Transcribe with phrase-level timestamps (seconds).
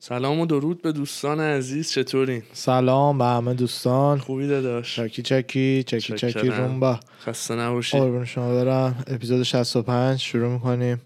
[0.00, 4.18] سلام و درود به دوستان عزیز چطورین؟ سلام به همه دوستان.
[4.18, 6.48] خوبی داداش؟ چکی چکی چکی چکی.
[6.48, 7.00] رومبا.
[7.26, 9.04] خسته نباشی قربون شما برم.
[9.06, 11.00] اپیزود 65 شروع می‌کنیم.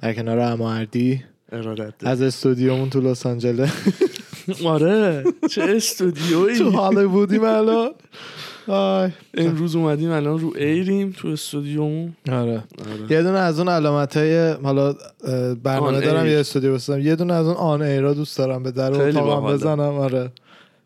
[0.00, 1.94] در کنار اماردی ارادت.
[2.06, 3.72] از استودیومون تو لس آنجلس.
[4.64, 7.90] آره چه استودیویی؟ تو حال بودیم الان.
[9.34, 12.16] امروز اومدیم الان رو ایریم تو استودیومون.
[12.28, 12.52] آره.
[12.52, 12.62] آره.
[13.10, 14.94] یه دونه از اون علامت های حالا
[15.62, 16.26] برنامه دارم.
[16.26, 17.00] یه استودیو بسازم.
[17.00, 18.62] یه دونه از اون on air ا دوست دارم.
[18.62, 19.52] به در اتاقم.
[19.52, 19.80] بزنم.
[19.80, 20.30] آره.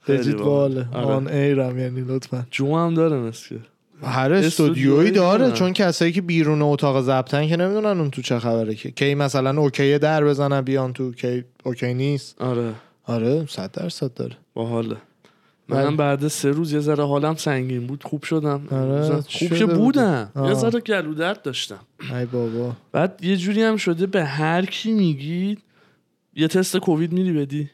[0.08, 0.34] باحاله.
[0.34, 0.86] باله.
[0.92, 2.46] on air م یعنی لطفا.
[2.50, 3.56] جو هم داره مثل
[4.02, 5.52] هر استودیویی داره.
[5.52, 8.90] چون کسایی که بیرون اتاق ضبطن که نمی‌دونن اون تو چه خبره که.
[8.90, 12.42] کی مثلا okay در بزنن بیان تو کی okay نیست.
[12.42, 12.72] آره.
[13.04, 14.36] آره صد درصد داره.
[14.54, 14.96] باحاله.
[15.68, 18.68] منم بعد سه روز یه ذره حالم سنگین بود خوب شدم.
[18.70, 20.54] آره، خوب شده که؟ بودم یه آه.
[20.54, 21.80] ذره گلو درد داشتم.
[22.18, 22.72] ای بابا.
[22.92, 25.58] بعد یه جوری هم شده به هر کی میگید
[26.34, 27.70] یه تست کووید میری بدی.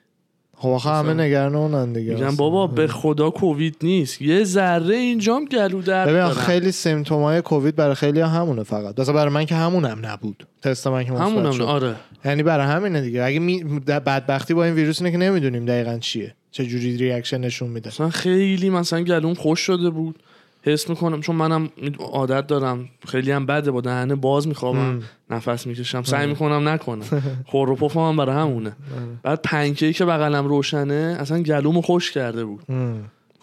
[0.57, 2.15] خب آخه همه نگران اونن دیگه.
[2.15, 2.37] میگم.
[2.37, 4.23] بابا به خدا کووید نیست.
[4.23, 6.29] یه ذره اینجام گلو درد ببین.
[6.29, 9.01] خیلی symptom ای کووید برای خیلی همونه فقط.
[9.01, 10.47] مثلا برای من که همونم نبود.
[10.63, 11.63] تست من که همونم شد.
[11.63, 11.97] آره.
[12.25, 13.23] یعنی برای همینه دیگه.
[13.23, 13.65] اگه می...
[13.65, 16.35] بدبختی با این ویروس اینه که نمی‌دونیم دقیقا چیه.
[16.53, 17.89] چه جوری reaction نشون میده.
[17.91, 20.23] مثلا خیلی مثلا گلوم خشک شده بود.
[20.63, 22.89] حس می‌کنم چون منم عادت دارم.
[23.07, 25.03] خیلی هم بده با دهنه باز میخوابم.
[25.31, 26.03] نفس می‌کشم.
[26.03, 27.23] سعی می‌کنم نکنم.
[27.47, 28.77] خور و پفم هم برای همونه.
[29.23, 32.63] بعد پنکیک که بغلم روشنه اصلا گلومو خوش کرده بود.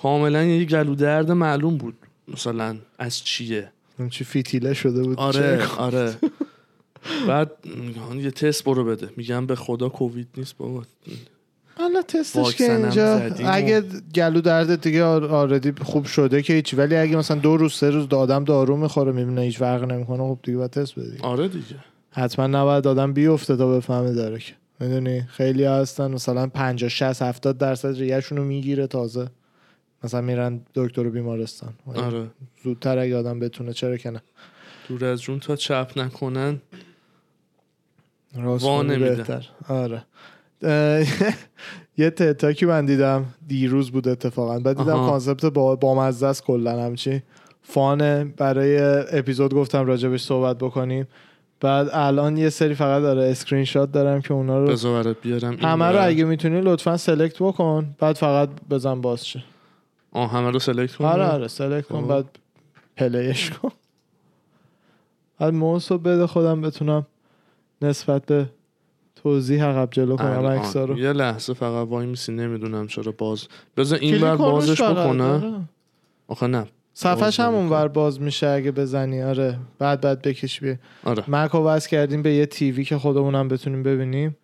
[0.01, 1.95] کاملا یه گلو درد معلوم بود.
[2.33, 3.71] مثلا از چیه؟
[4.09, 6.15] چی فیتیله شده بود؟ آره؟ آره.
[7.27, 7.51] بعد
[8.15, 9.09] یه تست برو بده.
[9.17, 10.83] میگم به خدا کووید نیست بابا.
[11.79, 13.15] حالا تستش که اینجا.
[13.45, 13.81] اگه
[14.15, 16.75] گلو دردت دیگه آر- آردی خوب شده که هیچی.
[16.75, 20.39] ولی اگه مثلا دو روز سه روز آدم دارو می‌خوره می‌بینه هیچ فرق نمی‌کنه خب
[20.43, 21.75] دیگه باید تست بدی آره دیگه.
[22.11, 27.57] حتما نباید آدم بیفته تا بفهمه داره که می‌دونی؟ خیلی هستن مثلا 50 60 70
[27.57, 29.27] درصد ریهشون رو می‌گیره تازه.
[30.03, 31.73] مثلا میرن دکتر و بیمارستان.
[31.95, 32.27] آره.
[32.63, 34.21] زودتر اگه آدم بتونه چرا که نه؟
[34.87, 36.61] دور از جون تا چپ نکنن
[38.35, 38.65] راست.
[38.65, 39.45] بهتر.
[39.67, 40.03] آره.
[41.97, 43.25] یه TED Talk ی من دیدم.
[43.47, 44.59] دیروز بود اتفاقا.
[44.59, 44.93] بعد دیدم.
[44.93, 47.23] concept با بامزه است کلا همچی
[47.61, 48.33] fun ه.
[48.37, 48.77] برای
[49.11, 51.07] اپیزود گفتم راجبش صحبت بکنیم.
[51.61, 56.07] بعد الان یه سری فقط داره اسکرین شات دارم که اونا رو بیارم همه رو.
[56.07, 57.95] اگه می‌تونی لطفا select بکن.
[57.99, 59.43] بعد فقط بزن باز شه.
[60.11, 62.01] آه همه رو select کن آره آره select کن.
[62.01, 62.07] خب.
[62.07, 62.25] بعد
[62.97, 63.71] play ش کن.
[65.39, 67.05] بعد موس رو بده خودم بتونم
[67.81, 68.45] نسبت به
[69.23, 70.45] توضیح عقب جلو کنم.
[70.45, 70.99] عکس‌ها رو.
[70.99, 73.47] یه لحظه فقط وای میسی نمی‌دونم چرا باز.
[73.77, 75.23] بذار این بر بازش بکنه.
[75.23, 75.53] آره.
[76.27, 77.53] آخه نه صفحش هم.
[77.53, 79.21] اونور باز میشه اگه بزنی.
[79.21, 80.79] آره بعد بعد بکش بیه.
[81.03, 81.23] آره.
[81.27, 84.37] مک رو وصل کردیم به یه تیوی که خودمونم بتونیم ببینیم.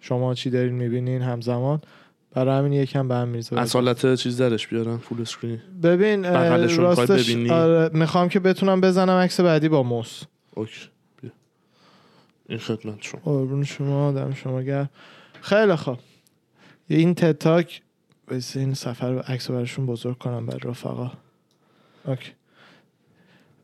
[0.00, 1.80] شما چی دارین می‌بینین همزمان.
[2.34, 6.24] برای همین یکم به هم می‌رسه اصالت چیز درش بیارم فول اسکرین ببین
[6.76, 10.22] راستش؟ آره می‌خوام که بتونم بزنم عکس بعدی با موس.
[10.54, 10.88] okay.
[12.48, 13.20] این خدمت شما.
[13.24, 14.90] قربون شما دم شما گرم.
[15.40, 15.98] خیلی خوب.
[16.88, 17.82] این TED Talk
[18.28, 21.10] بس این سفر رو عکس براشون بزرگ کنم بر رفقا.
[22.04, 22.30] okay.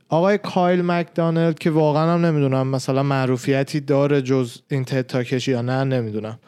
[0.08, 5.48] آقای کایل مکدانلد که واقعا هم نمی‌دونم مثلا معروفیتی داره جز این TED Talk ش
[5.48, 6.38] یا نه نمی‌دونم.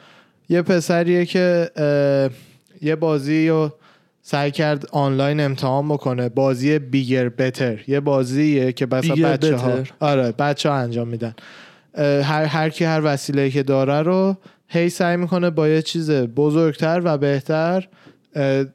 [0.49, 1.71] یه پسریه که
[2.83, 3.73] یه بازی رو
[4.23, 6.29] سعی کرد آنلاین امتحان بکنه.
[6.29, 11.35] بازی بیگر بتر یه بازیه که Bigger بچه ها؟ آره بچه ها انجام میدن.
[11.99, 14.37] هر هر کی هر وسیله که داره رو
[14.69, 17.89] هی سعی می‌کنه با یه چیز بزرگتر و بهتر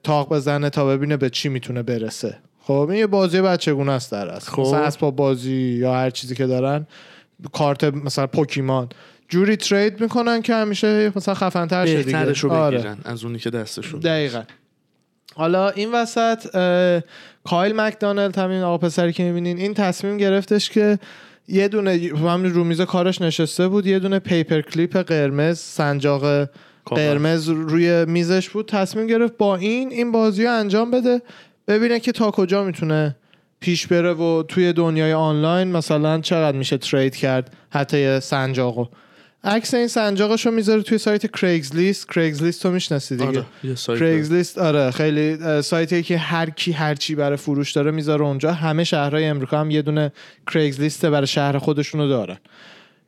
[0.04, 2.38] تاق بزنه تا ببینه به چی می‌تونه برسه.
[2.62, 4.52] خب این یه بازی بچگونه است در اصل.
[4.52, 4.62] خب.
[4.62, 6.88] مثلا اسباب بازی یا هر چیزی که دارن
[7.54, 8.90] کارت مثلا پوکیمان.
[9.30, 12.48] جوری ترید می‌کنن که همیشه مثلا خفنتر شه دیگه.
[12.50, 12.78] آره.
[12.78, 14.00] بگیرن از اونی که دستشون.
[14.00, 14.44] دقیقا.
[15.36, 16.46] حالا این وسط
[17.44, 21.00] کایل مکدانلد همین آقا پسری که می‌بینین این تصمیم گرفتش که
[21.50, 26.50] یه دونه همین رو میز کارش نشسته بود یه دونه پیپر کلیپ قرمز سنجاق.
[26.86, 31.22] قرمز روی میزش بود تصمیم گرفت با این این بازی رو انجام بده
[31.68, 33.16] ببینه که تا کجا می‌تونه
[33.60, 38.86] پیش بره و توی دنیای آنلاین مثلا چقدر میشه ترید کرد حتی سنجاقو
[39.44, 43.28] عکس این سنجاقش رو می‌ذاره توی سایت کریگز لیست کریگز لیست رو می‌شناسی دیگه.
[43.28, 48.26] آره کریگز لیست آره خیلی سایتی که هر کی هر چی برای فروش داره می‌ذاره
[48.26, 48.54] اونجا.
[48.54, 50.12] همه شهرهای امریکا هم یه دونه
[50.48, 52.38] کریگز لیست برای شهر خودشونو دارن.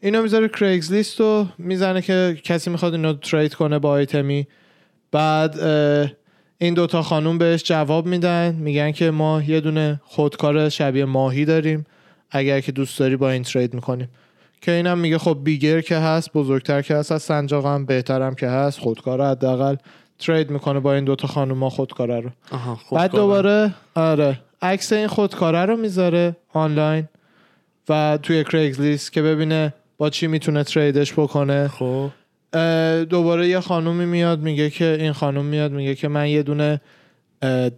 [0.02, 4.48] اینو می‌ذاره کریگز لیست رو می‌زنه که کسی می‌خواد اینو ترید کنه با آیتمی.
[5.12, 5.60] بعد
[6.58, 8.56] این دوتا خانوم بهش جواب میدن.
[8.56, 11.86] میگن که ما یه دونه خودکار شبیه ماهی داریم.
[12.32, 14.10] اگر که دوست داری با این ترید می‌کنیم.
[14.62, 18.80] که اینم میگه خب بیگر که هست بزرگتر که هست از سنجاقم بهترم که هست
[18.80, 19.76] خودکار حداقل
[20.20, 22.30] ترید می‌کنه با این دوتا خانوما خودکاره رو.
[22.52, 27.08] آها بعد دوباره آره عکس این خودکاره رو می‌ذاره آنلاین
[27.90, 31.68] و توی کریگز لیست که ببینه با چی می‌تونه تریدش بکنه.
[31.68, 32.10] خب.
[33.10, 36.82] دوباره یه خانومی میاد میگه که این خانوم میاد میگه که من یه دونه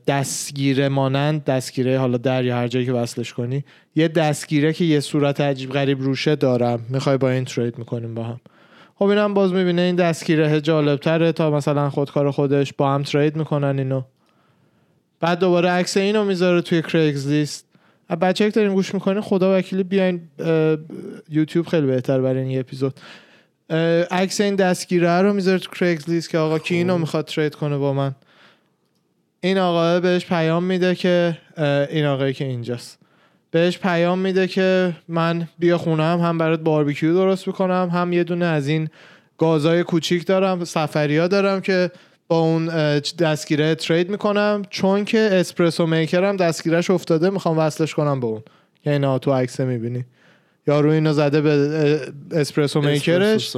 [0.08, 3.64] دستگیره مانند دستگیره حالا در یا هر جایی که وصلش کنی
[3.96, 6.86] یه دستگیره که یه صورت عجیب غریب روشه دارم.
[6.90, 8.40] می‌خوای با این ترید می‌کنیم با هم.
[8.96, 13.36] خب اینم باز می‌بینه این دستگیره جالب تره تا مثلا خودکار خودش با هم ترید
[13.36, 14.02] می‌کنن اینو.
[15.20, 17.66] بعد دوباره عکس اینو می‌ذاره توی کریگز لیست
[18.22, 20.22] بچه که دارین گوش می‌کنین خدا وکیلی بیاین
[21.30, 23.00] یوتیوب خیلی بهتر برای این اپیزود.
[24.12, 27.78] عکس این دستگیره رو می‌ذاره تو کریگز لیست که آقا کی اینو می‌خواد ترید کنه
[27.78, 28.16] با من.
[29.46, 31.38] این آقا بهش پیام میده که
[31.90, 33.00] این آقایی که اینجاست.
[33.52, 38.46] بهش پیام میده که من بیا خونم هم برات باربیکیو درست می‌کنم هم یه دونه
[38.46, 38.90] از این
[39.38, 41.92] گازای کوچیک دارم سفریا دارم که
[42.28, 42.66] با اون
[43.20, 44.62] دستگیره ترید می‌کنم.
[44.70, 48.44] چون که اسپرسو میکرم دستگیرش افتاده می‌خوام وصلش کنم به اون.
[48.84, 50.06] که اینا تو عکس می‌بینی.
[50.68, 52.00] یارو اینو زده به
[52.32, 53.56] اسپرسو میکرش.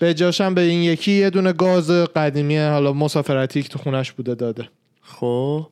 [0.00, 4.34] به جاشم به این یکی یه دونه گاز قدیمی حالا مسافرتی که تو خونش بوده
[4.34, 4.68] داده.
[5.24, 5.66] خب.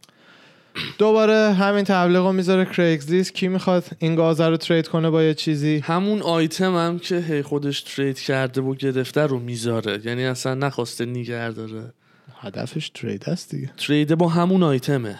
[0.99, 5.34] دوباره همین تبلیغ رو می‌ذاره کریگزلیست کی می‌خواد این گاز رو ترید کنه با یه
[5.34, 10.00] چیزی؟ همون آیتم هم که هی خودش ترید کرده و گرفته رو می‌ذاره.
[10.04, 11.93] یعنی اصلا نخواسته نیگر داره.
[12.40, 13.70] هدفش ترید است دیگه.
[13.76, 15.19] ترید با همون آیتمه.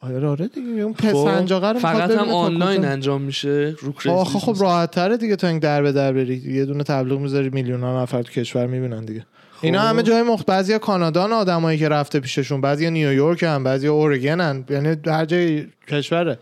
[0.00, 0.68] آره آره دیگه.
[0.68, 2.84] اون خب، پسنجاقه رو می‌خواد فقط هم آنلاین.
[2.84, 6.36] انجام میشه رو آخه خب راحت تره دیگه تا این در به در بری.
[6.36, 9.26] یه دونه تبلیغ می‌ذاری میلیون ها نفر تو کشور می‌بینن دیگه.
[9.62, 9.88] اینا خب.
[9.88, 14.96] همه جای مخت بعضیا کانادا آدمایی که رفته پیششون بعضیا نیویورک هم بعضیا اورگنن یعنی
[15.06, 16.38] هر جای کشوره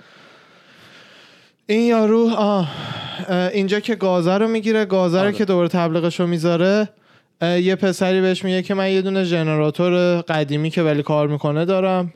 [1.67, 2.71] این یارو آه
[3.53, 5.33] اینجا که گازه رو می‌گیره گازه رو آره.
[5.33, 6.89] که دوباره تبلیغش رو می‌ذاره
[7.43, 12.13] یه پسری بهش میگه که من یه دونه ژنراتور قدیمی که ولی کار می‌کنه دارم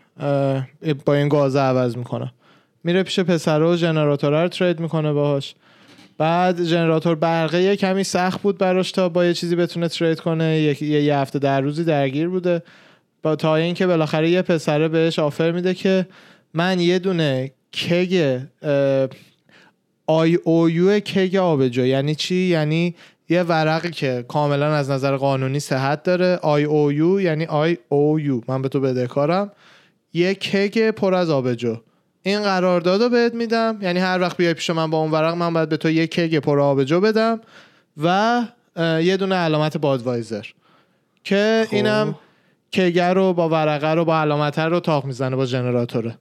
[1.05, 2.32] با این گازه عوض می‌کنم
[2.84, 5.55] میره پیش پسر و ژنراتور رو ترید می‌کنه باهاش
[6.18, 10.60] بعد ژنراتور برقه یه کمی سخت بود براش تا با یه چیزی بتونه trade کنه.
[10.60, 12.62] یه, یه هفته ده روزی درگیر بوده.
[13.22, 16.06] با تا اینکه بالاخره یه پسره بهش offer میده که
[16.54, 18.40] من یه دونه keg
[20.06, 22.94] IOU keg آبجو یعنی چی؟ یعنی
[23.28, 26.36] یه ورقی که کاملا از نظر قانونی صحت داره.
[26.42, 28.40] IOU یعنی I owe you.
[28.48, 29.52] من به تو بدهکارم.
[30.12, 31.76] یه keg پر از آبجو.
[32.22, 33.78] این قرارداد رو بهت میدم.
[33.80, 36.38] یعنی هر وقت بیای پیش من با اون ورق من باید به تو یه کگ
[36.38, 37.40] پر آبجو بدم
[38.02, 38.42] و
[38.78, 40.46] یه دونه علامت بادوایزر
[41.24, 41.74] که خب.
[41.74, 42.14] اینم
[42.72, 46.19] کگر رو با ورقه رو با علامت رو تاق می‌زنه با ژنراتوره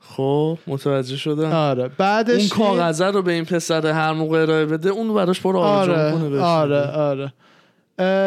[0.00, 1.52] خب متوجه شدم.
[1.52, 1.88] آره.
[1.88, 5.92] بعدش اون کاغذه رو به این پسر هر موقع ارائه بده اون براش پر آبجو
[5.92, 6.40] آره می‌کنه بهش.
[6.40, 6.80] آره.
[6.80, 7.32] آره.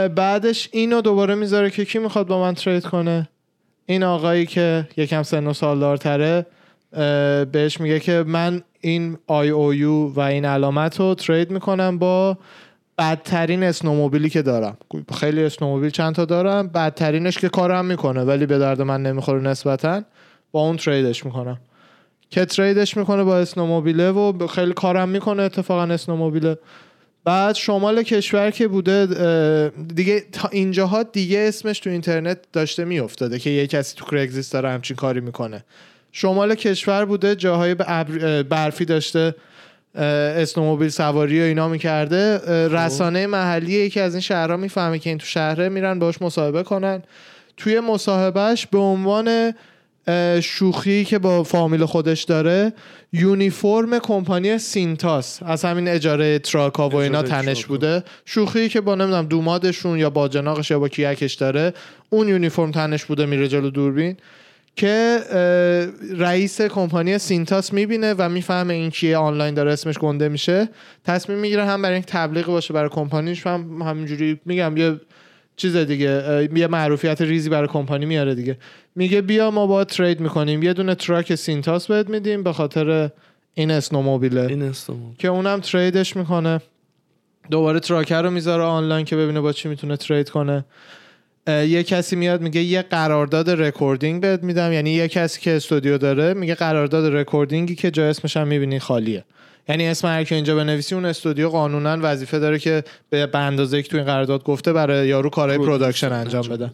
[0.08, 3.30] بعدش اینو دوباره می‌ذاره که کی می‌خواد با من ترید کنه؟
[3.86, 6.59] این آقایی که یکم سن و سالدارتره اه،
[7.52, 12.38] بهش میگه که من این آی او یو و این علامت رو ترید می‌کنم با
[12.98, 14.78] بدترین اسنوموبیلی که دارم.
[15.20, 20.02] خیلی اسنوموبیل چند تا دارم بدترینش که کارم می‌کنه ولی به درد من نمی‌خوره نسبتا
[20.52, 21.60] با اون تریدش می‌کنم.
[22.30, 26.58] که تریدش می‌کنه با اسنوموبیله و خیلی کارم می‌کنه اتفاقا اسنوموبیله.
[27.24, 33.50] بعد شمال کشور که بوده دیگه تا اینجاها دیگه اسمش تو اینترنت داشته میافتاده که
[33.50, 35.66] یه کسی تو کرگزیست داره همچین کاری می‌کنه.
[36.12, 37.76] شمال کشور بوده جاهای
[38.44, 39.36] برفی داشته
[39.96, 42.38] اسنوموبیل سواری و اینا می‌کرده.
[42.68, 47.04] رسانه محلی یکی از این شهرها می‌فهمه که این تو شهره میرن باش مصاحبه کنن.
[47.58, 49.54] توی مصاحبهش به عنوان
[50.42, 52.74] شوخی که با فامیل خودش داره
[53.14, 57.66] یونیفرم کمپانی سینتاس از همین اجاره تراکا و اینا تنش.
[57.66, 58.04] بوده.
[58.26, 61.74] شوخی که با نمی‌دونم دومادشون یا با جناقش یا با کیکش داره
[62.10, 64.18] اون یونیفرم تنش بوده میره جلو دوربین.
[64.80, 65.20] که
[66.18, 70.70] رئیس کمپانی Cintas می‌بینه و می‌فهمه این کیه آنلاین داره اسمش گنده میشه.
[71.06, 75.00] تصمیم می‌گیره هم برای اینکه تبلیغ باشه برای کمپانیش هم همینجوری میگم یه
[75.58, 78.58] چیز دیگه یه معروفیت ریزی برای کمپانی میاره دیگه.
[78.96, 80.64] میگه بیا ما با trade می‌کنیم.
[80.64, 83.10] یه دونه truck Cintas بهت میدیم به خاطر
[83.54, 84.42] این snowmobile ه.
[84.42, 86.62] این استمون که اونم trade ش می‌کنه.
[87.52, 90.66] دوباره truck رو می‌ذاره آنلاین که ببینه با چی می‌تونه trade کنه.
[91.48, 94.74] یه کسی میاد میگه یه قرارداد recording بهت میدم.
[94.74, 98.80] یعنی یه کسی که استودیو داره میگه قرارداد recording ی که جای اسمش هم می‌بینی
[98.80, 99.24] خالیه.
[99.70, 103.90] یعنی اسم هر کی اینجا بنویسی اون استودیو قانونا وظیفه داره که به اندازه که
[103.90, 106.72] تو این قرارداد گفته برای یارو کارهای production انجام بده.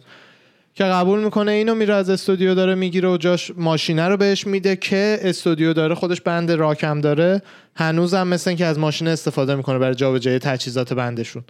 [0.74, 4.76] که قبول می‌کنه اینو میره از استودیو داره می‌گیره و جاش ماشینه رو بهش میده
[4.76, 7.42] که استودیو داره خودش band راکم داره.
[7.74, 11.44] هنوزم مثل که از ماشین استفاده می‌کنه برای جابجایی تجهیزات band شون.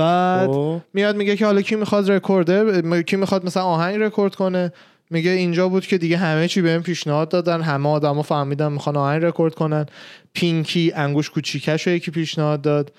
[0.00, 0.80] بعد خب.
[0.94, 4.72] میاد میگه که حالا کی می‌خواد رکورده کی می‌خواد مثلا آهنگ رکورد کنه؟
[5.10, 9.24] میگه اینجا بود که دیگه همه چی بهم پیشنهاد دادن همه آدما فهمیدن می‌خوان آهنگ
[9.24, 9.86] رکورد کنن.
[10.32, 12.92] pinky انگوش کوچیکش رو یکی پیشنهاد داد.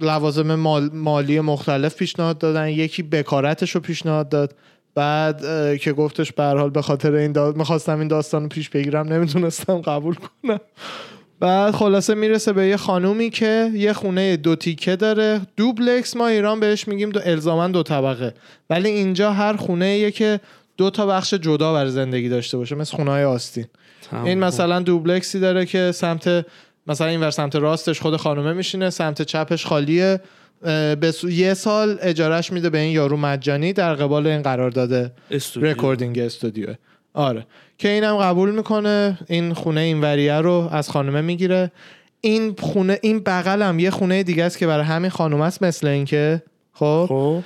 [0.00, 2.68] لوازم مال، مالی مختلف پیشنهاد دادن.
[2.68, 4.54] یکی بکارتش رو پیشنهاد داد.
[4.94, 5.42] بعد
[5.78, 7.52] که گفتش به هر حال به خاطر این دا...
[7.52, 10.60] می‌خواستم این داستان رو پیش بگیرم نمی‌تونستم قبول کنم.
[11.40, 15.40] بعد خلاصه می‌رسه به یه خانومی که یه خونه دو تیکه داره.
[15.56, 18.34] دوبلکس ما ایران بهش میگیم دو الزاما دو طبقه.
[18.70, 20.40] ولی اینجا هر خونه یه که
[20.76, 23.66] دو تا بخش جدا برای زندگی داشته باشه مثل خونه های آستین.
[24.10, 24.24] تمام.
[24.24, 26.46] این مثلا دوبلکسی داره که سمت
[26.86, 30.20] مثلا این ور سمت راستش خود خانومه میشینه سمت چپش خالیه.
[31.00, 35.68] به سو- یه سال اجارش میده به این یارو مجانی در قبال این قرارداد استودیو.
[35.70, 36.66] recording studio.
[37.14, 37.46] آره.
[37.78, 39.18] که اینم قبول می‌کنه.
[39.26, 41.72] این خونه این وریه رو از خانومه می‌گیره.
[42.20, 46.42] این خونه این بغلم یه خونه دیگه است که برای همین خانومه است مثل اینکه
[46.72, 47.42] خب؟ خب.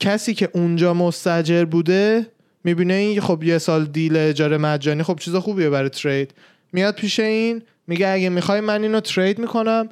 [0.00, 2.26] کسی که اونجا مستجر بوده
[2.64, 6.34] می‌بینه این خب یه سال دیل اجاره مجانی خب چیز خوبیه برای ترید.
[6.72, 9.88] میاد پیش این میگه اگه می‌خوای من اینو ترید می‌کنم.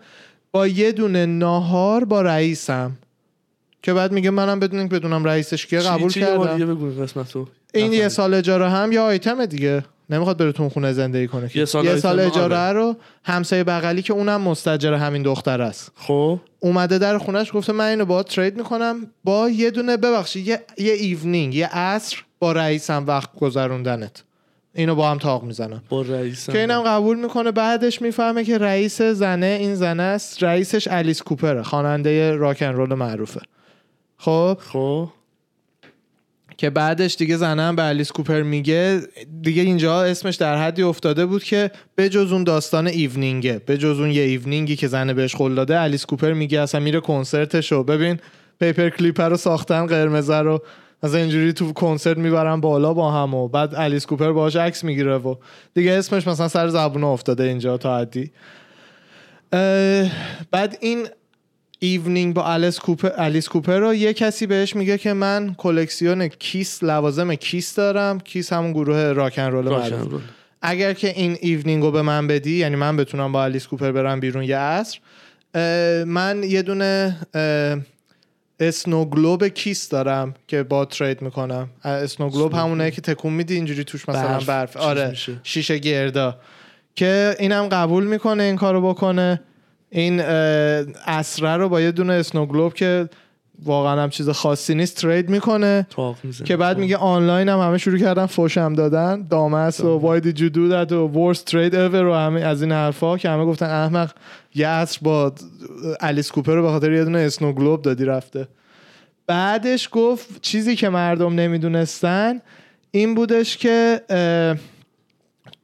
[0.52, 2.92] با یه دونه ناهار با رئیسم.
[3.86, 6.78] که بعد میگه منم بدون اینکه بدونم رئیسش کیه قبول چی کردم.
[7.74, 8.08] این یه.
[8.08, 9.84] سال اجاره هم یا آیتم دیگه.
[10.10, 11.50] نمی‌خواد بره تو خونه زندگی کنه.
[11.54, 12.72] یه سال یه سال اجاره آره.
[12.72, 15.92] رو همسایه بغلی که اونم مستاجر همین دختر است.
[15.96, 16.40] خب.
[16.60, 19.06] اومده در خونش گفته من اینو با trade می‌کنم.
[19.24, 24.22] با یه دونه ببخشید یه, یه evening یه عصر با رئیسم وقت گذروندن.
[24.74, 25.82] اینو با هم تاخت می‌زنم.
[25.88, 26.52] با رئیسم.
[26.52, 27.52] که اینم قبول می‌کنه.
[27.52, 30.42] بعدش می‌فهمه که رئیس زنه این زنه است.
[30.42, 33.40] رئیسش الیس کوپره خواننده rock and roll معروفه.
[34.18, 34.58] خب.
[34.60, 35.08] خب.
[36.56, 39.00] که بعدش دیگه زنه هم به الیس کوپر میگه
[39.42, 43.78] دیگه اینجا اسمش در حدی افتاده بود که به جز اون داستان evening ه به
[43.78, 47.00] جز اون یه evening ی که زنه بهش قول داده الیس کوپر میگه اصلا میره
[47.00, 48.18] کنسرتش رو ببین
[48.60, 50.62] paper clip رو ساختن قرمزه رو
[51.02, 55.16] مثلا اینجوری تو کنسرت می‌برن بالا با هم و بعد الیس کوپر باهاش عکس می‌گیره
[55.16, 55.34] و
[55.74, 58.30] دیگه اسمش مثلا سر زبون افتاده اینجا تا حدی.
[60.50, 61.06] بعد این
[61.86, 66.82] evening با الیس کوپر الیس کوپر رو یه کسی بهش میگه که من کلکسیون Kiss
[66.82, 68.20] لوازم Kiss دارم.
[68.20, 70.22] Kiss همون گروه rock and roll معروف.
[70.62, 74.20] اگر که این evening رو به من بدی یعنی من بتونم با الیس کوپر برم
[74.20, 74.98] بیرون یه عصر
[76.04, 77.78] من یه دونه اه،
[78.60, 81.70] snow globe Kiss دارم که با trade می‌کنم.
[81.84, 85.16] snow globe همونه که تکون میدی اینجوری توش مثلا برف برف, آره.
[85.42, 86.36] شیشه گردا.
[86.94, 89.40] که اینم قبول می‌کنه این کارو بکنه.
[89.90, 93.08] این اسره رو با یه دونه اسنو گلوب که
[93.64, 95.86] واقعا هم چیز خاصی نیست ترید می‌کنه.
[96.44, 99.26] که بعد میگه آنلاین هم همه شروع کردن فوشم دادن.
[99.30, 102.72] دامس و why did you do that و worst trade ever و همه از این
[102.72, 104.10] حرفا که همه گفتن احمق
[104.54, 105.32] یه عصر با
[106.00, 108.48] الیس کوپر رو به خاطر یه دونه اسنو گلوب دادی رفته.
[109.26, 112.40] بعدش گفت چیزی که مردم نمی‌دونستن
[112.90, 114.00] این بودش که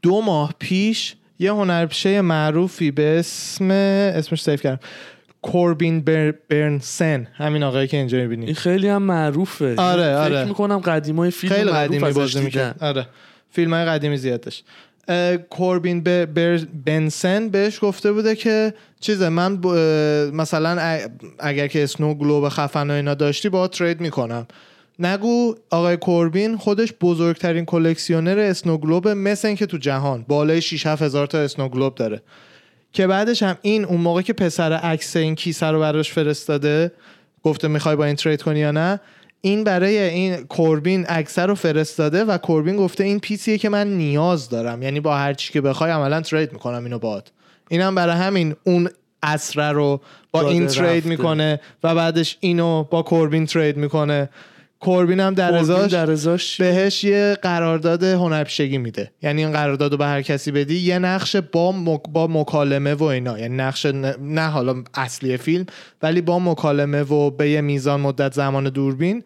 [0.03, 4.81] دو ماه پیش یه هنرپیشه معروفی به اسم اسمش سیف کردم.
[5.43, 6.35] کوربین بر...
[6.49, 7.27] برنسن.
[7.35, 8.47] همین آقایی که اینجا می‌بینی.
[8.47, 9.75] این خیلی هم معروفه.
[9.77, 10.45] آره، فکر آره.
[10.45, 12.41] می‌کنم قدیمای فیلم خیلی قدیمی بازی.
[12.41, 13.07] می‌کرد آره.
[13.51, 14.63] فیلم های قدیمی زیادش.
[15.09, 19.67] اه، کوربین ب- بر- بنسن بهش گفته بوده که چیزه من ب-
[20.35, 20.99] مثلا
[21.39, 24.47] اگر که اسنو گلوب خفن و اینا داشتی با ترید می‌کنم.
[24.99, 30.25] نگو آقای کوربین خودش بزرگترین کلکسیونر اسنو گلوب مثل اینکه تو جهان.
[30.29, 32.23] بالای 6 7 هزار تا اسنو گلوب داره.
[32.93, 36.93] که بعدش هم این اون موقع که پسر عکس این کیسه رو براش فرستاده
[37.43, 39.01] گفته می‌خوای با این ترید کنی یا نه
[39.41, 44.49] این برای این کوربین عکس رو فرستاده و کوربین گفته این پیسیه که من نیاز
[44.49, 44.83] دارم.
[44.83, 47.29] یعنی با هر چی که بخوای عملا ترید می‌کنم اینو باهات
[47.69, 48.89] اینم برای همین اون
[49.23, 51.09] اسره رو با این ترید رفته.
[51.09, 54.29] می‌کنه و بعدش اینو با کوربین ترید می‌کنه.
[54.83, 55.55] کوربین هم در
[56.11, 59.11] ازاش بهش یه قرارداد هنرپیشگی میده.
[59.23, 62.01] یعنی این قرارداد رو به هر کسی بدی یه نقش با, مک...
[62.13, 63.39] با مکالمه و اینا.
[63.39, 64.15] یعنی نقش نه...
[64.21, 65.67] نه حالا اصلی فیلم
[66.03, 69.23] ولی با مکالمه و به یه میزان مدت زمان دوربین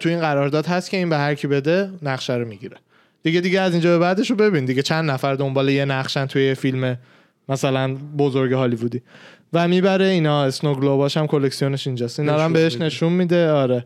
[0.00, 2.76] تو این قرارداد هست که این به هر کی بده نقشه رو می‌گیره.
[3.22, 4.64] دیگه دیگه از اینجا به بعدش رو ببین.
[4.64, 6.98] دیگه چند نفر دنبال یه نقشن توی یه فیلم
[7.48, 9.02] مثلا بزرگ هالیوودی.
[9.52, 10.44] و می‌بره اینا.
[10.44, 12.20] اسنو گلوباش هم کلکسیونش اینجاست.
[12.20, 12.76] اینا هم بهش.
[12.76, 13.50] نشون میده.
[13.50, 13.84] آره.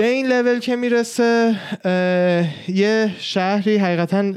[0.00, 1.56] به این لول که می‌رسه
[2.68, 4.32] یه شهری حقیقتا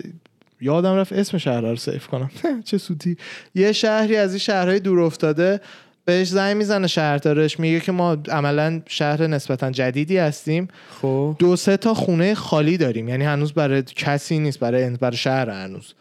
[0.61, 2.31] یادم رفت اسم شهر رو سیف کنم.
[2.65, 3.17] چه سوتی
[3.55, 5.61] یه شهری از این شهرهای دور افتاده
[6.05, 10.67] بهش زنگ می‌زنه شهردارش میگه که ما عملا شهر نسبتا جدیدی هستیم.
[11.01, 11.35] خب.
[11.39, 13.09] دو سه تا خونه خالی داریم.
[13.09, 15.93] یعنی هنوز برای کسی نیست برای برای شهر هنوز.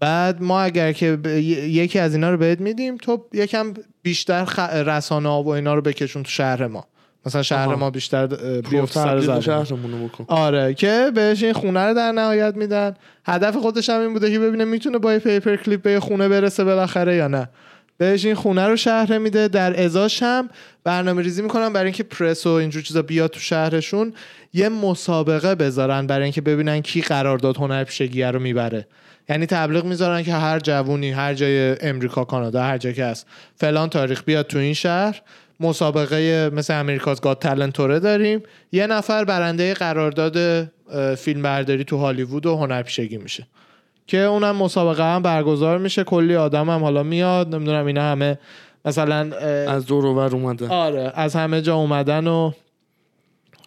[0.00, 4.58] بعد ما اگر که ب- یکی از اینا رو بهت میدیم تو یکم بیشتر خ...
[4.58, 6.86] رسانه ها و اینا رو بکشون تو شهر ما.
[7.26, 7.76] مثلا شهر آها.
[7.76, 10.24] ما بیشتر خب بیفت سر زبون بکن.
[10.28, 12.94] آره که بهش این خونه رو در نهایت میدن.
[13.26, 16.64] هدف خودش هم این بوده که ببینه می‌تونه با یه پیپر کلیپ به خونه برسه
[16.64, 17.48] بالاخره یا نه.
[17.98, 19.48] بهش این خونه رو شهر میده.
[19.48, 20.48] در ازاش هم
[20.84, 24.12] برنامه ریزی می‌کنن برای اینکه پرس و اینجور چیزا بیاد تو شهرشون
[24.52, 28.86] یه مسابقه بذارن برای اینکه ببینن کی قرارداد هنرپیشگی رو می‌بره.
[29.28, 33.88] یعنی تبلیغ می‌ذارن که هر جوونی هر جای امریکا کانادا هر جایی که هست فلان
[33.88, 35.22] تاریخ بیاد تو این شهر.
[35.60, 38.42] مسابقه مثل امریکاز گاد تالنت توره داریم.
[38.72, 40.64] یه نفر برنده قرارداد
[41.14, 43.46] فیلم برداری تو هالیوود و هنرپیشگی میشه.
[44.06, 46.04] که اونم مسابقه هم برگزار میشه.
[46.04, 47.54] کلی آدم هم حالا میاد.
[47.54, 48.38] نمی‌دونم اینا همه
[48.84, 49.36] مثلا
[49.68, 52.52] از دور و ور اومده آره از همه جا اومدن و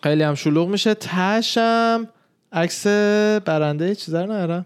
[0.04, 0.94] خیلی هم شلوغ میشه.
[0.94, 2.08] تشم
[2.52, 2.88] عکس
[3.46, 4.62] برنده چیزا رو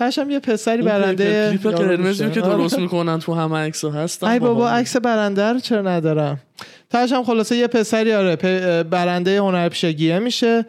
[0.00, 2.30] تشم یه پسری برنده کلیپ قرمزی.
[2.30, 2.56] که آره.
[2.56, 4.70] درست می‌کنن تو همه عکس‌ها هستن ای بابا.
[4.70, 6.40] عکس برنده رو چرا ندارم
[6.90, 8.36] تاش هم خلاصه یه پسری آره
[8.82, 10.66] برنده هنرپیشگیه میشه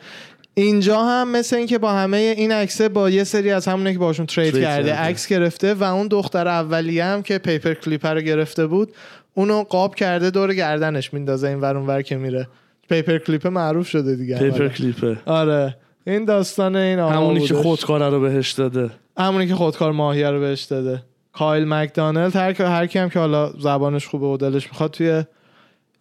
[0.54, 4.26] اینجا هم مثل اینکه با همه این عکسه با یه سری از همونه که باشون
[4.26, 4.94] ترید ترید کرده.
[4.94, 8.90] عکس گرفته و اون دختر اولیه هم که پیپر کلیپ رو گرفته بود
[9.34, 12.48] اونو قاب کرده دور گردنش میندازه این ور ور که میره
[12.90, 14.68] paper clip معروف شده دیگه paper.
[14.68, 15.76] clip ه آره
[16.08, 17.54] این داستان این آقا همونی که.
[17.54, 21.04] خودکاره رو بهش داده همونی که خودکار ماهیه رو بهش داده.
[21.34, 25.24] کایل مکدانلد هر که هر کی هم که حالا زبانش خوبه و دلش می‌خواد توی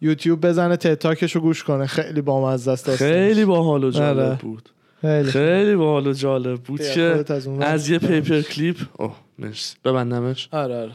[0.01, 1.87] یوتیوب بزنه TED Talk ش رو گوش کنه.
[1.87, 2.95] خیلی بامزه است.
[2.95, 4.37] خیلی باحال و جالب آره.
[4.41, 4.69] بود.
[5.01, 5.31] خیلی.
[5.31, 7.47] خیلی باحال و جالب بود که از.
[7.47, 9.75] از یه paper clip اوه مرسی.
[9.85, 10.49] ببندمش.
[10.51, 10.91] آره آره.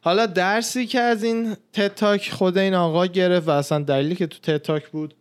[0.00, 4.26] حالا درسی که از این TED Talk خود این آقا گرفت و اصلا دلیلی که
[4.26, 5.14] تو TED Talk بود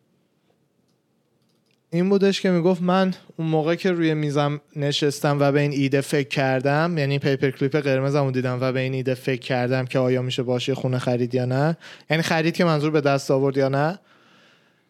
[1.94, 6.02] این بودش که می‌گفت من اون موقع که روی میزم نشستم و به این ایده
[6.02, 10.22] فکر کردم یعنی paper clip قرمزمو دیدم و به این ایده فکر کردم که آیا
[10.22, 11.78] میشه باشه خونه خرید یا نه.
[12.10, 14.00] یعنی خرید که منظور به دست آورد یا نه.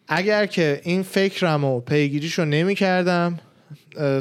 [0.08, 3.38] اگر که این فکرم و پیگیریشو نمی کردم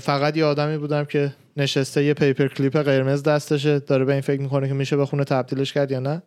[0.02, 4.42] فقط یه آدمی بودم که نشسته یه paper clip قرمز دستشه داره به این فکر
[4.42, 6.24] می‌کنه که میشه به خونه تبدیلش کرد یا نه.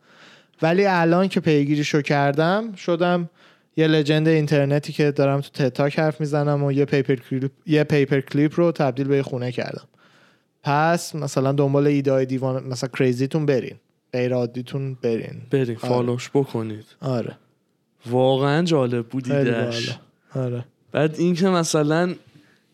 [0.63, 3.31] ولی الان که پیگیریشو کردم شدم
[3.77, 7.85] یه legend اینترنتی که دارم تو TED Talk حرف می‌زنم و یه paper clip یه
[7.85, 9.89] paper clip رو تبدیل به خونه کردم.
[10.63, 13.77] پس مثلا دنبال ایده های دیوانه مثلا crazy تون برین.
[14.13, 15.43] غیر عادیتون برین.
[15.53, 15.75] آره.
[15.75, 16.85] follow ش بکنید.
[17.01, 17.39] آره.
[18.07, 19.99] واقعا جالب بود باحاله.
[20.35, 20.65] آره.
[20.93, 22.15] بعد اینکه مثلا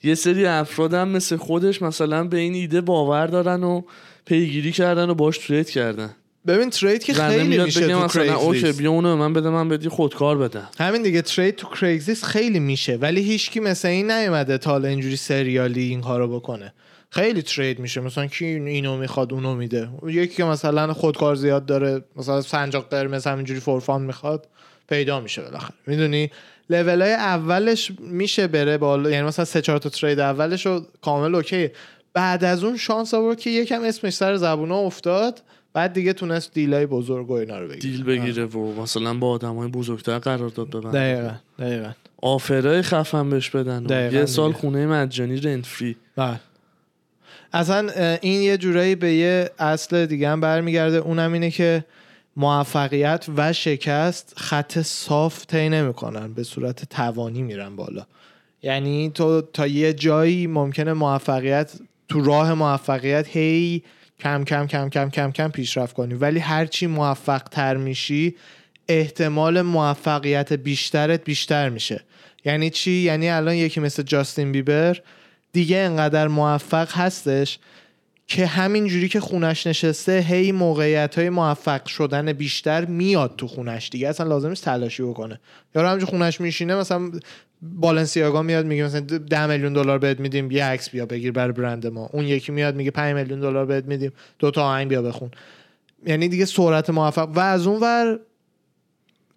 [0.02, 3.82] یه سری افراد هم مثل خودش مثلا به این ایده باور دارن و
[4.24, 6.10] پیگیری کردن و باش trade کردن.
[6.46, 10.38] ببین trade که خیلی میشه تو مثلا okay بیا اونو من بده من بدی خودکار
[10.38, 10.68] بدم.
[10.78, 15.16] همین دیگه trade تو Craigslist خیلی میشه ولی هیچکی مثل این نیومده تا حالا اینجوری
[15.16, 16.72] سریالی این کارو بکنه.
[17.10, 19.88] خیلی trade میشه مثلا کی اینو می‌خواد اونو میده.
[20.06, 24.48] یکی که مثلا خودکار زیاد داره مثلا سنجاق قرمز همینجوری for fun می‌خواد
[24.88, 25.74] پیدا میشه بالاخره.
[25.86, 26.30] می‌دونی؟
[26.70, 31.34] لول های اولش میشه بره بالا یعنی مثلا سه چهار تا trade اولش رو کامل
[31.34, 31.70] okay.
[32.14, 35.42] بعد از اون شانس آورد که یکم اسمش سر زبونا افتاد.
[35.74, 37.80] بعد دیگه تونست دیلای بزرگ و اینا رو بگیره.
[37.80, 41.92] دیل بگیره و مثلا با آدم های بزرگتر قرار داد ببنده دقیقا دقیقا.
[42.22, 44.52] آفرای خفن بهش بدن و دقیقاً یه سال.
[44.52, 46.40] خونه مجانی رنت فری بله.
[47.52, 50.96] اصلا این یه جورایی به یه اصل دیگه هم برمیگرده.
[50.96, 51.84] اونم اینه که
[52.36, 56.32] موفقیت و شکست خط صاف طی نمی‌کنن.
[56.32, 58.06] به صورت توانی میرن بالا.
[58.62, 61.72] یعنی تو تا یه جایی ممکنه موفقیت
[62.08, 63.82] تو راه موفقیت هی
[64.22, 66.14] کم کم کم کم کم کم پیشرفت کنی.
[66.14, 68.36] ولی هرچی موفق تر میشی
[68.88, 72.04] احتمال موفقیت بیشترت بیشتر میشه.
[72.44, 75.00] یعنی چی؟ یعنی الان یکی مثل جاستین بیبر
[75.52, 77.58] دیگه انقدر موفق هستش
[78.26, 83.88] که همین جوری که خونش نشسته هی موقعیت های موفق شدن بیشتر میاد تو خونش
[83.88, 84.08] دیگه.
[84.08, 85.40] اصلا لازم نیست تلاشی بکنه.
[85.74, 87.10] یا همینجور خونش میشینه مثلا
[87.62, 91.86] بالنسیاگا میاد میگه مثلا 10 میلیون دلار بهت میدیم یه عکس بیا بگیر برای برند
[91.86, 92.10] ما.
[92.12, 95.30] اون یکی میاد میگه 5 میلیون دلار بهت میدیم دو تا آهنگ بیا بخون.
[96.06, 97.28] یعنی دیگه سرعت موفق.
[97.28, 98.18] و از اون ور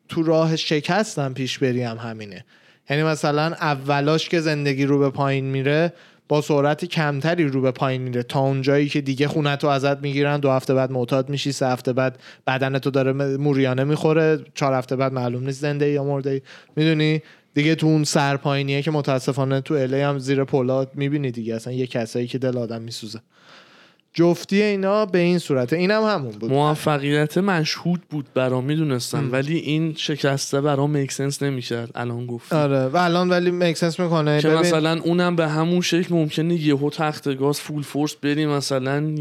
[0.10, 2.46] تو راه شکستم پیش بری هم همینه.
[2.90, 5.94] یعنی مثلا اولاش که زندگی رو به پایین میره
[6.28, 8.24] با سرعت کمتری رو به پایین میره.
[8.24, 11.94] تا اونجایی که دیگه خونت رو ازت می‌گیرن دو هفته بعد معتاد میشی سه هفته
[11.94, 16.42] بعد بدنت رو داره موریانه می‌خوره چهار هفته بعد معلوم نیست زنده یا مرده
[16.76, 17.22] می‌دونی؟
[17.56, 21.56] دیگه تو اون سرپاینیه که متاسفانه تو الی هم زیر پولاد می‌بینی دیگه.
[21.56, 23.20] اصلا یه کسایی که دل آدم میسوزه.
[24.14, 25.76] جفتی اینا به این صورته.
[25.76, 26.52] اینم همون بود.
[26.52, 29.32] موفقیت مشهود بود برام می‌دونستم.
[29.32, 31.92] ولی این شکسته برام مکسنس نمی‌کرد.
[31.96, 32.86] الان گفت آره.
[32.86, 34.42] و الان ولی مکسنس می‌کنه.
[34.42, 39.16] که مثلا اونم به همون شکل ممکنه یهو تخت گاز فول فورس بری مثلا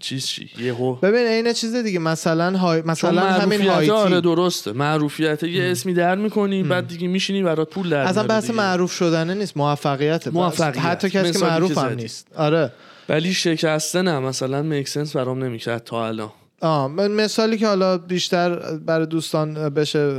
[0.00, 0.94] چیز چی یهو.
[0.94, 1.98] ببین این چیز دیگه.
[1.98, 2.82] مثلا های...
[2.82, 3.90] مثلا همین هایتی.
[3.90, 4.72] آره درسته.
[4.72, 8.50] معروفیت یه اسمی در می‌کنی بعد دیگه میشینی برات پول در اصلا بحث.
[8.50, 9.56] معروف شدنه نیست.
[9.56, 10.78] موفقیت موفقیت.
[10.84, 11.92] حتی کسی که معروف هم.
[11.92, 12.26] نیست.
[12.36, 12.72] آره.
[13.08, 14.18] ولی شکسته نه.
[14.18, 16.30] مثلا مکسنس برام نمی‌کرد تا الان.
[16.60, 20.18] آه من- مثالی که حالا بیشتر برای دوستان بشه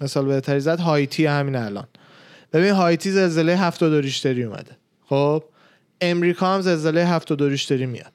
[0.00, 1.86] مثال بهتری زد هایتی همین الان.
[2.52, 4.76] ببین هایتی زلزله 72 ریشتری اومده.
[5.08, 5.42] خب؟
[6.00, 8.12] امریکا هم زلزله 72 ریشتری میاد.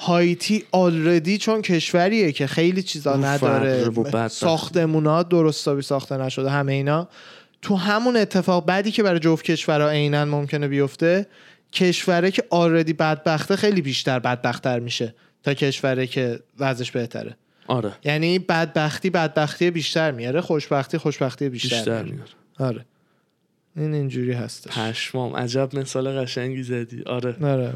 [0.00, 4.28] هایتی آلردی چون کشوریه که خیلی چیزا نداره.
[4.28, 7.08] ساختمونا درستابی ساخته نشده همه اینا.
[7.62, 11.26] تو همون اتفاق بعدی که برای جفت کشورها عینا ممکنه بیفته
[11.72, 17.36] کشوره که آلردی بدبخته خیلی بیشتر بدبختتر میشه تا کشوره که وضعش بهتره.
[17.66, 17.92] آره.
[18.04, 22.30] یعنی بدبختی بدبختی بیشتر میاره خوشبختی خوشبختی بیشتر, بیشتر میاره.
[22.58, 22.84] آره.
[23.76, 24.78] این اینجوری هستش.
[24.78, 27.02] پشمام عجب مثال قشنگی زدی.
[27.02, 27.36] آره.
[27.42, 27.74] آره.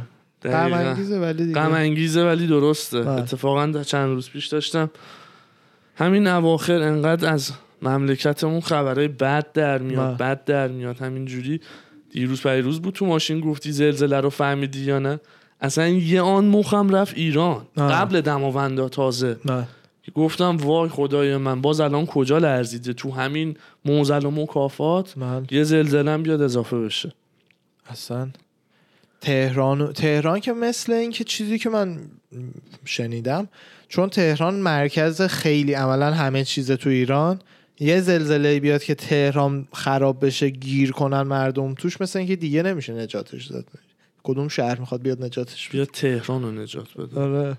[0.51, 0.73] غم.
[0.73, 1.61] انگیزه ولی دیگه.
[1.61, 3.01] غم انگیزه ولی درسته.
[3.01, 3.11] بله.
[3.11, 4.91] اتفاقا چند روز پیش داشتم.
[5.97, 7.53] همین اواخر انقدر از
[7.83, 10.35] مملکتمون خبرهای بد در میاد بله.
[10.35, 10.99] بد در میاد.
[10.99, 11.61] همینجوری
[12.11, 15.21] دیروز پیروز بود تو ماشین گفتی زلزله رو فهمیدی یا نه؟
[15.61, 17.67] اصلا یه آن مخم رفت ایران.
[17.77, 17.93] آه.
[17.93, 19.37] قبل دماوندا تازه.
[20.03, 25.47] که گفتم وای خدای من باز الان کجا لرزیده؟ تو همین موزل و مکافات من
[25.51, 27.13] یه زلزله بیاد اضافه بشه.
[27.87, 28.29] اصلا.
[29.25, 31.99] تهران تهران که مثل این که چیزی که من
[32.85, 33.49] شنیدم
[33.89, 37.41] چون تهران مرکز خیلی عملا همه چیز تو ایران
[37.81, 42.93] یه زلزله بیاد که تهران خراب بشه گیر کنن مردم توش مثل اینکه دیگه نمیشه
[42.93, 43.65] نجاتش داد.
[44.23, 47.21] کدوم شهر می‌خواد بیاد نجاتش بده؟ بیا تهران رو نجات بده.
[47.21, 47.57] آره.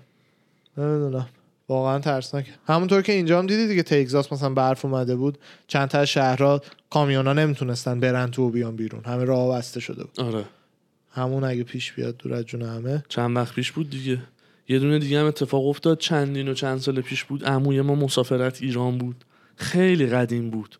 [0.78, 1.28] نمی‌دونم.
[1.68, 2.46] واقعا ترسناک.
[2.66, 7.32] همونطور که اینجا هم دیدی دیگه تگزاس مثلا برف اومده بود چند تا شهرها کامیونا
[7.32, 9.04] نمی‌تونستن برن تو و بیان بیرون.
[9.04, 10.20] همه راه بسته شده بود.
[10.20, 10.44] آره.
[11.16, 13.04] همون اگه پیش بیاد دور از جون همه.
[13.08, 14.18] چند وقت پیش بود دیگه.
[14.68, 15.98] یه دونه دیگه هم اتفاق افتاد.
[15.98, 17.44] چندین و چند سال پیش بود.
[17.44, 19.24] عموی ما مسافرت ایران بود.
[19.56, 20.78] خیلی قدیم بود.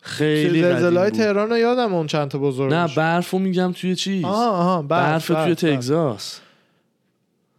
[0.00, 1.26] خیلی زلزله های قدیم بود.
[1.26, 5.10] تهران رو یادم اون چند تا بزرگ نه برفو میگم توی چیز؟ آها آها برف,
[5.10, 5.74] برف, توی برف, برف.
[5.76, 6.40] تگزاس.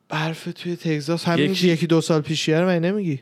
[0.09, 3.19] برف توی تگزاس؟ همین یکی- یکی, دو سال پیشیه رو من نمیگی؟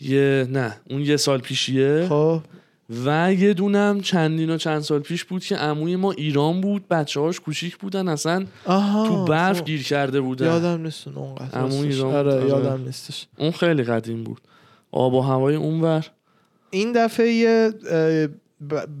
[0.00, 2.06] یه نه اون یه سال پیشیه.
[2.08, 2.40] خب.
[3.04, 7.20] و یه دونم چندین و چند سال پیش بود که عموی ما ایران بود بچه
[7.20, 9.64] هاش کوچیک بودن اصلا آها تو برف خب.
[9.64, 10.46] گیر کرده بودن.
[10.46, 11.64] یادم نیست اون اونقدر.
[11.64, 12.48] ایران آره آره.
[12.48, 13.26] یادم نیستش.
[13.38, 14.40] اون خیلی قدیم بود.
[14.92, 16.06] آب و هوای اونور.
[16.70, 17.72] این دفعه یه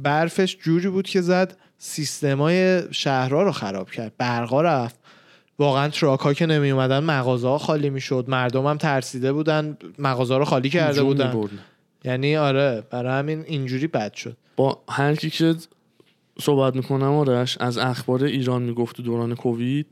[0.02, 4.12] برفش جوری بود که زد سیستمای شهرها رو خراب کرد.
[4.18, 4.96] برقا رفت.
[5.58, 8.24] واقعا تراک ها که نمی اومدن مغازه ها خالی می‌شد.
[8.28, 11.48] مردم هم ترسیده بودن مغازه رو خالی کرده بودن.
[12.04, 14.36] یعنی آره برای همین اینجوری بد شد.
[14.56, 15.54] با هر کی که
[16.40, 19.86] صحبت می‌کنم آرش از اخبار ایران می‌گفت تو دوران کووید.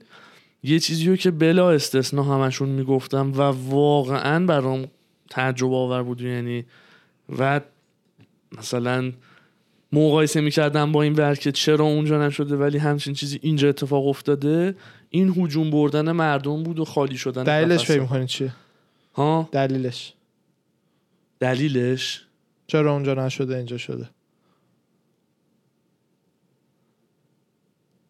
[0.62, 3.40] یه چیزی رو که بلا استثنا همشون می‌گفتم و
[3.71, 4.87] واقعا برام
[5.31, 6.64] تجربه آور بود یعنی
[7.38, 7.61] و
[8.59, 9.12] مثلا
[9.92, 14.75] مقایسه می‌کردم با این ور که چرا اونجا نشده ولی همچین چیزی اینجا اتفاق افتاده
[15.11, 17.85] این هجوم بردن مردم بود و خالی شدن دلیلش.
[17.85, 18.53] فکر می‌کنی چیه؟
[19.14, 20.14] ها؟ دلیلش.
[21.40, 22.24] دلیلش؟
[22.66, 24.09] چرا اونجا نشده اینجا شده؟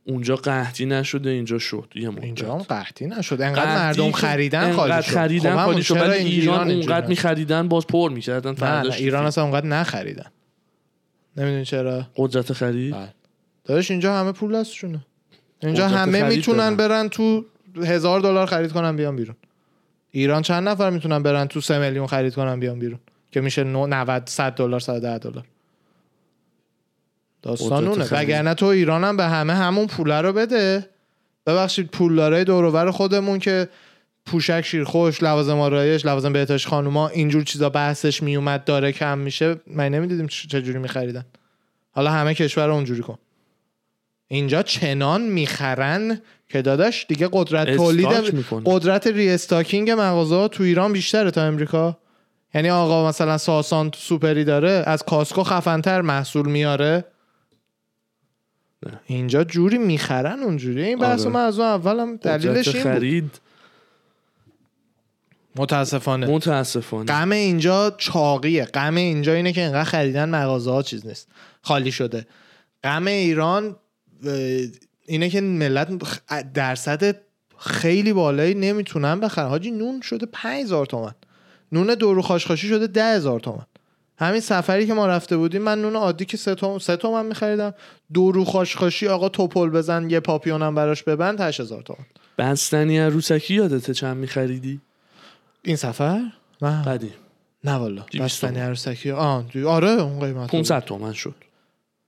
[0.04, 2.24] اونجا قحطی نشده اینجا شد یه مدت.
[2.24, 3.40] اینجا هم قحطی نشد.
[3.40, 5.12] انقدر مردم خریدن خالی شد.
[5.12, 9.66] خریدن خب خالی شد ولی ایران اونقدر؟ میخریدن باز پر می‌کردن نه, ایران اصلا اونقدر
[9.66, 10.26] نخریدن.
[11.36, 13.14] نمی‌دونی چرا؟ قدرت خرید؟ بله.
[13.64, 15.06] داداش اینجا همه پول دستشونه.
[15.62, 16.76] اینجا همه می‌تونن.
[16.76, 17.44] برن تو
[17.76, 19.36] هزار دلار خرید کنن بیان بیرون.
[20.10, 23.86] ایران چند نفر می‌تونن برن تو سه میلیون خرید کنن بیان بیرون؟ که میشه نو-
[23.86, 25.44] 90 100 دلار 110 دلار.
[27.42, 28.04] داستان اونه.
[28.04, 30.88] وگرنه تو ایران هم به همه همون پوله رو بده.
[31.46, 33.68] ببخشید پولدارای دور و بر خودمون که
[34.26, 39.56] پوشک شیرخوش لوازم آرایش لوازم بهداشت خانوما اینجور چیزا بحثش میومد داره کم میشه.
[39.66, 41.24] من نمی‌دیدیم چجوری میخریدن.
[41.90, 43.18] حالا همه کشور رو اونجوری کن.
[44.28, 48.06] اینجا چنان می‌خرن که داداش دیگه قدرت تولید.
[48.64, 51.98] قدرت ری استاکینگ مغازه تو ایران بیشتره تا امریکا.
[52.54, 57.04] یعنی آقا مثلا ساسان سوپری داره از کاسکو خفنتر محصول میاره.
[58.86, 59.00] نه.
[59.06, 60.84] اینجا جوری می‌خرن اونجوری.
[60.84, 61.30] این بحث آره.
[61.30, 62.92] من از اون اول هم دلیلش این بود.
[62.92, 63.40] خرید.
[65.56, 66.26] متاسفانه.
[66.26, 67.04] متاسفانه.
[67.04, 68.64] غم اینجا چاقیه.
[68.64, 71.28] غم اینجا اینه که اینقدر خریدن مغازه ها چیز نیست.
[71.62, 72.26] خالی شده.
[72.84, 73.76] غم ایران
[75.06, 75.88] اینه که ملت
[76.54, 77.16] درصد
[77.58, 79.48] خیلی بالایی نمی‌تونن بخرن.
[79.48, 81.14] حاجی نون شده 5000 تومن.
[81.72, 83.66] نون دورو خاشخاشی شده 10000 تومن.
[84.18, 87.74] همین سفری که ما رفته بودیم من نون عادی که سه تومن سه تومن میخریدم.
[88.14, 92.06] دورو خاشخاشی آقا توپل بزن یه پاپیونم براش ببند 8000 تومن.
[92.38, 94.80] بستنی عروسکی یادته چند میخریدی؟
[95.62, 96.20] این سفر؟
[96.62, 96.82] نه.
[96.84, 97.14] قدیم
[97.64, 98.04] نه والا.
[98.20, 98.58] بستنی.
[98.60, 99.10] عروسکی.
[99.10, 101.34] آه آره اون قیمت 500 تومن شد.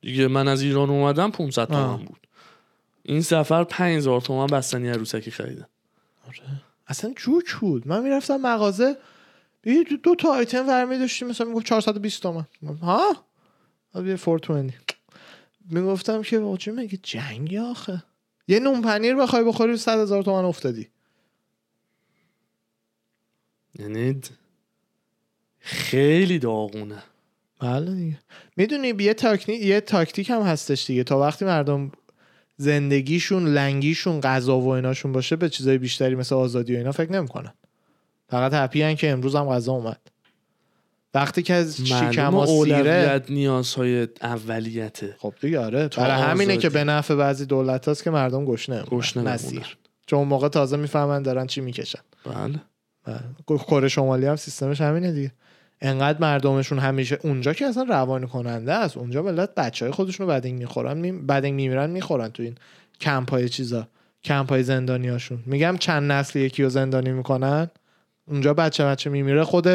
[0.01, 1.97] دیگه من از ایران اومدم 500 تومن.
[1.97, 2.27] بود.
[3.03, 5.69] این سفر 5000 تومن بستنی عروسکی خریدم.
[6.87, 7.89] اصلا جوک بود.
[7.89, 8.97] من می‌رفتم مغازه
[9.65, 12.47] دو, دو تا آیتم ورمی داشتیم مثلا می‌گفت 420 تومن.
[12.83, 13.27] ها؟
[13.95, 14.75] یه 420
[15.71, 18.03] می‌گفتم که واجه مگه جنگی آخه.
[18.49, 20.89] یه نون پنیر بخوای بخوری 100 هزار تومن افتادی.
[23.79, 24.21] یعنی
[25.59, 27.03] خیلی داغونه.
[27.61, 28.19] بله دیگه.
[28.57, 31.05] می‌دونی یه تاکنیک یه تاکتیک هم هستش دیگه.
[31.05, 31.93] تا وقتی مردم
[32.57, 37.53] زندگیشون لنگیشون غذا و ایناشون باشه به چیزای بیشتری مثل آزادی و اینا فکر نمی‌کنن.
[38.31, 40.01] فقط هپی هن که امروز هم غذا اومد.
[41.15, 45.17] وقتی که از شکم سیره نیازهای اولیته.
[45.19, 45.89] خب دیگه آره.
[45.89, 46.57] برای همینه.
[46.57, 48.83] که به نفع بعضی دولت هست که مردم گشنه.
[48.83, 49.23] گشنه.
[49.23, 52.01] نصیر چون اون موقع تازه می‌فهمن دارن چی می‌کشن.
[52.25, 52.61] بله.
[53.49, 55.33] کره شمالی هم سیستمش همینه دیگه.
[55.81, 58.97] انقدر مردمشون همیشه اونجا که اصلا روان کننده است.
[58.97, 61.13] اونجا ملت بچه های خودشون رو بدنگ می‌خورن می...
[61.13, 62.55] بدنگ میمیرن می‌خورن تو این
[63.01, 63.89] کمپ های چیزا.
[64.25, 67.71] کمپ های زندانی هاشون میگم چند نسل یکی رو زندانی می‌کنن؟
[68.31, 69.69] اونجا بچه بچه میمیره خود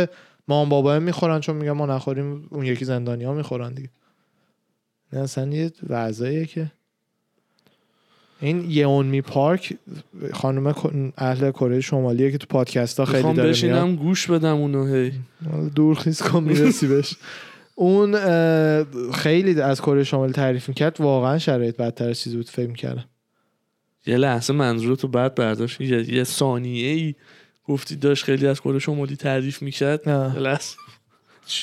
[0.48, 3.89] مام بابا می‌خورن چون میگم ما نخوریم اون یکی زندانی ها می‌خورن دیگه.
[5.13, 6.72] نه اصلا یه وضعیه که
[8.41, 9.78] این یونمی پارک
[10.34, 10.74] خانم
[11.18, 13.50] اهل کره شمالیه که تو پادکست ها خیلی داره میاد.
[13.50, 15.13] بشینم گوش بدم اونو هی.
[15.76, 17.15] دورخیز کن می‌رسی بهش.
[17.76, 18.15] اون
[19.12, 23.06] خیلی از کره شمالی تعریف می‌کرد واقعا شرایط بدتر از چیزی بود فکر می‌کردم.
[24.08, 27.15] یه لحظه منظور تو بعد برداشت یه, یه ثانیه ای
[27.67, 30.10] گفتی داشت خیلی از کره شمالی تعریف می‌کرد.
[30.10, 30.75] لحظه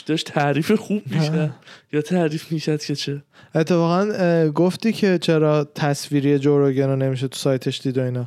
[0.06, 1.50] داشت تعریف خوب میشه
[1.92, 3.22] یا تعریف می‌کرد که چه.
[3.54, 8.26] اتفاقا گفتی که چرا تصویری جو روگن رو نمیشه تو سایتش دید و اینا.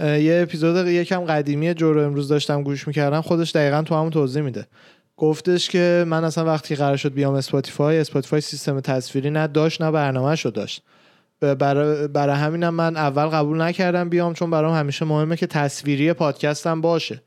[0.00, 3.20] یه اپیزود یکم قدیمی جو رو امروز داشتم گوش می‌کردم.
[3.20, 4.66] خودش دقیقا تو همون توضیح میده.
[5.16, 9.90] گفتش که من اصلا وقتی قرار شد بیام اسپاتیفای اسپاتیفای سیستم تصویری نه داشت نه
[9.90, 10.82] برنامه رو داشت.
[11.40, 16.80] برای برای همینم من اول قبول نکردم بیام چون برام همیشه مهمه که تصویری پادکستم
[16.80, 17.22] باشه.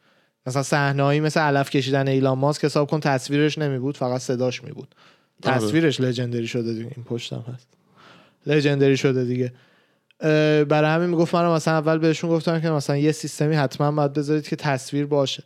[0.45, 4.71] مثلا صحنه‌ای مثل علف کشیدن ایلان ماسک حساب کن تصویرش نمی بود فقط صداش می
[4.71, 4.95] بود
[5.43, 5.55] آره.
[5.55, 7.67] تصویرش لژندری شده دیگه این پشتم هست.
[8.45, 9.53] لژندری شده دیگه.
[10.65, 14.47] برای همین می‌گفت من مثلا اول بهشون گفتم که مثلا یه سیستمی حتما باید بذارید
[14.47, 15.43] که تصویر باشه.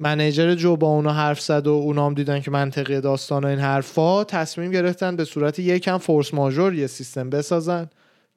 [0.00, 3.58] منیجر جو با اونا حرف زد و اونا هم دیدن که منطقی داستان و این
[3.58, 7.86] حرفا تصمیم گرفتن به صورت یکم فورس ماژور یه سیستم بسازن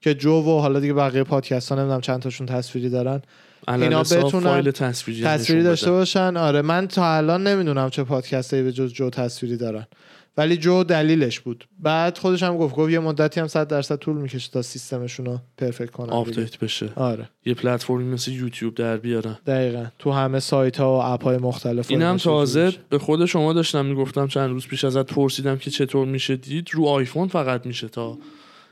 [0.02, 3.22] که جو و حالا دیگه بقیه پادکست ها نمی‌دونم چند تاشون تصویری دارن.
[3.68, 5.92] اینا بتونن فایل تصویری داشته.
[5.92, 6.38] باشن.
[6.38, 9.86] آره من تا الان نمی‌دونم چه پادکستی به جز جو تصویری دارن.
[10.38, 11.68] ولی جو دلیلش بود.
[11.80, 15.40] بعد خودش هم گفت گفت یه مدتی هم 100 درصد طول می‌کشه تا سیستمشون رو
[15.58, 16.10] perfect کنن.
[16.10, 16.90] update بشه.
[16.96, 17.30] آره.
[17.46, 19.38] یه پلتفرمی مثل یوتیوب در بیارن.
[19.46, 19.86] دقیقا.
[20.00, 22.74] تو همه سایت ها و اپ های مختلف این هم تازه.
[22.90, 26.70] به خود شما داشتم می‌گفتم چند روز پیش ازت پرسیدم که چطور میشه دید.
[26.72, 28.18] رو آیفون فقط میشه تا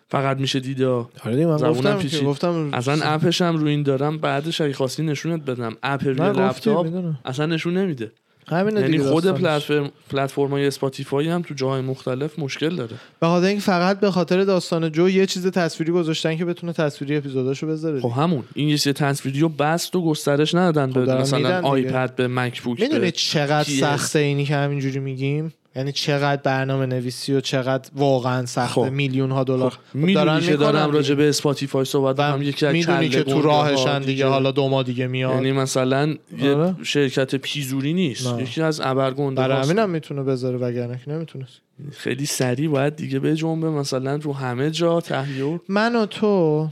[0.07, 1.09] فقط میشه دید ها.
[1.25, 2.19] آره من گفتم که.
[2.19, 5.75] گفتم اصلا اپش هم رو این دارم بعدش اگه خواستی نشونت بدم.
[5.83, 6.87] اپ روی لپتاپ
[7.25, 8.11] اصلا نشون نمیده.
[8.55, 9.41] همینه یعنی خود داستانش.
[9.41, 14.43] پلتفرم پلتفرم‌های Spotify هم تو جاهای مختلف مشکل داره به خاطر اینکه فقط به خاطر
[14.43, 18.77] داستان Joe یه چیز تصویری گذاشتن که بتونه تصویری اپیزوداشو بذاره خب همون این یه
[18.77, 21.61] سری تصویری رو بست و گسترش ندادن خب به مثلا.
[21.61, 23.63] iPad به MacBook می‌دونید به چقدر.
[23.63, 28.91] سخته اینی که همینجوری میگیم یعنی چقدر برنامه نویسی و چقدر واقعا سخته خب.
[28.91, 30.97] میلیون ها دلار خب، می‌دونی که دارم دیگه.
[30.97, 34.83] راجع به Spotify صحبت می‌کنم یکی از می‌دونی که تو راهشن دیگه حالا دو ماه
[34.83, 36.75] دیگه میاد یعنی مثلا یه آره.
[36.83, 38.43] شرکت پیزوری نیست نه.
[38.43, 39.63] یکی از ابرگنده برای.
[39.63, 41.61] همینم می‌تونه بذاره وگرنه که نمی‌تونست
[41.91, 46.67] خیلی سریع باید دیگه به جنبه مثلا رو همه جا تهیه من و تو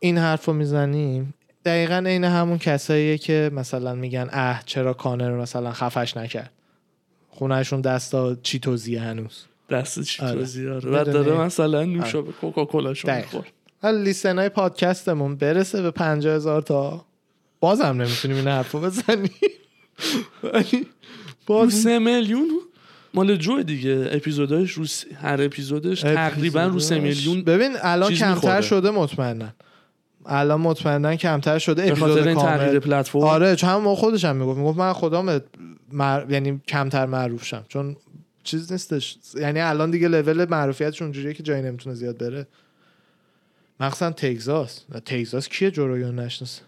[0.00, 1.34] این حرف رو می‌زنیم
[1.64, 6.50] دقیقا عین همون کساییه که مثلا میگن اه چرا کانر مثلا خفش نکرد
[7.34, 10.38] خونهشون دستا چیتوزیه هنوز دست چی آره.
[10.70, 10.90] آره.
[10.90, 11.12] بدونی.
[11.12, 13.26] داره مثلا نوشابه کوکاکولا شو دقیقا.
[13.26, 13.44] میخور
[13.82, 17.04] حالا لیستن های پادکستمون برسه به پنجاه هزار تا
[17.60, 19.30] بازم نمی‌تونیم این حرف بزنیم
[20.42, 20.60] رو
[21.46, 22.48] باز سه میلیون
[23.14, 24.84] مال جو دیگه اپیزوداش رو
[25.22, 26.98] هر اپیزودش تقریبا رو سه.
[26.98, 28.60] میلیون ببین الان کمتر.
[28.60, 29.48] شده مطمئنا
[30.26, 34.36] الان مطمئنا کمتر شده به خاطر اپیزود این تغییر پلتفرم؟ آره چون هم خودش هم
[34.36, 34.58] می‌گفت.
[34.58, 35.40] می‌گفت من خدام
[35.92, 36.26] مر...
[36.30, 37.64] یعنی کمتر معروف شم.
[37.68, 37.96] چون
[38.44, 39.18] چیز نیستش.
[39.34, 42.46] یعنی الان دیگه لول معروفیتش اونجوریه که جایی نمی‌تونه زیاد بره.
[43.80, 44.84] مخصوصا تگزاس.
[45.04, 46.62] تگزاس کیه جوروگن نشناسه؟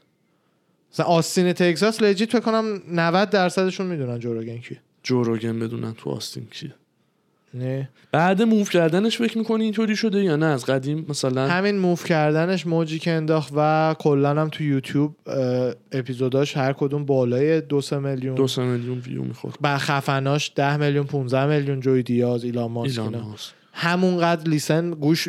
[0.92, 4.80] مثلا آستین تگزاس لجیت فکر کنم 90 درصدشون می‌دونن جوروگن کیه.
[5.02, 6.74] جوروگن بدونن تو آستین کیه.
[7.58, 7.88] نه.
[8.12, 12.66] بعد موو کردنش فکر می‌کنی اینطوری شده یا نه؟ از قدیم مثلا همین موف کردنش
[12.66, 15.16] موجی که انداخت و کلا هم تو یوتیوب
[15.92, 18.34] اپیزوداش هر کدوم بالای دو سه میلیون.
[18.34, 19.58] دو سه میلیون ویو می‌خورد.
[19.62, 23.02] و خفناش 10 میلیون 15 میلیون جوی دیاز ایلان ماسک.
[23.72, 25.28] همونقدر لیسن گوش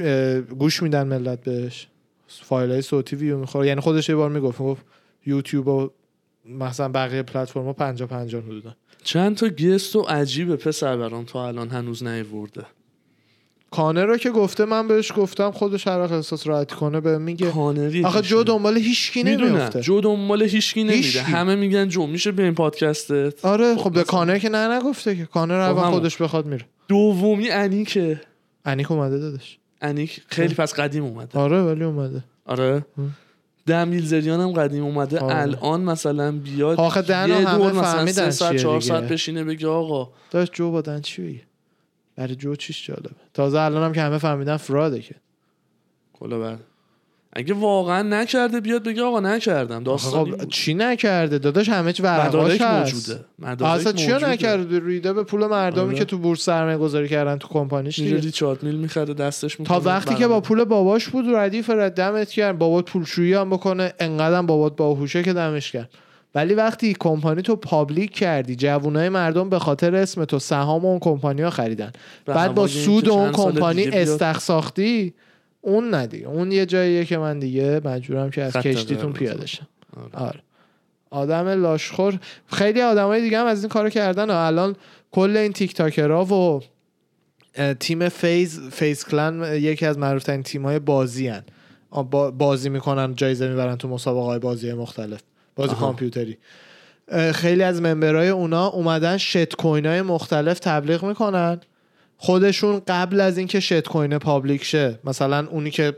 [0.60, 1.88] گوش میدن ملت بهش.
[2.28, 3.68] فایل های صوتی ویو می‌خوره.
[3.68, 4.86] یعنی خودش یه بار می‌گفت می‌گفت
[5.26, 5.90] یوتیوب و
[6.46, 11.70] مثلا بقیه پلتفرما 50 50 حدودا چند تا گست و عجیبه پسر برام تا الان
[11.70, 12.64] هنوز نیورده.
[13.72, 17.52] کانر رو که گفته من بهش گفتم خودش هر وقت احساس راحتی کنه به میگه.
[17.52, 21.22] کانری آخه جو دنبال هیچکی نمیفته جو دنبال هیچکی نمیده.
[21.22, 25.16] همه میگن جو میشه به این پادکستت؟ آره خب به مثلا- کانر که نه نگفته
[25.16, 25.26] که.
[25.26, 25.90] کانر هر خب.
[25.90, 26.66] خودش بخواد میره.
[26.88, 28.22] دومی انیکه.
[28.66, 31.40] انیک اومده دادش انیک خیلی پس قدیم اومده.
[31.40, 32.24] آره ولی اومده.
[32.46, 32.86] آره.
[32.98, 33.12] هم.
[33.68, 35.20] دمیل زریان هم قدیم اومده.
[35.20, 35.36] آره.
[35.36, 38.82] الان مثلا بیاد آخه دن یه همه دور مثلا فهمیدن سه ساعت چهار.
[38.82, 40.12] ساعت بشینه بگه آقا.
[40.32, 41.42] داشت جو با دن چی بگه؟
[42.16, 43.10] برای جو چیش جالبه.
[43.34, 45.16] تازه الان هم که همه فهمیدن فراده که.
[46.14, 46.58] کلا بر
[47.38, 50.50] اگه واقعا نکرده بیاد بگه آقا نکردم داستانی خب بود.
[50.50, 54.17] چی نکرده داداش همه چی ورقاش هست موجوده مدارک اصلا چیا.
[54.17, 55.95] نکرده ریده به پول مردمی آره.
[55.95, 59.78] که تو بورس سرمایه گذاری کردن تو کمپانیش دیگه ریچارد میل می‌خره دستش تا می‌کنه
[59.78, 64.41] وقتی که با پول باباش بود ردیف رد دمت کرد بابات پولشویی هم بکنه انقدر
[64.41, 65.89] بابات باهوشه که دمش کرد
[66.36, 71.41] ولی وقتی کمپانی تو پابلیک کردی جوونای مردم به خاطر اسم تو سهام اون کمپانی
[71.41, 71.91] ها خریدن
[72.26, 74.21] بعد با سود اون کمپانی بیاد.
[75.68, 79.14] اون ندی اون یه جاییه که من دیگه مجبورم که از کشتیتون.
[79.14, 79.68] پیاده شم
[80.14, 80.28] آره.
[80.28, 80.40] آره
[81.10, 84.76] آدم لاشخور خیلی آدمای دیگه هم از این کارو کردن و الان
[85.12, 86.62] کل این TikToker ها و
[87.80, 91.44] تیم FaZe FaZe Clan یکی از معروف ترین تیم های بازی هن.
[91.92, 95.22] با بازی می‌کنن جایزه می‌برن تو مسابقه های بازی مختلف
[95.56, 95.80] بازی آها.
[95.80, 96.38] کامپیوتری
[97.34, 101.60] خیلی از member ای اونا اومدن shitcoin های مختلف تبلیغ می‌کنن
[102.18, 105.98] خودشون قبل از اینکه shitcoin public شه مثلا اونی که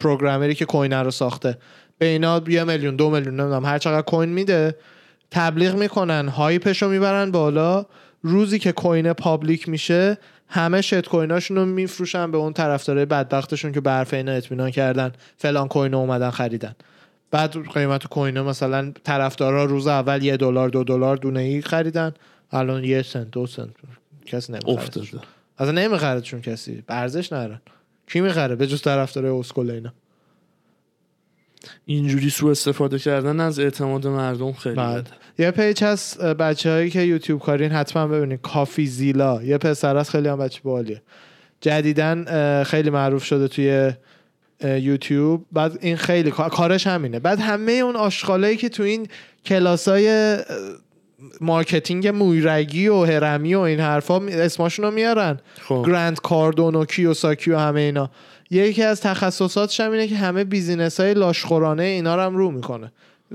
[0.00, 1.58] programmer ی که coin رو ساخته
[1.98, 4.76] به اینا یه میلیون دو میلیون نمی‌دونم هر چقدر coin میده
[5.30, 7.86] تبلیغ می‌کنن hype ش رو می‌برن بالا.
[8.22, 13.80] روزی که coin public میشه همه shitcoin اشون رو میفروشن به اون طرفدارای بدبختشون که
[13.80, 15.12] به حرف اینا اطمینان کردن.
[15.36, 16.74] فلان coin اومدن خریدن.
[17.30, 22.14] بعد قیمت coin مثلا طرفدارا روز اول یه دلار دو دلار دونه ای خریدن.
[22.50, 23.70] الان یه سنت دو سنت.
[24.26, 25.20] کسی نمی‌خره
[25.58, 26.84] اصلا نمیخردشون کسی.
[26.86, 27.60] به ارزش نرن
[28.06, 29.92] کی می‌خره؟ به جز طرفدارای اسکل اینا.
[31.84, 35.04] اینجوری سوء استفاده کردن از اعتماد مردم خیلی بده.
[35.38, 38.40] یه پیج هست بچه هایی که یوتیوب کارین حتما ببینید.
[38.40, 39.42] Coffeezilla.
[39.42, 41.02] یه پسر هست خیلی هم بچه باحالیه.
[41.60, 42.24] جدیدا
[42.64, 43.92] خیلی معروف شده توی
[44.64, 45.46] یوتیوب.
[45.52, 47.18] بعد این خیلی کار- کارش همینه.
[47.18, 49.08] بعد همه اون آشغالایی که تو این
[49.46, 50.36] کلاسای
[51.40, 55.38] marketing مویرگی و هرمی و این حرفا اسماشون رو میارن.
[55.60, 55.84] خب.
[55.86, 58.10] Grant Cardone و Kiyosaki و همه اینا.
[58.50, 62.92] یکی از تخصصاتش هم اینه که همه business های لاشخورانه اینا رو هم رو می‌کنه.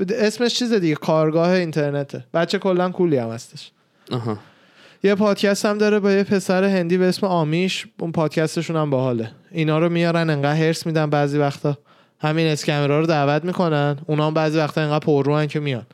[0.10, 2.26] اسمش چیز دیگه؟ کارآگاه اینترنته.
[2.34, 3.72] بچه کلا cool ی هم هستش.
[4.12, 4.38] آها.
[5.04, 7.88] یه پادکست هم داره با یه پسر هندی به اسم آمیش.
[8.00, 9.32] اون پادکستشون هم باحاله.
[9.52, 11.78] اینا رو میارن انقدر حرص میدن بعضی وقتا.
[12.20, 13.98] همین scammer ا رو دعوت می‌کنن.
[14.06, 15.86] اونا هم بعضی وقتا انقدر پرروان که میان.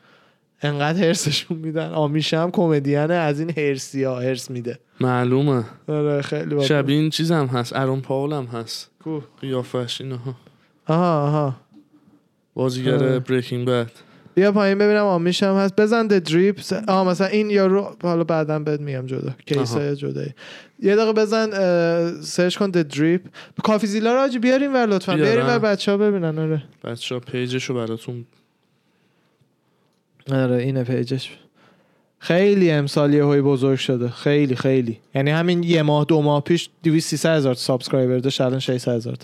[0.62, 1.90] انقدر هرسشون میدن.
[1.90, 4.78] آمیش هم کمدیانه از این هرسی ها هرس میده.
[5.00, 5.64] معلومه.
[5.88, 6.64] آره خیلی.
[6.64, 7.76] شبیه این چیز هم هست.
[7.76, 8.90] ارون پاول هم هست.
[9.04, 10.34] کو؟ قیافش اینها.
[10.86, 11.56] آها آها.
[12.54, 13.18] بازیگر.
[13.18, 13.90] بریکینگ بد
[14.34, 15.76] بیا پایین ببینم آمیش هم هست.
[15.76, 19.34] بزن د دریپ آه مثلا این یارو حالا بعدا بهت میگم جدا.
[19.46, 19.94] کیس آها.
[19.94, 20.34] جدایی.
[20.82, 21.50] یه دقیقه بزن
[22.20, 23.20] سرچ کن د دریپ
[23.64, 25.14] کافی زیلا رو بیاریم ور لطفا.
[25.14, 26.38] بیاریم ور بچه ها ببینن.
[26.38, 26.62] آره.
[26.84, 28.24] بچه ها پیجشو براتون
[30.32, 31.30] آره اینه پیجش.
[32.18, 34.08] خیلی امسال یهویی بزرگ شده.
[34.08, 35.00] خیلی خیلی.
[35.14, 39.16] یعنی همین یه ماه دو ماه پیش 200 300 هزار subscriber داشت الان 600 هزار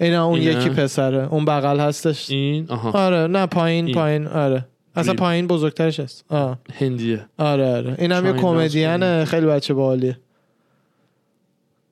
[0.00, 1.28] اینا اون اینه؟ یکی پسره.
[1.32, 2.30] اون بغل هستش.
[2.30, 2.90] این؟ آها.
[2.90, 3.94] آره نه پایین این.
[3.94, 4.66] پایین آره.
[4.96, 5.14] اصلا.
[5.14, 6.24] پایین بزرگترش هست.
[6.28, 6.58] آه.
[6.74, 7.26] هندیه.
[7.38, 7.94] آره آره.
[7.98, 9.24] این هم یه چاین comedian ه.
[9.24, 10.18] خیلی بچه باحالیه.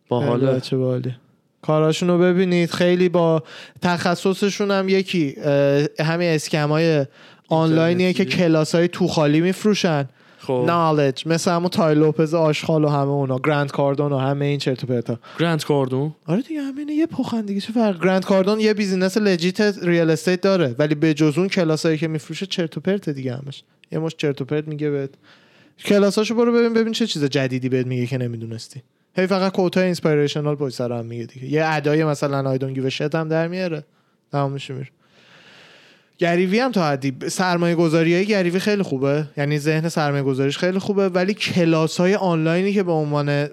[0.09, 1.17] با خیلی حال بچه باحالیه.
[1.63, 2.71] کاراشون رو ببینید.
[2.71, 3.43] خیلی با
[3.83, 5.37] تخصصشون هم یکی
[6.01, 7.07] همین scam ای
[7.49, 8.25] آنلاینیه که.
[8.25, 10.09] کلاس های تو خالی میفروشن.
[10.39, 10.65] خب.
[10.67, 13.39] knowledge مثل همون Tai Lopez آشغال و همه اونا.
[13.39, 15.19] Grant Cardone و همه این چرت و پرتا.
[15.39, 17.61] Grant Cardone؟ آره دیگه همینه یه پخین دیگه.
[17.61, 20.75] چه فرق؟ Grant Cardone یه business legit real estate داره.
[20.79, 23.63] ولی به جز اون کلاسایی که میفروشه چرت و پرت دیگه همش.
[23.93, 25.11] یه مشت چرت و پرت میگه بهت.
[25.85, 28.83] کلاساشو برو ببین ببین چه چیز جدیدی بهت میگه که نمی‌دونستی.
[29.17, 31.53] هی فقط quote های inspirational پشت سر هم میگه دیگه.
[31.53, 33.85] یه ادای مثلا I don't give هم در میاره.
[34.33, 34.89] تمامش میره
[36.19, 37.15] Gary Vee هم تا حدی.
[37.29, 39.25] سرمایه گذاری های Gary Vee خیلی خوبه.
[39.37, 41.09] یعنی ذهن سرمایه گذاریش خیلی خوبه.
[41.09, 43.49] ولی کلاس های آنلاینی که به عنوان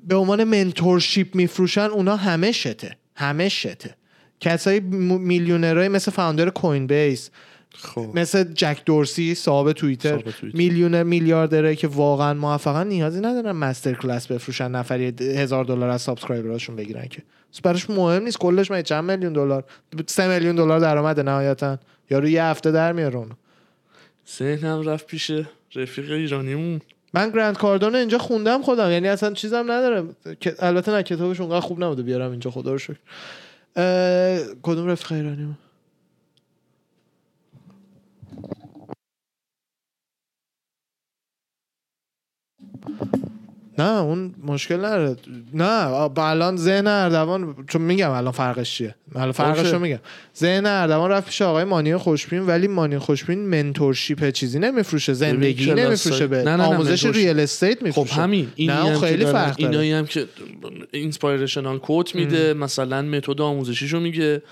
[0.00, 2.96] به عنوان mentorship میفروشن اونا همه shit ه.
[3.16, 3.94] همه shit ه.
[4.40, 7.30] کسای میلیونرهای مثل founder Coinbase
[7.78, 8.10] خب.
[8.14, 10.22] مثل جک دورسی صاحب توییتر.
[10.42, 16.76] میلیونر میلیاردره که واقعا موفقا نیازی ندارن مستر کلاس بفروشن نفری هزار دلار از سابسکرایبراشون
[16.76, 17.22] بگیرن که.
[17.62, 19.64] براش مهم نیست کلش من چند میلیون دلار؟
[20.06, 21.78] سه میلیون دلار درآمد نهایتا.
[22.10, 23.34] یارو یه هفته در میاره اونو.
[24.38, 25.30] ذهنم رفت پیش
[25.74, 26.80] رفیق ایرانیمون.
[27.14, 30.04] من گرند کاردون اینجا خوندم خودم یعنی اصلا چیزم نداره.
[30.40, 32.96] که- البته نه کتابش اونقدر خوب نبوده بیارم اینجا خدا رو شکر.
[34.62, 35.56] کدوم رفیق ایرانی
[43.78, 45.16] نه اون مشکل نداره.
[45.54, 49.78] نه الان ذهن اردوان چون میگم الان فرقش چیه؟ الان فرقش رو.
[49.78, 49.98] میگم.
[50.38, 56.26] ذهن اردوان رفت پیش آقای مانی خوشبین ولی مانی خوشبین منتورشیپ چیزی نمیفروشه زندگی نمیفروشه
[56.26, 57.06] به نه، نه، آموزش.
[57.06, 59.70] ریال استیت خب میفروشه همین این نه اون خیلی فرق داره.
[59.70, 60.26] اینایی هم که
[60.90, 64.42] اینسپایرشنال کوت میده مثلا متد آموزشیشو میگه.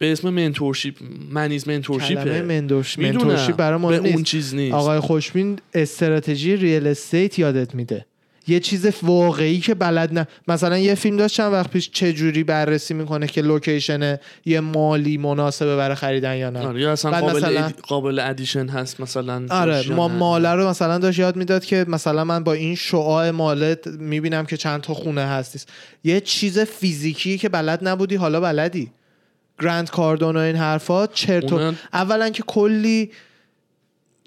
[0.00, 0.94] به اسم منتورشیپ
[1.30, 3.26] منیز کلمه منتورشیپه منتورش می‌دونم.
[3.26, 4.22] منتورشیپ برای به مهم اون نیست.
[4.22, 4.74] چیز نیست.
[4.74, 8.06] آقای خوشبین استراتژی ریال استیت یادت میده.
[8.48, 12.44] یه چیز واقعی که بلد نه مثلا یه فیلم داشت چند وقت پیش چه جوری
[12.44, 16.60] بررسی می‌کنه که لوکیشن یه مالی مناسبه برای خریدن یا نه.
[16.66, 20.08] آره یا اصلا قابل مثلا- ادی- قابل ادیشن هست مثلا آره ما.
[20.08, 24.46] ماله رو مثلا داشت یاد می‌داد که مثلا من با این شعاع mall ه می‌بینم
[24.46, 25.68] که چند تا خونه هستیست.
[26.04, 28.90] یه چیز فیزیکی که بلد نبودی حالا بلدی.
[29.60, 33.10] Grant Cardone و این حرفات چرت و- اونا- اولا که کلی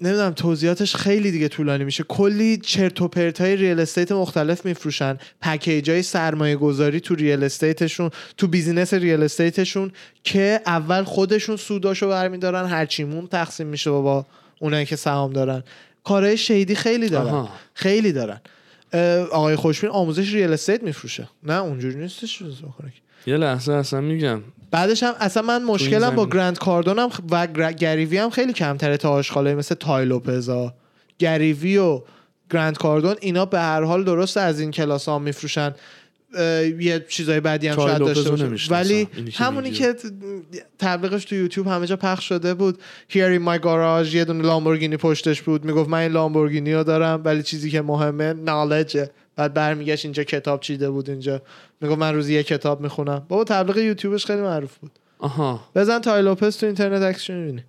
[0.00, 2.04] نمی‌دونم توضیحاتش خیلی دیگه طولانی میشه.
[2.08, 5.18] کلی چرت و پرت های real estate مختلف میفروشن.
[5.42, 9.92] package های سرمایه گذاری تو real estate شون تو business real estate شون
[10.24, 14.26] که اول خودشون سوداشو برمیدارن هرچیمون تقسیم میشه با
[14.60, 15.62] اونایی که سهام دارن.
[16.04, 17.26] کارهای شیدی خیلی دارن.
[17.28, 17.50] آها.
[17.74, 18.40] خیلی دارن.
[19.32, 21.28] آقای خوشبین آموزش ریال استیت میفروشه.
[21.42, 22.42] نه اونجوری نیستش.
[23.26, 24.40] یه لحظه اصلا میگم.
[24.74, 26.26] بعدش هم اصلا من مشکلم با.
[26.26, 30.74] گرند کاردونم و گر- گریوی هم خیلی کمتره تا آشغالای مثل تای لوپزا
[31.18, 32.02] گریوی و
[32.50, 35.74] گرند کاردون اینا به هر حال درست از این کلاس ها میفروشن
[36.80, 38.70] یه چیزای بعدی هم شاید داشته باشه.
[38.70, 39.70] ولی همونی.
[39.70, 39.94] که
[40.78, 42.78] تبلیغش تو یوتیوب همه جا پخش شده بود
[43.10, 47.22] Here in my garage یه دونه لامبورگینی پشتش بود می‌گفت من این لامبورگینی رو دارم
[47.24, 51.42] ولی چیزی که مهمه نالجه بعد برمیگشت اینجا کتاب چیده بود اینجا.
[51.80, 53.22] می‌گفت من روزی یه کتاب می‌خونم.
[53.28, 54.90] بابا تبلیغ یوتیوبش خیلی معروف بود.
[55.18, 55.60] آها.
[55.74, 57.64] بزن تای لوپز تو اینترنت عکسش می‌بینی.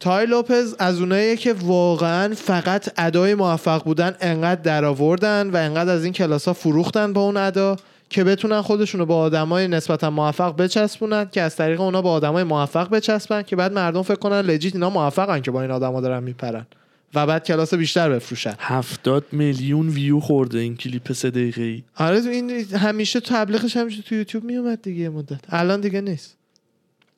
[0.00, 6.04] تای لوپز از اوناییه که واقعا فقط ادای موفق بودن انقدر درآوردن و انقدر از
[6.04, 7.76] این کلاس ها فروختن با اون ادا
[8.10, 12.44] که بتونن خودشون رو با آدمای نسبتا موفق بچسبونن که از طریق اونا با آدمای
[12.44, 16.22] موفق بچسبن که بعد مردم فکر کنن لجیت اینا موفقن که با این آدما دارن
[16.22, 16.66] میپرن.
[17.14, 18.54] و بعد کلاس بیشتر بفروشن.
[18.58, 24.14] هفتاد میلیون ویو خورده این کلیپ سه دقیقه ای آره این همیشه تبلیغش همیشه تو
[24.14, 25.40] یوتیوب میومد دیگه یه مدت.
[25.48, 26.36] الان دیگه نیست.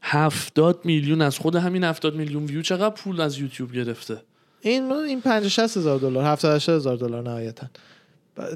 [0.03, 4.23] هفتاد میلیون از خود همین هفتاد میلیون ویو چقدر پول از یوتیوب گرفته؟
[4.61, 7.67] این این 50 60 هزار دلار 70 80 هزار دلار نهایتا.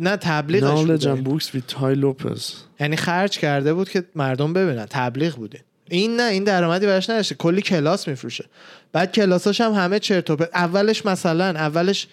[0.01, 2.55] نه تبلیغش and books with تای لوپز.
[2.81, 4.87] یعنی خرج کرده بود که مردم ببینن.
[4.91, 7.35] تبلیغ بوده این نه این درآمدی براش نداشته.
[7.35, 8.45] کلی کلاس میفروشه.
[8.93, 10.37] بعد کلاساش هم همه چرت و.
[10.55, 12.07] اولش مثلا اولش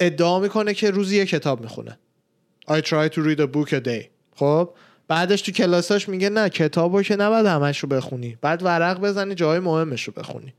[0.00, 1.98] ادعا می‌کنه که روزی یه کتاب می‌خونه.
[2.70, 4.04] I try to read a book a day.
[4.36, 4.70] خب؟
[5.08, 8.38] بعدش تو کلاساش میگه نه کتابو که نباید همش رو بخونی.
[8.40, 10.54] بعد ورق بزنی جای مهمش رو بخونی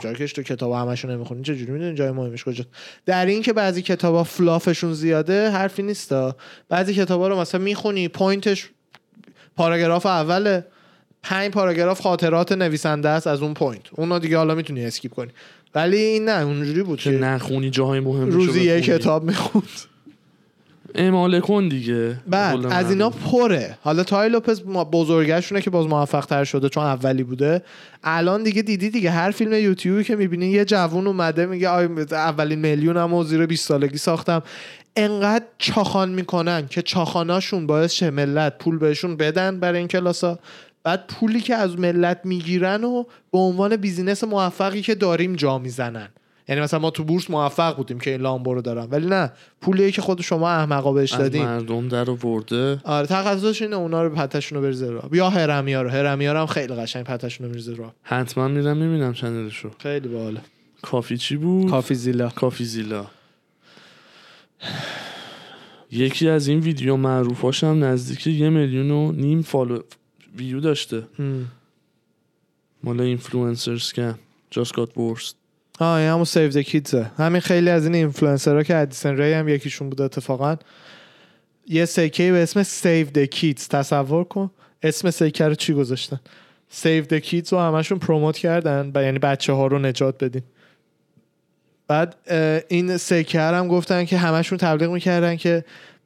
[0.00, 1.42] جایی که تو کتاب همشو نمی‌خونی.
[1.42, 2.64] چجوری می‌دونی جای مهمش کجا
[3.06, 6.36] در این که بعضی کتابا fluff شون زیاده حرفی نیستا.
[6.68, 8.70] بعضی کتابا رو مثلا می‌خونی point ش
[9.56, 10.64] پاراگراف اوله.
[11.22, 13.82] پنج پاراگراف خاطرات نویسنده است از اون point.
[13.92, 15.30] اونو دیگه حالا می‌تونی skip کنی.
[15.74, 19.64] ولی این نه اونجوری بود که نخونی جاهای مهم روزی یه کتاب می‌خوند.
[20.94, 22.16] اماله کن دیگه.
[22.26, 22.90] بعد از.
[22.90, 23.78] اینا پره.
[23.82, 27.62] حالا Tai Lopez بزرگشونه که باز موفق تر شده چون اولی بوده.
[28.04, 31.68] الان دیگه دیدی دیگه هر فیلم یوتیوبی که می‌بینی یه جوون اومده میگه
[32.12, 34.42] اولین میلیونم و زیر 20 سالگی ساختم.
[34.96, 40.38] انقدر چاخان می‌کنن که چاخاناشون باعث شه ملت پول بهشون بدن برای این کلاسا.
[40.84, 46.08] بعد پولی که از ملت می‌گیرن و به عنوان بیزینس موفقی که داریم جا می‌زنن.
[46.48, 49.32] یعنی مثلا ما تو بورس موفق بودیم که این لامبو رو دارم ولی نه.
[49.60, 54.10] پولی که خود شما احمقا بهش دادین مردم در ورده آره تخصصش اینه اونا رو
[54.10, 55.08] پتشون رو بریزه راه.
[55.12, 55.90] یا هرمیا رو.
[55.90, 57.94] هرمیا رو هم خیلی قشنگ پتشون رو بریزه راه.
[58.02, 59.70] حتما میرم می‌بینم channel شو.
[59.78, 60.40] خیلی باحاله.
[60.82, 62.28] Coffeezilla چی بود؟ Coffeezilla.
[62.28, 63.06] Coffeezilla.
[65.90, 69.78] یکی از این ویدیو معروفاش هم نزدیک یه میلیون و نیم follow
[70.36, 71.02] view داشته.
[72.84, 74.14] مال influencers که
[74.50, 75.36] just got worse
[75.78, 79.32] آه این همون Save the Kids ه همین خیلی از این اینفلوئنسرها که ادیسن ری
[79.32, 80.56] هم یکیشون بود اتفاقا.
[81.66, 84.50] یه سکه به اسم Save the Kids تصور کن.
[84.82, 86.20] اسم سکه رو چی گذاشتن؟
[86.68, 90.42] Save the Kids رو همشون promote کردن و یعنی بچه ها رو نجات بدین.
[91.88, 92.16] بعد
[92.68, 95.64] این سکه هم گفتن که همشون تبلیغ می‌کردن که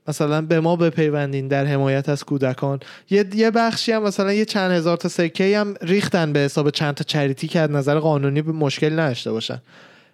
[0.08, 2.80] مثلا به ما بپیوندین در حمایت از کودکان.
[3.10, 6.94] یه یه بخشی هم مثلا یه چند هزار تا سکه هم ریختن به حساب چند
[6.94, 9.62] تا charity که از نظر قانونی به مشکل نداشته باشن.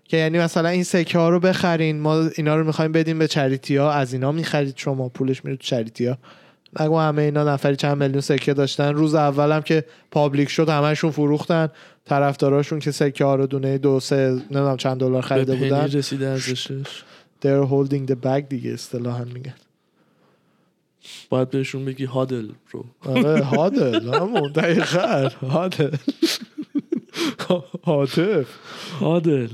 [0.04, 3.76] که یعنی مثلا این سکه ها رو بخرین ما اینا رو می‌خوایم بدیم به charity
[3.76, 3.92] ها.
[3.92, 6.18] از اینا می‌خرید شما پولش میره تو charity ها.
[6.80, 8.94] نگو همه اینا نفری چند میلیون سکه داشتن.
[8.94, 11.68] روز اول هم که پابلیک شد همشون فروختن.
[12.04, 15.84] طرفداراشون که سکه ها رو دونه دو سه نمی‌دونم چند دلار خریده بودن.
[15.84, 17.02] رسیده ارزشش
[17.42, 19.54] they're holding the bag دیگه اصطلاحا میگن.
[21.30, 22.84] باید بهشون بگی هادل رو.
[23.04, 25.96] آره هادل همون دقیقا هادل.
[27.84, 28.46] هاتف.
[29.00, 29.48] هادل.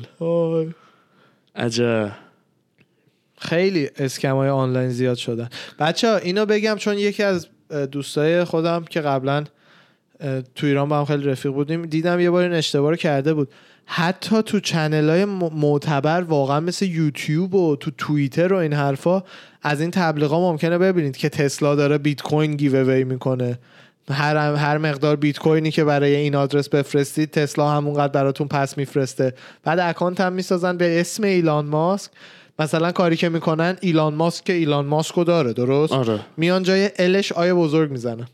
[1.57, 2.13] عجب.
[3.39, 5.49] خیلی اسکم های آنلاین زیاد شدن.
[5.79, 7.49] بچه ها اینو بگم چون یکی از
[7.93, 9.45] دوستای خودم که قبلا
[10.55, 13.49] تو ایران با هم خیلی رفیق بودیم دیدم یه بار این اشتباه رو کرده بود.
[13.87, 19.23] حتی تو چنل های معتبر واقعا مثل یوتیوب و تو توییتر و این حرفا
[19.63, 23.59] از این تبلیغا ممکنه ببینید که تسلا داره بیت کوین گیو اوی می‌کنه.
[24.11, 29.35] هر هر مقدار بیت کوینی که برای این آدرس بفرستید تسلا همونقدر براتون پس میفرسته.
[29.65, 32.11] بعد اکانت هم می‌سازن به اسم ایلان ماسک.
[32.59, 36.21] مثلا کاری که می‌کنن ایلان ماسک که ایلان ماسکو داره درست؟ آره.
[36.37, 38.27] میان جای الش آیه بزرگ می‌زنن.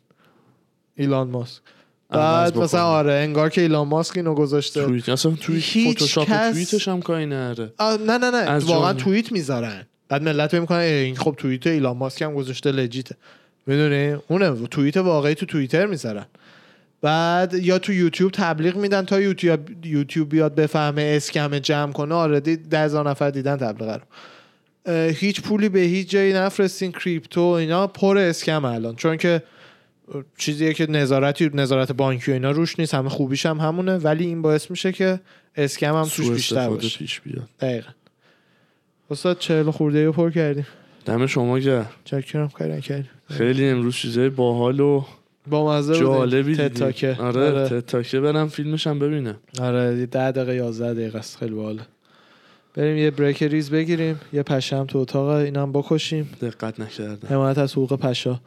[0.97, 1.63] ایلان ماسک.
[2.11, 2.85] بعد مثلا.
[2.85, 4.85] آره انگار که ایلان ماسک اینو گذاشته.
[4.85, 5.09] توییت.
[5.09, 8.37] اصلا توییت هیچ فتوشاپ کس- توییتش هم کاری نره نه نه نه.
[8.37, 9.05] از واقعا جمله.
[9.05, 9.87] توییت می‌ذارن.
[10.09, 13.17] بعد ملت فکر می‌کنن این خب توییت ایلان ماسک هم گذاشته لجیته
[13.67, 16.27] می‌دونی؟ اونه توییت واقعی تو توییتر می‌ذارن.
[17.03, 22.15] بعد یا تو یوتیوب تبلیغ میدن تا یوتیوب یوتیوب بیاد بفهمه اسکم جمع کنه.
[22.15, 24.01] آردی ده هزار نفر دیدن تبلیغ رو.
[25.11, 27.87] هیچ پولی به هیچ جایی نفرستین کریپتو اینا.
[27.87, 28.97] پر اسکم الان.
[28.97, 29.43] چون که
[30.39, 32.95] چیزیه که نظارتی نظارت بانکی و اینا روش نیست.
[32.95, 33.97] همه خوبیش هم همونه.
[33.97, 35.21] ولی این باعث میشه که
[35.57, 36.99] اسکم هم توش بیشتر باشه.
[36.99, 37.49] پیش بیاد.
[37.61, 37.91] دقیقا.
[39.11, 40.67] استاد چهل خورده پر کردیم.
[41.07, 45.05] دم شما که چکرم کردن کردیم خیلی امروز چیزای باحال و
[45.47, 46.87] با مزه جالبی تد دیدیم.
[46.87, 51.39] تاکه آره آره, تد تاکه برم فیلمش هم ببینه آره ده دقیقه یازده دقیقه است.
[51.39, 51.83] خیلی باحاله
[52.75, 54.21] بریم یه بریک ریز بگیریم.
[54.33, 56.31] یه پشم تو اتاق اینم بکشیم.
[56.41, 57.29] دقت نکردم.
[57.29, 58.41] حمایت از حقوق پشا.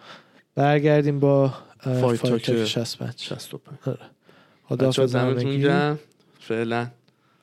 [0.55, 3.97] برگردیم با فایت فایت تاک تاک 65 65
[4.63, 5.99] خدا بچه دمتون گرم.
[6.39, 6.87] فعلا.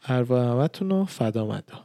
[0.09, 1.85] ارواح همتون رو فدا مدا.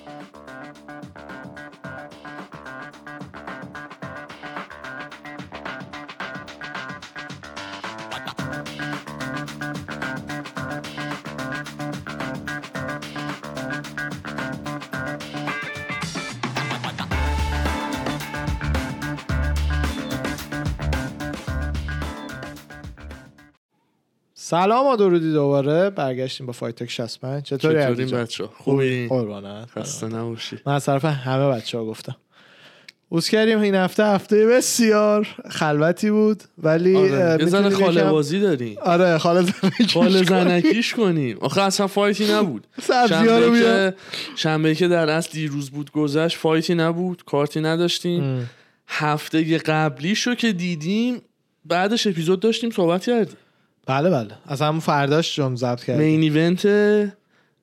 [24.51, 25.89] سلام و درودی دوباره.
[25.89, 29.69] برگشتیم با Fight Talk 65 چطوری جان؟ بچه خوبی؟ قربانت.
[29.69, 30.57] خسته نباشی.
[30.65, 32.15] من از طرف همه بچه ها گفتم.
[33.09, 34.05] اوز کردیم این هفته.
[34.05, 37.45] هفته بسیار خلوتی بود ولی آره.
[37.45, 41.37] می‌تونیم خاله بازی داریم آره خاله زنکی خاله زنکیش کنیم.
[41.41, 42.67] آخه اصلا fight ی نبود.
[42.81, 43.93] سبزی ها رو بیار.
[44.35, 48.49] شنبه که در اصل دیروز بود گذشت fight ی نبود کارتی نداشتیم.
[48.87, 51.21] هفته قبلی شو که دیدیم
[51.65, 53.37] بعدش اپیزود داشتیم صحبت کردیم.
[53.87, 54.31] بله بله.
[54.47, 56.05] از همون فرداش جون ضبط کردیم.
[56.05, 56.65] مین ایونت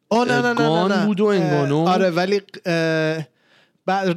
[0.08, 1.06] آه نه نه نه نه.
[1.06, 1.88] بود و انگانو.
[1.88, 2.40] آره ولی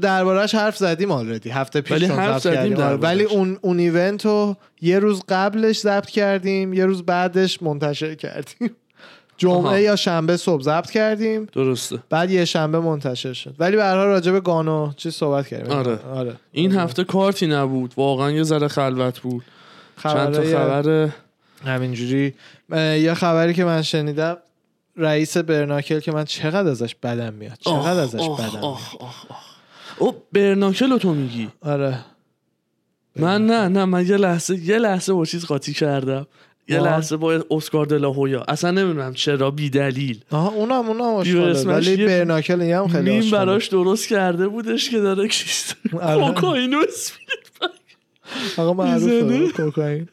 [0.01, 2.95] دربارهش حرف زدیم آلردی هفته پیش ولی حرف زدیم آره.
[2.95, 8.71] ولی اون اون ایونت رو یه روز قبلش ضبط کردیم یه روز بعدش منتشر کردیم.
[9.37, 9.79] جمعه آها.
[9.79, 11.47] یا شنبه صبح ضبط کردیم.
[11.53, 11.99] درسته.
[12.09, 13.55] بعد یه شنبه منتشر شد.
[13.59, 15.71] ولی به هر حال راجع به گانو چی صحبت کردیم.
[15.71, 15.99] آره.
[16.13, 16.35] آره.
[16.51, 17.93] این هفته کارتی نبود.
[17.97, 19.43] واقعا یه ذره خلوت بود.
[20.03, 21.09] چند تا خبر
[21.65, 22.33] همینجوری.
[22.75, 24.37] یه خبری که من شنیدم
[24.97, 28.77] رئیس برناکل که من چقدر ازش بدم میاد؟ چقدر ازش بدم.
[29.97, 31.99] او برناکل تو میگی؟ آره.
[33.15, 36.27] من نه نه من یه لحظه یه لحظه با چیز قاطی کردم.
[36.67, 41.63] یه با؟ لحظه با اسکار دلاهویا اصلا نمی‌دونم چرا بی دلیل آها اونم اونم آشغاله
[41.63, 43.45] ولی برناکل این هم خیلی میم آشغاله.
[43.45, 45.75] براش درست کرده بودش که داره کیست.
[45.91, 46.83] کوکائین و
[48.57, 49.47] آقا معروفه.
[49.47, 50.07] کوکائین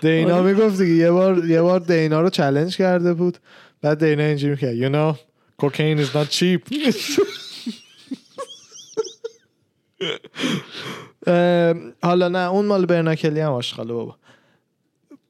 [0.00, 3.38] دینا می‌گفت دیگه یه بار یه بار دینا رو چالش کرده بود.
[3.82, 5.18] بعد دینا اینجوری می‌کرد you know
[5.62, 6.60] cocaine is not cheap.
[11.26, 14.16] اه، حالا نه اون مال برناکلی هم آشغاله بابا.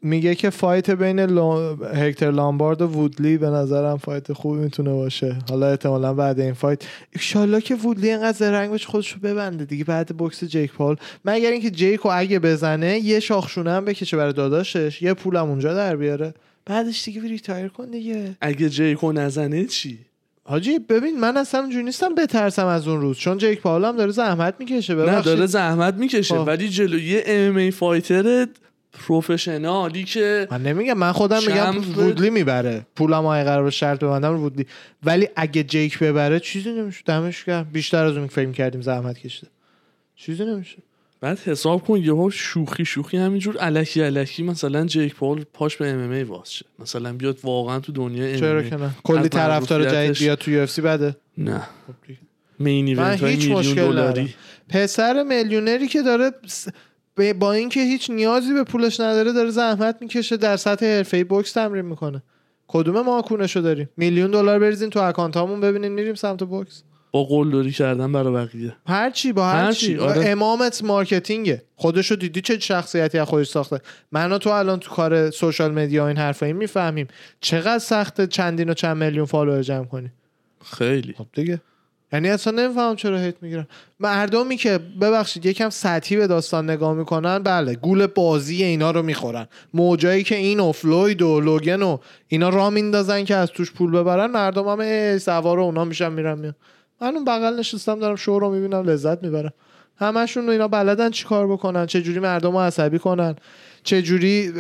[0.02, 1.18] میگه که فایت بین.
[1.94, 5.36] هکتر لامبارد و وودلی به نظرم fight خوبی می‌تونه باشه.
[5.50, 6.82] حالا احتمالا بعد این fight.
[7.12, 9.84] ایشالله که وودلی اینقدر زرنگ باشه خودش رو ببنده دیگه.
[9.84, 14.32] بعد box جیک پال مگر اینکه جیک رو اگه بزنه یه شاخشونه هم بکشه برای
[14.32, 15.02] داداشش.
[15.02, 16.34] یه پولم اونجا در بیاره.
[16.66, 18.36] بعدش دیگه retire کن دیگه.
[18.40, 19.98] اگه جیکو نزنه چی؟
[20.44, 23.18] حاجی ببین من اصلا اونجوری نیستم بترسم از اون روز.
[23.18, 24.94] چون جیک پاول هم داره زحمت می‌کشه.
[24.94, 26.34] نه داره زحمت می‌کشه.
[26.34, 26.46] خب.
[26.46, 28.46] ولی جلوی MMA fighter
[28.92, 31.76] professional ی که من نمیگم من خودم میگم.
[31.96, 32.86] وودلی می‌بره.
[32.96, 34.66] پولم اگه قرار به شرط ببندم رو وودلی
[35.02, 37.02] ولی اگه جیک ببره چیزی نمیشه.
[37.06, 39.48] دمش گرم بیشتر از اون که فکر کردیم زحمت کشیده.
[40.16, 40.76] چیزی نمیشه.
[41.20, 45.98] بعد حساب کن یهو شوخی شوخی همینجور الکی الکی مثلا جیک پال پاش به MMA
[45.98, 46.66] باز شه.
[46.78, 48.70] مثلا بیاد واقعا تو دنیا چرا MMA.
[48.70, 51.16] که نه؟ کلی طرفدار جدید بیاد تو UFC بده.
[51.38, 51.58] نه.
[51.58, 52.14] خب.
[52.58, 54.34] main event های هیچ میلیون مشکل دلاری.
[54.68, 56.30] پسر میلیونری که داره
[57.38, 61.84] با اینکه هیچ نیازی به پولش نداره داره زحمت می‌کشه در سطح حرفه‌ای بوکس تمرین
[61.84, 62.22] می‌کنه.
[62.68, 66.82] کدوم ما کونشو داریم؟ میلیون دلار بریزین تو account امون ببینین میریم سمت بوکس.
[67.12, 68.76] با قلدری کردن برای بقیه.
[68.86, 69.86] هر چی با هر, هر چی.
[69.86, 70.28] چی، آره.
[70.30, 71.62] امامت marketing ه.
[71.76, 73.80] خودشو دیدی چه شخصیتی از خودش ساخته.
[74.12, 77.08] من و تو الان تو کار social media این حرفا این می‌فهمیم.
[77.40, 80.10] چقدر سخته چندین و چند میلیون follower جمع کنی؟
[80.64, 81.14] خیلی.
[81.18, 81.60] خب دیگه.
[82.12, 83.66] یعنی اصلا نمیفهم چرا هیت می‌گیرن.
[84.00, 89.46] مردمی که ببخشید یکم سطحی به داستان نگاه می‌کنن بله گول بازی اینا رو می‌خورن.
[89.74, 91.98] موجایی که این و فلوید و لوگن و
[92.28, 96.54] اینا را میندازن که از توش پول ببرن مردم هم سوار اونا میشن میرن میان
[97.00, 99.52] من اون بغل نشستم دارم شو رو می‌بینم لذت می‌برم.
[99.96, 103.36] همشون اینا بلدن چی کار بکنن چه جوری مردم رو عصبی کنن
[103.82, 104.52] چه جوری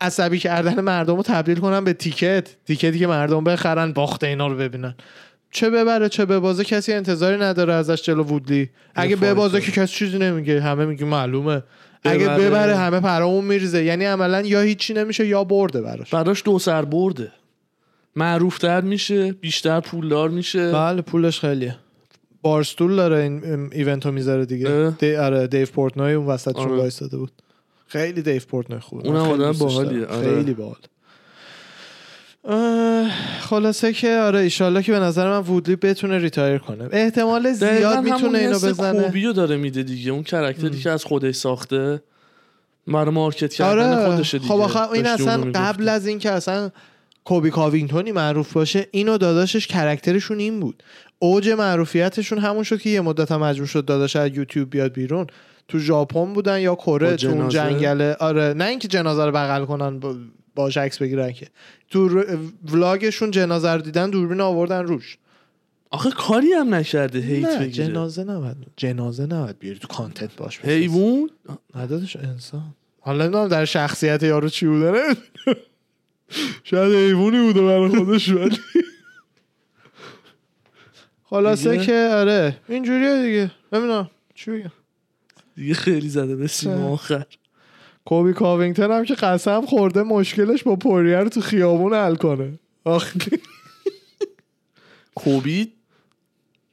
[0.00, 2.48] عصبی کردن مردم رو تبدیل کنن به تیکت.
[2.66, 4.94] تیکتی که مردم بخرن باخت اینا رو ببینن.
[5.50, 9.16] چه ببره چه ببازه کسی انتظاری نداره ازش جلو وودلی اگه.
[9.16, 11.62] ببازه که کسی چیزی نمیگه همه میگه معلومه
[12.04, 12.76] اگه ببره.
[12.76, 17.32] همه پرامون میریزه یعنی عملا یا هیچی نمیشه یا برده براش براش دو سر برده
[18.16, 21.76] معروفتر میشه بیشتر پولدار میشه بله پولش خیلیه
[22.42, 24.90] بارستول داره این ایونت رو می‌ذاره دیگه.
[24.98, 26.76] دی آره دیو پورتنوی اون وسطشون آره.
[26.76, 27.32] وایساده بود
[27.86, 30.18] خیلی دیو پورتنوی خوبه اونم خیلی آدم باحالیه، دارم.
[30.18, 30.34] آره.
[30.34, 30.76] خیلی باحال
[33.40, 36.88] خلاصه که آره ایشالله که به نظر من وودلی بتونه retire کنه.
[36.92, 39.02] احتمال زیاد می‌تونه اینو بزنه.
[39.02, 40.12] کلبیو داره میده دیگه.
[40.12, 42.02] اون character ی که از خودش ساخته
[42.86, 44.10] برای market کردن آره.
[44.10, 45.50] خودشه دیگه خب آخه این اصلا.
[45.54, 46.70] قبل از اینکه اصلا
[47.24, 50.82] کلبی کاوینگتونی معروف باشه اینو داداشش character شون این بود.
[51.18, 55.26] اوج معروفیتشون همون شد که یه مدت هم مجبور شد داداش از یوتیوب بیاد بیرون.
[55.68, 59.64] تو ژاپن بودن یا کره تو اون جنازه؟ جنگل آره نه اینکه جنازه رو بغل
[59.64, 60.00] کنن
[60.60, 61.48] باش عکس بگیرن که.
[61.90, 62.22] تو
[62.64, 65.18] ولاگشون جنازه رو دیدن دوربین آوردن روش.
[65.90, 67.86] آخه کاری هم نکرده هیت نه بگیره.
[67.86, 70.60] جنازه نباید جنازه نباید بیاری تو کانتنت باش.
[70.60, 71.30] حیوان؟
[71.74, 72.74] ندادش انسان.
[73.00, 75.16] حالا نمی‌دونم در شخصیت یارو چی بوده نمی‌دونم.
[76.64, 78.58] شاید حیوانی بوده برای خودش ولی
[81.24, 82.56] خلاصه؟ که آره.
[82.68, 83.50] اینجوریه دیگه.
[83.72, 84.10] نمی‌دونم.
[84.34, 84.72] چی بگم؟
[85.56, 87.26] دیگه خیلی زده به سیم آخر.
[88.04, 92.58] کلبی کاوینگتن هم که قسم خورده مشکلش با پوریه رو تو خیابون حل کنه.
[95.14, 95.72] کلبی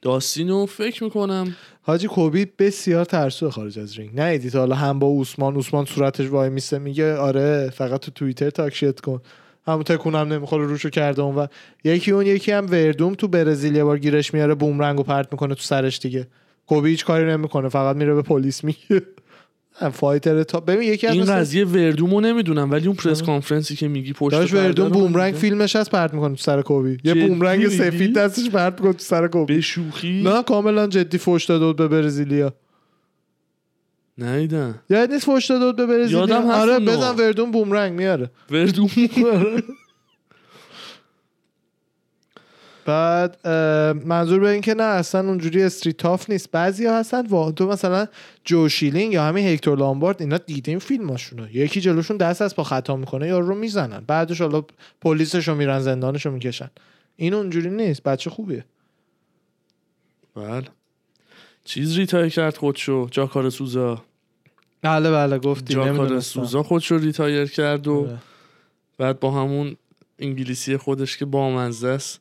[0.02, 1.56] داستینو فکر می‌کنم.
[1.82, 4.20] حاجی کلبی بسیار ترسو خارج از رینگ.
[4.20, 8.50] نه تا حالا هم با عثمان عثمان صورتش وای میسته میگه آره فقط تو توییتر
[8.50, 9.20] talk shit کن.
[9.66, 11.46] همون تکونم نمی‌خوره روشو کرده اون و
[11.84, 15.62] یکی اون یکی هم وردوم تو برزیل یه بار گیرش میاره بومرنگو پرت می‌کنه تو
[15.62, 16.26] سرش دیگه.
[16.66, 19.02] کلبی هیچ کاری نمی‌کنه فقط میره به پلیس میگه.
[19.92, 23.88] fighter تا ببین یکی از این قضیه وردومو نمی‌دونم ولی اون press conference ی که
[23.88, 25.34] میگی پشت پرده وردوم بومرنگ.
[25.34, 26.98] فیلمش هست پرت می‌کنه تو سر کلبی.
[27.04, 29.54] یه بومرنگ؟ سفید دستش پرت می‌کنه تو سر کلبی.
[29.54, 32.54] به شوخی؟ نه کاملا جدی فوش بود به برزیلیا.
[34.18, 36.18] نیدم یاد نیست فوش بود به برزیلیا.
[36.18, 36.78] یادم هست آره.
[36.78, 38.30] بزن وردون بومرنگ میاره.
[38.50, 38.88] وردوم
[42.88, 43.48] بعد
[44.06, 46.50] منظور به این که نه اصلا اونجوری استریت تاف نیست.
[46.50, 48.06] بعضی ها هستن وا تو مثلا
[48.44, 51.50] جو شیلینگ یا همین هکتور لامبارد اینا دیدیم فیلماشونو.
[51.50, 54.04] یکی جلوشون دست از با خطا می‌کنه یا رو می‌زنن.
[54.06, 54.62] بعدش حالا
[55.00, 56.70] پلیسشو میرن زندانشو می‌کشن.
[57.16, 58.02] این اونجوری نیست.
[58.02, 58.64] بچه خوبیه.
[60.36, 60.62] بله.
[61.64, 64.04] چیز retire کرد خودشو؟ جاکاره سوزا.
[64.82, 66.20] بله بله گفتی جاکاره.
[66.20, 68.18] سوزا خودشو retire کرد و آره.
[68.98, 69.76] بعد با همون
[70.18, 72.20] انگلیسی خودش که بامزه است.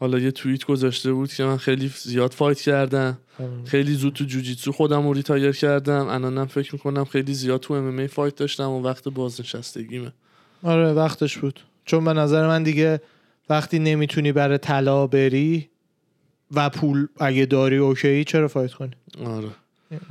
[0.00, 3.18] حالا یه توییت گذاشته بود که من خیلی زیاد fight کردم.
[3.64, 6.08] خیلی زود تو جوجیتسو خودم رو retire کردم.
[6.08, 10.12] الانم فکر می‌کنم خیلی زیاد تو MMA fight داشتم و وقت بازنشستگیمه.
[10.62, 11.60] آره وقتش بود.
[11.84, 13.00] چون به نظر من دیگه
[13.50, 15.68] وقتی نمی‌تونی برای طلا بری
[16.54, 18.90] و پول اگه داری okay چرا fight کنی؟
[19.24, 19.48] آره.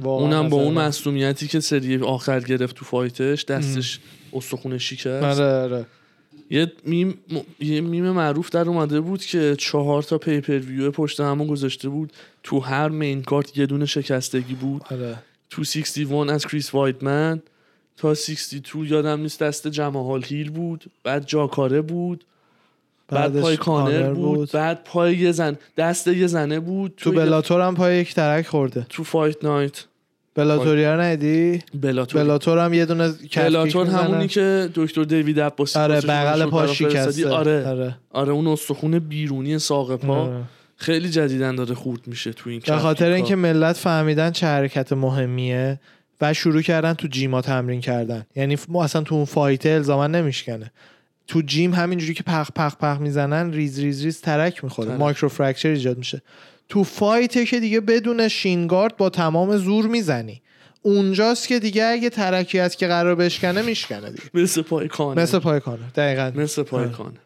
[0.04, 0.74] اونم با اون.
[0.74, 4.00] مصدومیتی که سری آخر گرفت تو fight ش دستش
[4.34, 5.86] استخونه شکست آره آره.
[6.50, 11.48] یه میم م- یه میم معروف در اومده بود که چهار تا pay-per-view پشت همون
[11.48, 12.14] گذاشته بود.
[12.44, 14.82] تو هر main card یه دونه شکستگی بود.
[14.92, 15.16] آره.
[15.50, 17.42] تو 61 از کریس وایتمن
[17.98, 22.24] تا 62 یادم نیست دست جمال هیل بود بعد جاکاره بود
[23.08, 24.36] بعد پای کانر بود.
[24.38, 24.52] بود.
[24.52, 26.94] بعد پای یه زن دست یه زنه بود.
[26.98, 28.86] تو یه- بلاتور هم پای یک ترک خورده.
[28.90, 29.86] تو fight night.
[30.38, 33.88] بلاتوریا ندیدی بلاتور بلاتور هم یه دونه بلاتور.
[33.88, 36.68] همونی که دکتر دیوید عباسی آره بغل پا.
[36.68, 40.44] شکسته آره آره آره اون استخون بیرونی ساق پا آره.
[40.78, 43.12] خیلی جدیدن داره خورد میشه تو این به خاطر.
[43.12, 45.80] اینکه ملت فهمیدن چه حرکت مهمیه
[46.22, 50.08] و شروع کردن تو gym ا تمرین کردن یعنی ما اصلا تو اون fight الزاما
[50.08, 50.72] نمیشکنه
[51.28, 54.98] تو gym همینجوری که پخ پخ پخ می‌زنن ریز ریز ریز ترک می‌خوره.
[54.98, 56.22] micro fracture ایجاد میشه
[56.70, 60.42] تو fight ه که دیگه بدون shin guard با تمام زور می‌زنی.
[60.82, 64.24] اونجاست که دیگه اگه ترکی هست که قرار بشکنه میشکنه دیگه.
[64.34, 66.32] مثل پای کانر مثل پای کانر دقیقا.
[66.36, 66.90] مثل پای.
[66.90, 67.18] کانر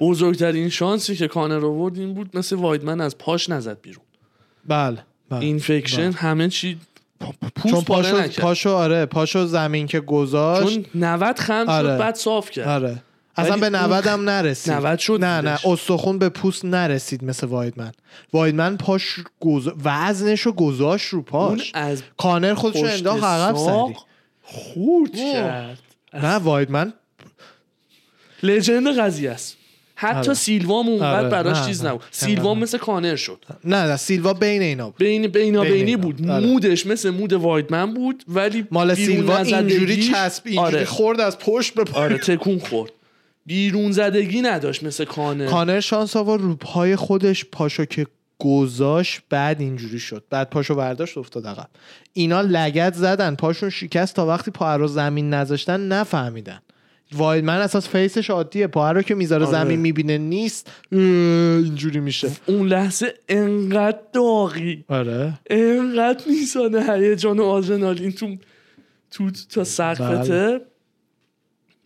[0.00, 4.04] بزرگترین شانسی که کانر آورد این بود مثل وایدمن از پاش نزد بیرون.
[4.66, 4.98] بله,
[5.30, 5.40] بله.
[5.40, 6.78] infection همه چی
[7.56, 10.74] پوست چون پاشو, پاشو آره پاشو زمین که گذاشت.
[10.74, 11.98] چون 90 خم شد آره.
[11.98, 12.68] بعد صاف کرد.
[12.68, 13.02] آره.
[13.36, 15.58] اصلا به اون 90 هم نرسید 90 شد نه نه.
[15.64, 17.92] استخون به پوست نرسید مثل وایدمن
[18.32, 19.68] وایدمن پاش گز...
[19.84, 23.96] وزنش رو گذاشت رو اون پاش از کانر خودش رو انداخت عقب سری
[24.42, 25.16] خورد.
[25.16, 25.78] کرد
[26.14, 26.92] نه وایدمن
[28.42, 29.56] لژند قضیه است
[29.94, 30.34] حتی آره.
[30.34, 31.28] سیلوام اونقدر آره.
[31.28, 31.84] براش چیز.
[31.84, 32.62] نبود سیلوام نه.
[32.62, 35.96] مثل کانر شد نه نه سیلوا بین اینا بود بین بینا بین بینی.
[35.96, 36.46] بود آره.
[36.46, 40.84] مودش مثل مود وایدمن بود ولی مال سیلوا اینجوری چسب اینجوری.
[40.84, 42.92] خورد از پشت به آره تکون خورد
[43.50, 48.06] بیرون زدگی نداشت مثل کانر کانر شانس آورد رو پای خودش پاشو که
[48.38, 50.24] گذاشت بعد اینجوری شد.
[50.30, 51.68] بعد پاشو برداشت افتاد عقب.
[52.12, 53.34] اینا لگت زدن.
[53.34, 56.60] پاشون شکست تا وقتی پا رو زمین نذاشتن نفهمیدن.
[57.12, 58.66] وایدمن اساس فیسش عادیه.
[58.66, 59.58] پا رو که می‌ذاره آره.
[59.58, 62.30] زمین می‌بینه نیست اینجوری میشه.
[62.46, 64.84] اون لحظه انقدر داغی.
[64.88, 65.38] آره.
[65.50, 68.36] انقدر میزانه هیجان و آدرنالین تو
[69.10, 70.60] تو تا سقفته.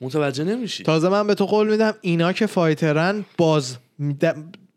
[0.04, 3.76] متوجه نمیشی؟ تازه من به تو قول میدم اینا که fighter ن باز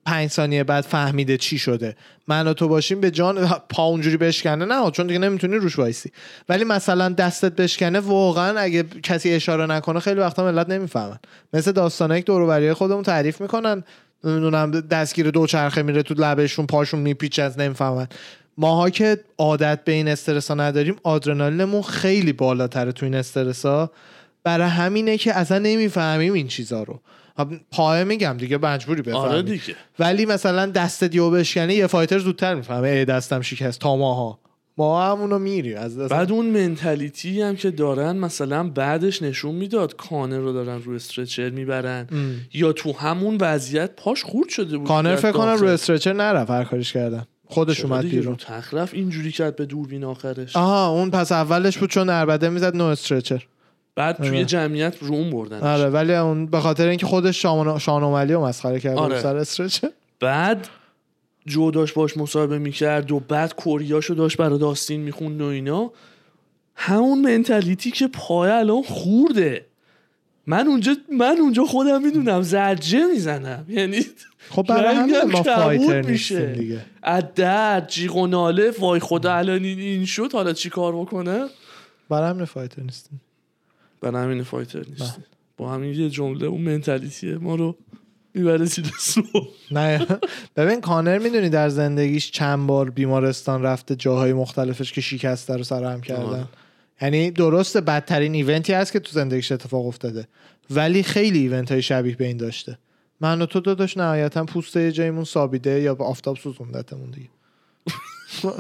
[0.06, 1.96] پنج ثانیه بعد فهمیده چی شده.
[2.28, 6.12] من تو باشیم به جان پا اونجوری بشکنه نه چون دیگه نمی‌تونی روش وایسی.
[6.50, 11.20] ولی مثلا دستت بشکنه واقعا اگه کسی اشاره نکنه خیلی وقتا ملت نمی‌فهمن.
[11.54, 13.84] مثل داستانه که دور خودمون تعریف می‌کنن.
[14.24, 18.08] نمی‌دونم دستگیر دوچرخه میره تو لبشون پاشون میپیچه از نمی‌فهمن.
[18.58, 23.92] ماها که عادت به این استرسا نداریم آدرنالینمون خیلی بالاتره تو این استرسا
[24.48, 27.00] برای همینه که اصلا نمی‌فهمیم این چیزا رو.
[27.38, 29.18] خب، پایه میگم دیگه مجبوری بفهمی.
[29.18, 29.76] آره دیگه.
[30.00, 33.80] ولی مثلا دست دیو بشکنه یه فایتر زودتر می‌فهمه ای دستم شکست.
[33.80, 34.40] تا ماها.
[34.78, 35.78] ما همونو میریم.
[35.78, 40.82] از دست بعد اون منتالیتی هم که دارن مثلا بعدش نشون می‌داد کانر رو دارن
[40.84, 42.08] رو استرچر می‌برن.
[42.12, 42.36] ام.
[42.54, 44.88] یا تو همون وضعیت پاش خورد شده بود.
[44.88, 45.58] کانر فکر کنم.
[45.58, 47.26] رو استرچر نرفت هر کارش کردن.
[47.46, 48.36] خودش اومد بیرون.
[48.36, 50.56] تخرف اینجوری کرد به دوربین آخرش.
[50.56, 53.48] آها اون پس اولش بود چون اربده می‌زد نو استرچر.
[53.98, 54.46] بعد توی آره.
[54.46, 58.80] جمعیت رو اون بردن آره ولی اون به خاطر اینکه خودش شان شانومالی رو مسخره
[58.80, 59.22] کرد آره.
[59.22, 59.90] سر استرچر
[60.20, 60.68] بعد
[61.46, 65.92] جو داشت باش مصاحبه می‌کرد و بعد کوریاشو داشت برای داستین می‌خوند و اینا.
[66.76, 69.66] همون منتالیتی که پای الان خورده.
[70.48, 73.66] من اونجا من اونجا خودم می‌دونم زجه می‌زنم.
[73.70, 74.00] یعنی
[74.50, 76.46] خب برای همین ما fighter میشه.
[76.46, 76.86] دیگه.
[77.36, 81.46] درد جیغ و ناله وای خدا الان این شد حالا چی کار بکنه؟
[82.10, 83.22] برای همین fighter نیستیم.
[84.02, 85.18] برای همین fighter نیست.
[85.58, 87.38] با همین یه جمله اون mentality ه.
[87.38, 87.78] ما رو
[88.34, 89.22] می‌بره زیر سو.
[89.72, 90.08] نه.
[90.56, 96.02] ببین کانر می‌دونی در زندگیش چند بار بیمارستان رفته جاهای مختلفش که شکسته رو سرهم
[96.02, 96.24] کردن.
[96.24, 96.46] آره.
[97.02, 100.28] یعنی درسته بدترین event ی هست که تو زندگیش اتفاق افتاده.
[100.70, 102.78] ولی خیلی event های شبیه به این داشته.
[103.22, 107.30] من و تو داداش نهایتا پوست یه جایمون سابیده یا به آفتاب سوزوندتمون دیگه.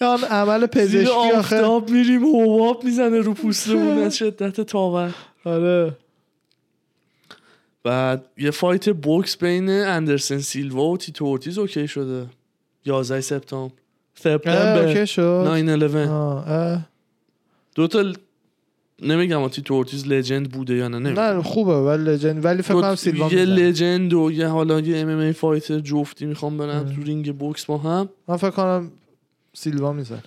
[0.00, 1.36] یا عمل پزشکی آخه.
[1.38, 5.92] آفتاب میریم حباب می‌زنه رو پوستمون از شدت تاور آره.
[7.84, 12.26] بعد یه fight بوکس بین اندرسن سیلوا و تیتو اورتیز okay شده.
[12.86, 13.74] 11 سپتامبر.
[14.14, 14.88] سپتامبر.
[14.88, 15.44] okay شد.
[15.94, 16.80] 9/11 آه، اه.
[17.74, 18.14] دو تا ل-
[19.02, 21.36] نمیگم تیتو اورتیز legend بوده یا نه نمی‌دونم.
[21.36, 23.44] نه خوبه ولی legend ولی فکر کنم سیلوا یه.
[23.44, 26.94] legend و یه حالا یه MMA fighter جفتی می‌خوام برن.
[26.94, 28.08] تو رینگ بوکس با هم.
[28.28, 28.90] من فکر کنم
[29.58, 30.22] سیلوا میزن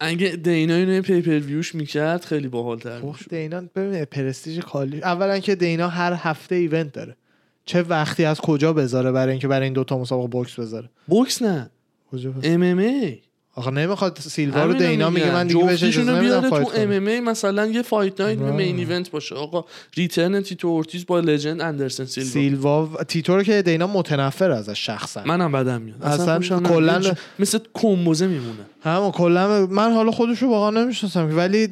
[0.00, 5.02] اگه دینا اینو pay-per-view ش می‌کرد خیلی باحال تر اوه دینا ببین پرستیژ خالی.
[5.02, 7.16] اولا که دینا هر هفته event داره.
[7.64, 11.70] چه وقتی از کجا بذاره برای اینکه برای این دوتا مسابقه بوکس بذاره؟ بوکس نه.
[12.12, 13.20] کجا؟ MMA
[13.58, 15.32] آخه نمی‌خواد سیلوا رو دینا میگه.
[15.32, 16.72] من دیگه بهش اجازه نمیدم fight تو.
[16.76, 18.50] M MA مثلا یه fight night نه.
[18.50, 19.64] main event باشه آقا
[19.96, 24.86] return تیتو اورتیز با legend اندرسن سیلوا سیلوا و- تیتو رو که دینا متنفر ازش
[24.86, 26.38] شخصا منم بدم میاد اصلا.
[26.40, 31.68] کلاً- مثل کمبوزه میمونه همون کلا من حالا خودش رو واقعا نمی‌شناسم ولی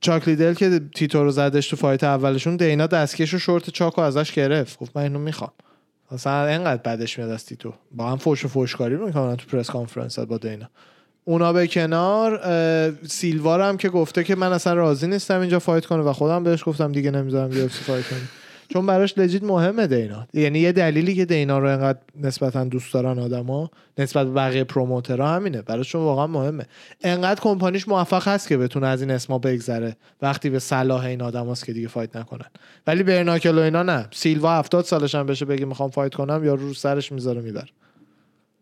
[0.00, 4.32] چاکلی دل که تیتو رو زدش تو fight اولشون دینا دستکش و شورت چاکو ازش
[4.32, 5.50] گرفت گفت من اینو می‌خوام
[6.10, 7.72] اصلا انقدر بدش میاد از تیتو.
[7.92, 10.68] با هم فوش و فوشکاری می‌کنن تو press conference با دینا.
[11.24, 15.58] اونا به کنار اه، سیلوا رو هم که گفته که من اصلا راضی نیستم اینجا
[15.58, 18.20] fight کنه و خودم بهش گفتم دیگه نمی‌ذارم UFC fight کنه
[18.68, 20.26] چون براش legit مهمه دینا.
[20.34, 25.21] یعنی یه دلیلی که دینا رو انقدر نسبتا دوست دارن آدما نسبت به بقیه promoter
[25.21, 25.62] ها همینه.
[25.62, 26.66] براشون واقعا مهمه.
[27.02, 29.96] انقدر کمپانیش موفق هست که بتونه از این اسما بگذره.
[30.22, 32.46] وقتی به صلاح این آدماست که دیگه fight نکنن.
[32.86, 34.08] ولی Bare Knuckle و اینا نه.
[34.10, 37.68] سیلوا 70 سالش هم بشه بگه می‌خوام fight کنم یا رو سرش می‌ذاره میبر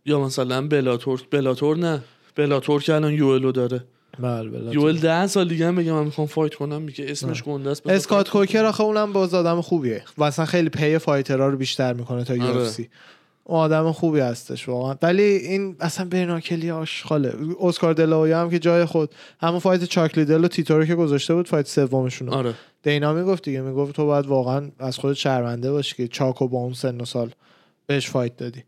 [0.06, 2.00] یا مثلا بلاتور بلاتور نه.
[2.36, 3.84] بلاتور که الان یوئلو داره.
[4.18, 7.86] بله یوئل ده سال دیگه هم بگه من می‌خوام fight کنم میگه اسمش گنده است
[7.86, 10.04] اسکات کوکر آخه اونم باز آدم خوبیه.
[10.18, 12.88] و اصلا خیلی pay fighter ها رو بیشتر می‌کنه تا UFC آره.
[13.44, 14.96] اون آدم خوبی هستش واقعا.
[15.02, 17.34] ولی این اصلا Bare Knuckle ی آشغاله.
[17.60, 21.34] اسکار دلاویا هم که جای خود همون fight چاکلی دل و تیتو رو که گذاشته
[21.34, 22.28] بود fight سومشون.
[22.28, 22.54] آره.
[22.82, 26.72] دینا می‌گفت دیگه می‌گفت تو باید واقعا از خودت شرمنده باشی که چاکو با اون
[26.72, 27.30] سن و سال
[27.86, 28.64] بهش fight دادی.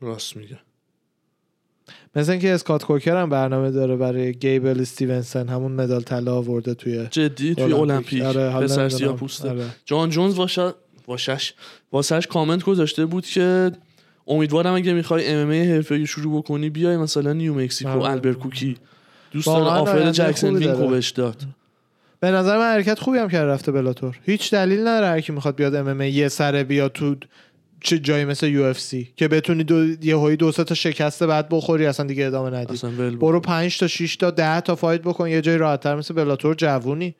[0.00, 0.58] راست میگه.
[2.16, 7.06] مثل اینکه اسکات کوکر هم برنامه داره برای گیبل استیونسن همون مدال طلا آورده توی
[7.10, 8.88] کشتی توی المپیک آره، پسر نمی‌دونم.
[8.88, 9.64] سیاه پوسته آره.
[9.84, 10.72] جان جونز واشه
[11.06, 11.52] واشش
[11.92, 13.72] واسش کامنت گذاشته بود که
[14.26, 18.10] امیدوارم اگه می‌خوای MMA حرفه‌ای شروع بکنی بیای مثلا نیو مکزیکو آره.
[18.10, 18.76] آلبوکرکی
[19.32, 20.86] دوست داره offer جکسن داره.
[20.90, 21.36] بهش داد
[22.20, 25.56] به نظر من حرکت خوبی هم کرده رفته بلاتور هیچ دلیل نداره هر کی می‌خواد
[25.56, 27.16] بیاد MMA یه سره بیاد تو
[27.80, 32.06] چه جایی مثل UFC که بتونی دو یه دو سه تا شکسته بعد بخوری اصلا
[32.06, 32.76] دیگه ادامه ندی.
[33.16, 37.14] برو 5 تا 6 تا 10 تا fight بکن یه جای راحتتر مثل بلاتور جوونی.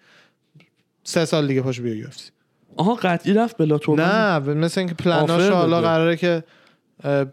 [1.05, 2.31] سه سال دیگه پاشو بیا UFC.
[2.77, 4.01] آها قطعی رفت بلاتور.
[4.01, 5.81] نه مثل اینکه پلناش حالا.
[5.81, 6.45] قراره که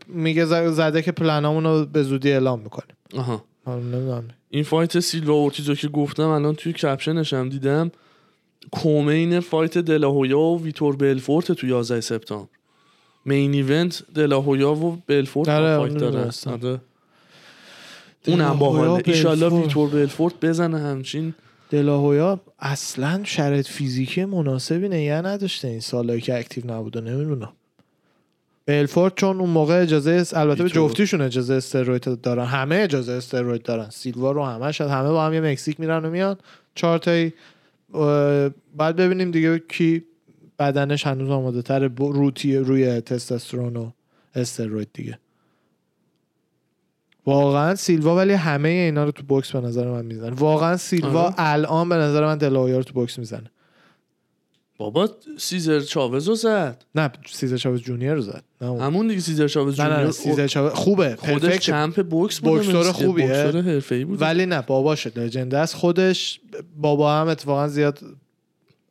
[0.08, 2.96] میگه زده که پلنامون رو به زودی اعلام می‌کنیم.
[3.18, 3.44] آها.
[3.68, 4.24] نمی‌دونم.
[4.50, 7.92] این fight سیلوا اورتیزو که گفتم الان توی caption ش هم دیدم
[8.72, 12.50] co-main fight دلاهویا و ویتور بلفورت تو 11 سپتامبر.
[13.28, 16.32] main event دلاهویا و بلفورت آره، داره.
[16.46, 16.80] آره.
[18.28, 19.50] اونم و ایشالله.
[19.50, 21.34] ویتور بلفورت بزنه همچین.
[21.70, 25.68] دلاهویا اصلا شرط فیزیکی مناسبی نگه نداشته.
[25.68, 27.50] این سالهایی که اکتیو نبوده نمی‌دونم.
[28.66, 30.70] بلفورد چون اون موقع اجازه است البته به.
[30.70, 32.46] جفتیشون اجازه استروید دارن.
[32.46, 33.90] همه اجازه استروید دارن.
[33.90, 36.38] سیلوا رو همش همه با هم یه مکزیک میرن و میان.
[36.76, 37.34] چهار تایی.
[38.78, 40.04] بعد ببینیم دیگه کی
[40.60, 43.92] بدنش هنوز آماده تر روتی روی تستوسترون و
[44.36, 45.20] استروید دیگه.
[47.26, 50.36] واقعا سیلوا ولی همه اینا رو تو بوکس به نظر من می‌زنه.
[50.36, 51.36] واقعا سیلوا آره.
[51.38, 53.52] الان به نظر من دلاهویا رو تو بوکس می‌زنه.
[54.78, 56.86] بابا سیزر چاوز رو زد.
[56.96, 58.44] نه سیزر چاوز جونیور رو زد.
[58.62, 58.82] نه اون.
[58.82, 60.12] همون دیگه سیزر چاوز نه نه, نه جونیور.
[60.12, 63.28] سیزر چاوز خوبه خودش champ بوکس بوده بوکسور خوبیه.
[63.28, 65.76] بوکسور حرفه‌ای بود ولی نه باباشه legend است.
[65.76, 66.40] خودش
[66.78, 68.00] بابا هم اتفاقا زیاد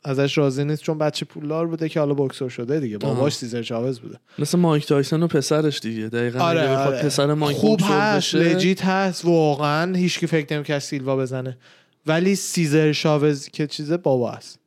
[0.07, 2.99] ازش راضی نیست چون بچه پولدار بوده که حالا بوکسور شده دیگه.
[2.99, 3.35] باباش.
[3.35, 4.19] سیزر چاوز بوده.
[4.39, 6.09] مثل مایک تایسون و پسرش دیگه.
[6.09, 7.03] دقیقا آره, آره.
[7.03, 9.25] پسر مایک خوب هست legit هست.
[9.25, 11.59] واقعا هیچکی فکر نمی‌کرد سیلوا بزنه.
[12.07, 14.59] ولی سیزر چاوز که چیزه بابا است.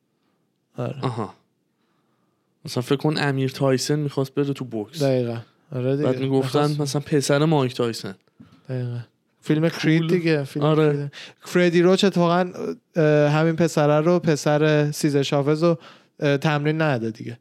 [0.77, 0.95] آره.
[1.01, 1.33] آها.
[2.65, 5.37] مثلا فکر کن امیر تایسن می‌خواست بره تو بوکس دقیقا.
[5.75, 6.09] آره دیگه.
[6.09, 8.15] بعد می‌گفتن مثلا پسر مایک تایسن
[8.69, 8.99] دقیقا.
[9.41, 10.93] فیلم کرید دیگه فیلم آره.
[10.93, 11.11] کرید.
[11.41, 12.51] فردی روچ اتفاقا
[13.29, 15.77] همین پسره رو پسر سیزر چاوز رو
[16.37, 17.39] تمرین نده دیگه.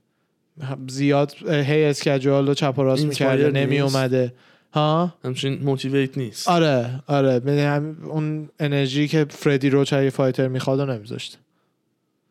[0.89, 3.81] زیاد هی اسکجوال رو چپ و راست می‌کرده نمی.
[3.81, 4.35] اومده
[4.73, 6.49] ها؟ همچین موتیویت نیست.
[6.49, 7.43] آره آره.
[7.47, 11.39] هم اون انرژی که فردی روچ اگه فایتر می‌خواد رو نمیذاشته.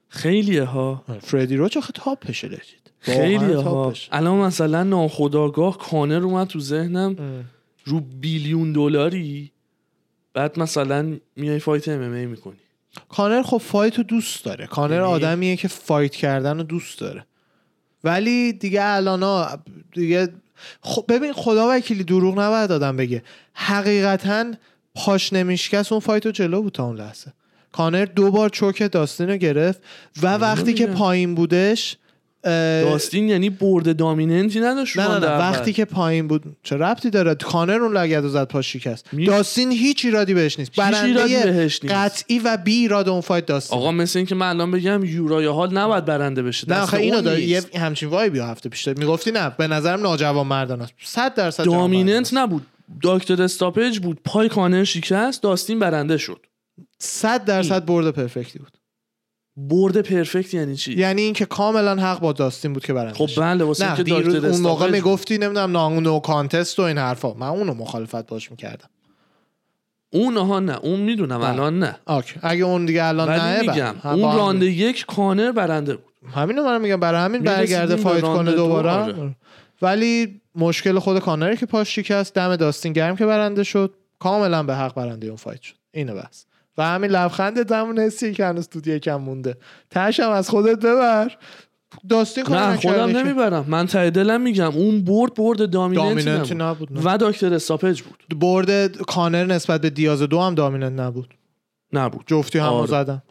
[0.09, 1.03] خیلیه ها.
[1.22, 3.93] فردی روچ آخه تاپشه لجید خیلیه واقعاً ها.
[4.11, 7.15] الان مثلا ناخداگاه کانر اومد تو ذهنم.
[7.20, 7.45] ام.
[7.86, 9.51] رو بیلیون دلاری؟
[10.38, 12.53] بعد مثلا میای فایت ام ام می‌کنی.
[13.09, 14.67] کانر خب fight رو دوست داره.
[14.67, 17.25] کانر یعنی- آدمیه که fight کردن رو دوست داره.
[18.03, 19.47] ولی دیگه الان
[19.93, 20.29] دیگه
[20.81, 23.23] خب ببین خدا وکیلی دروغ نباید آدم بگه.
[23.53, 24.51] حقیقتا
[24.95, 27.33] پاش نمیشکست اون fight رو جلو بود تا اون لحظه.
[27.71, 29.81] کانر دو بار choke داستین رو گرفت
[30.21, 30.88] و وقتی که.
[30.88, 31.97] پایین بودش
[32.43, 35.27] داستین یعنی برد dominant ی نداشت نه نه نه.
[35.38, 39.25] وقتی که پایین بود چه ربطی داره کانر اون لگد رو زد پاش شکست می-
[39.25, 41.95] داستین هیچ ایرادی بهش نیست برنده بهش نیست.
[41.95, 45.74] قطعی و بی ایراد اون fight داستین آقا مثل اینکه من الان بگم یورایا هال
[45.77, 47.41] نباید برنده بشه نه آخه اینو داره.
[47.41, 48.88] یه همچین vibe ی هفته پیش.
[48.88, 52.30] می‌گفتی نه به نظرم ناجوانمردانه است 100 درصد dominant.
[52.33, 52.65] نبود
[53.01, 56.45] doctor stoppage بود پای کانر شکست داستین برنده شد
[56.99, 58.76] صد درصد برد perfect ی بود
[59.58, 63.41] برد perfect یعنی چی؟ یعنی اینکه کاملا حق با داستین بود که برنده خب.
[63.41, 67.34] بله واسه اینکه doctor اون موقع می‌گفتی نمی‌دونم no no contest و این حرفا.
[67.34, 68.89] من اونو مخالفت باش می‌کردم.
[70.10, 71.49] اون ها نه اون می‌دونم بله.
[71.49, 71.95] الان نه.
[72.05, 73.72] آک اگه اون دیگه الان نه بله.
[73.72, 76.14] میگم هم اون راند یک کانر برنده بود.
[76.36, 78.91] همینو من میگم برای همین برگرده فایت کنه دو، دوباره.
[78.91, 79.36] آره.
[79.82, 83.93] ولی مشکل خود کانره که پاش شکست دم داستین گرم که برنده شد.
[84.20, 85.76] کاملا به حق برنده اون فایت شد.
[85.91, 86.45] اینه بس.
[86.78, 89.57] و همین لبخند دمون حسی که هنوز تو یکم مونده.
[89.91, 91.32] تش هم از خودت ببر.
[92.09, 93.17] داستین نه خودم.
[93.17, 93.65] نمی‌برم.
[93.67, 94.71] من ته دلم میگم.
[94.71, 96.89] اون برد برد دامیننتی نبود.
[97.03, 98.39] و داکتر استاپج بود.
[98.39, 101.34] برد کانر نسبت به دیاز دو هم دامیننت نبود.
[101.93, 102.23] نبود.
[102.28, 102.88] جفتی هم آره.
[102.88, 103.21] زدم؟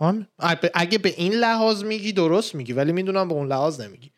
[0.74, 4.10] اگه به این لحاظ میگی درست میگی ولی می‌دونم به اون لحاظ نمیگی.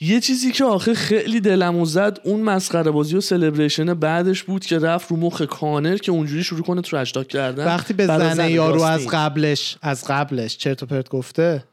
[0.00, 4.78] یه چیزی که آخه خیلی دلمو زد اون مسخره بازی و سلبریشن بعدش بود که
[4.78, 7.66] رفت رو مخ کانر که اونجوری شروع کنه ترش تاک کردن.
[7.66, 9.06] وقتی به زن یارو از.
[9.06, 11.64] قبلش از قبلش چرت و پرت گفته؟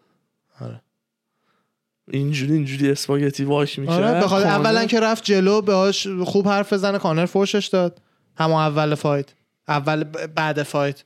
[2.12, 4.04] اینجوری اینجوری اسپاگتی واش می‌کرد.
[4.04, 8.02] آره بخاطر کانر- اولا که رفت جلو بهاش خوب حرف بزنه کانر فوشش داد.
[8.38, 9.26] همون اول fight.
[9.68, 10.04] اول
[10.36, 11.04] بعد fight.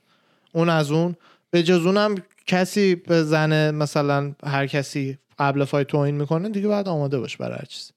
[0.52, 1.16] اون از اون.
[1.50, 2.14] به جز اونم
[2.46, 5.18] کسی به زن مثلا هر کسی
[5.48, 7.92] قبل fight توهین می‌کنه دیگه باید آماده باش برای هر چیزی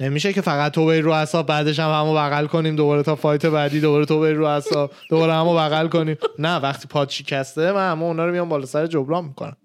[0.00, 3.46] نمیشه که فقط تو بری رو اعصاب بعدش هم همو بغل کنیم دوباره تا fight
[3.46, 6.16] بعدی دوباره تو بری رو اعصاب دوباره همو بغل کنیم.
[6.38, 9.56] نه وقتی پاد شکسته من همه اونا رو میام بالا سر جبران می‌کنم.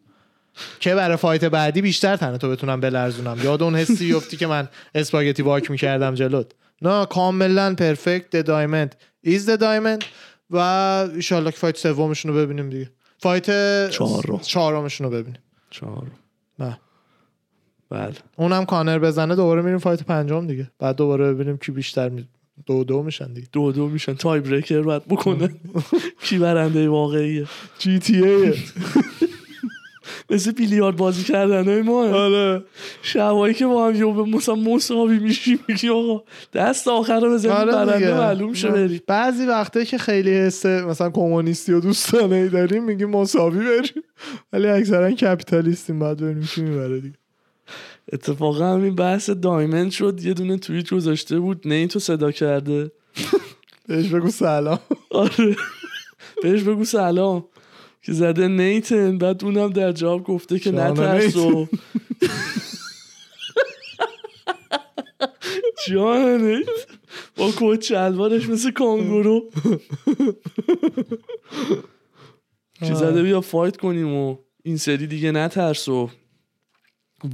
[0.80, 3.38] که برای fight بعدی بیشتر تنتو بتونم بلرزونم.
[3.44, 6.52] یاد اون حسی بیفتی که من spaghetti walk می‌کردم جلوت.
[6.82, 10.04] نه کاملا perfect the diamond is the diamond
[10.50, 10.58] و
[11.16, 12.90] ایشالله که fight سومشون رو ببینیم دیگه.
[13.18, 13.46] fight
[13.90, 14.40] چهارم.
[14.40, 15.42] چهارمشون رو ببینیم.
[15.70, 16.08] چهار
[17.92, 18.14] بله.
[18.38, 20.72] اونم کانر بزنه دوباره میریم fight پنجم دیگه.
[20.80, 22.28] بعد دوباره ببینیم کی بیشتر می...
[22.66, 23.48] دو دو میشن دیگه.
[23.52, 24.14] دو دو میشن.
[24.14, 25.50] tie breaker باید بکنه.
[26.24, 27.46] کی برنده واقعیه.
[27.80, 28.54] جی تی ای.
[30.30, 32.04] مثل بیلیارد بازی کردن ما.
[32.04, 32.64] آره.
[33.02, 36.24] شبایی که با هم به مثلا مساوی میشیم میگی آقا
[36.54, 38.18] دست آخر رو بزنیم آره برنده.
[38.18, 39.02] معلوم شه بریم.
[39.08, 44.04] بعضی وقتا که خیلی حس مثلا کمونیستی و دوستانه ای داریم میگیم مساوی بریم.
[44.54, 47.16] ولی اکثرا کپیتالیستیم بعد ببینیم کی می‌بره دیگه.
[48.14, 52.92] اتفاقا همین بحث دایمند شد یه دونه توییت گذاشته بود نیتو صدا کرده.
[53.88, 54.80] بهش بگو سلام.
[55.12, 55.56] آره.
[56.44, 57.46] بهش بگو سلام.
[58.02, 61.68] که زده نیتن بعد اونم در جواب گفته که نترس و
[65.88, 66.68] جان نیت.
[67.38, 69.50] با کوچ شلوارش مثل کانگورو.
[72.80, 76.10] که زده بیا فایت کنیم و این سری دیگه نترس و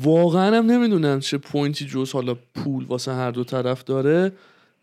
[0.03, 4.31] واقعا هم نمی‌دونم چه پوینتی جز حالا پول واسه هر دو طرف داره.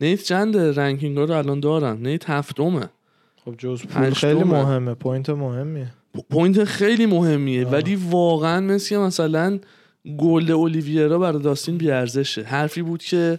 [0.01, 2.89] نیت چنده ranking ها رو الان دارم نیت هفتمه.
[3.45, 4.45] خب جز پول خیلی.
[4.45, 4.95] مهمه.
[4.95, 5.87] point مهمیه.
[6.31, 7.67] point خیلی مهمیه.
[7.67, 9.59] ولی واقعا مثل که مثلا
[10.19, 12.43] gold اولیویرا برای داستین بیارزشه.
[12.43, 13.39] حرفی بود که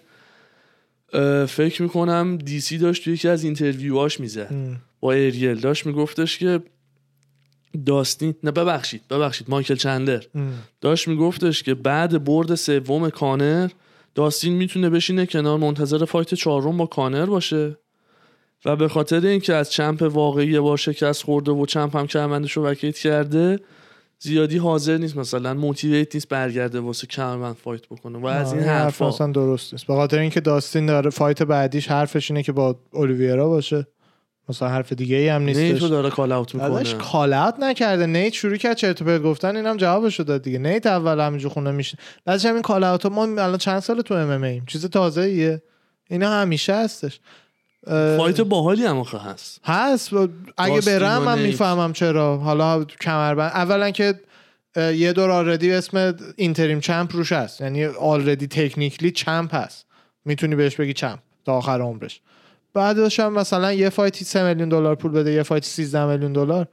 [1.47, 4.51] فکر می‌کنم DC داشت توی یکی از interview هاش می‌زد.
[4.99, 6.59] با اریل داشت میگفتش که
[7.84, 10.53] داستین نه ببخشید ببخشید مایکل چندلر ام.
[10.82, 13.69] داشت میگفتش که بعد برد سوم کانر
[14.15, 17.78] داستین می‌تونه بشینه کنار منتظر fight چهارم با کانر باشه.
[18.65, 22.63] و به خاطر اینکه از champ واقعی با شکست خورده و champ هم کمربندش رو
[22.63, 23.59] vacate کرده
[24.19, 28.17] زیادی حاضر نیست مثلا motivate نیست برگرده واسه کمربند fight بکنه.
[28.17, 29.88] و از این حرف اصلا درست نیست.
[29.88, 33.88] به خاطر اینکه داستین داره fight بعدیش حرفش اینه که با اولیویرا باشه.
[34.50, 38.06] مثلا حرف دیگه ای هم نیتو نیستش داره call out ازش می‌کنه call out نکرده.
[38.06, 40.58] نیت شروع کرد چرت و پرت گفتن اینم جوابشو داد دیگه.
[40.58, 41.98] نیت اول همینجور خونه میشه.
[42.26, 45.62] بعدش همین call out ما الان چند سال تو MMA ایم؟ چیز تازه ایه
[46.10, 47.20] اینا همیشه هستش.
[48.18, 49.62] fight باحالی هم آخه هست.
[49.64, 50.14] هست.
[50.58, 51.46] اگه برم من نیت.
[51.46, 52.38] می‌فهمم چرا.
[52.38, 54.20] حالا کمربند اولا که
[54.76, 57.62] یه دور already اسم interim champ روش هست.
[57.62, 59.86] یعنی already technically champ هست.
[60.26, 62.22] می‌تونی بهش بگی champ تا آخر عمرش.
[62.76, 66.34] بعدش هم مثلا یه fight ی 3 میلیون دلار پول بده یه fight 13 میلیون
[66.34, 66.67] دلار.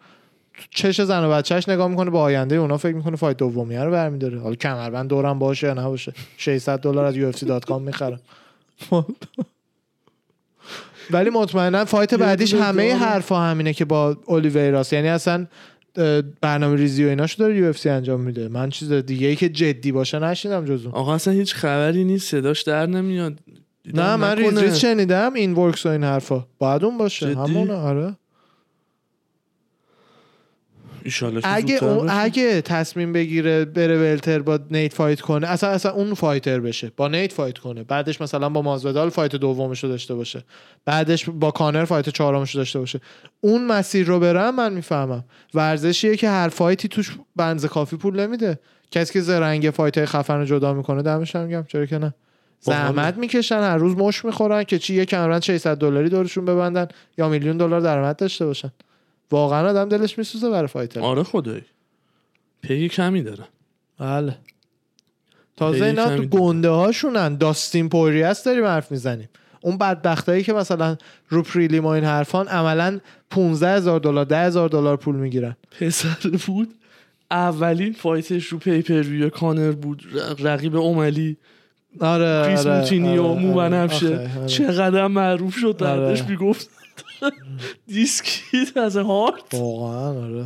[0.71, 4.41] چش زن و بچهش نگاه می‌کنه به آینده اونا فکر می‌کنه fight دومیه رو برمیداره.
[4.41, 6.13] حالا کمربند دورم باشه یا نباشه.
[6.37, 8.21] 600 دلار از UFC.com می‌خرم.
[11.11, 12.95] ولی مطمئنا fight بعدیش همه.
[12.95, 15.47] حرفا همینه که با اولیویراس یعنی اصلا
[16.41, 18.49] برنامه ریزی و ایناشو داره یو انجام میده.
[18.49, 22.31] من چیز دیگه ای که جدی باشه نشیدم جز اون آقا اصلا هیچ خبری نیست.
[22.31, 23.39] صداش در نمیاد.
[23.95, 24.59] نه من ریز.
[24.59, 26.47] ریز شنیدم این ورکس و این حرفا.
[26.59, 28.17] باید اون باشه جدی؟ همونه آره.
[31.45, 32.11] اگه اون.
[32.11, 37.09] اگه تصمیم بگیره بره welter با نیت fight کنه اصلا اصلا اون fighter بشه با
[37.09, 37.83] نیت fight کنه.
[37.83, 40.45] بعدش مثلا با مازودال fight دومش رو داشته باشه.
[40.85, 43.01] بعدش با کانر fight چهارمش رو داشته باشه.
[43.41, 45.25] اون مسیر رو برم من می‌فهمم.
[45.55, 48.59] ورزشیه که هر fight ی توش به اندازه کافی پول نمیده.
[48.91, 52.15] کسی که زرنگ fight خفن رو جدا می‌کنه دمش هم گرم چرا که نه؟
[52.65, 56.89] زحمت می‌کشن هر روز مشت می‌خورن که چی یه کمربند 600 دلاری دورشون ببندن
[57.19, 58.73] یا میلیون دلار درآمد داشته باشن.
[59.31, 61.01] واقعا آدم دلش میسوزه برای fighter.
[61.01, 61.65] آره خدایی.
[62.63, 63.45] pay کمی داره
[63.99, 64.37] بله.
[65.57, 69.29] تازه اینا تو گنده هاشونن داستین پوریاس داریم حرف می‌زنیم.
[69.61, 70.97] اون بدبختایی که مثلا
[71.29, 73.01] رو prelim و این حرفان عملا
[73.31, 75.57] 15 هزار دلار 10 هزار دلار پول می‌گیرن.
[75.81, 76.75] پسر بود.
[77.31, 80.03] اولین fight ش رو pay-per-view کانر بود.
[80.39, 81.37] رقیب اوملی.
[82.01, 83.71] آره کریس آره، موتینیو آره، مو آره.
[83.71, 84.47] بنفشه آخه، آره.
[84.47, 86.01] چقدر معروف شد آره.
[86.01, 86.71] بعدش می‌گفت.
[87.87, 89.55] this kid has heart.
[89.55, 90.45] واقعا آره.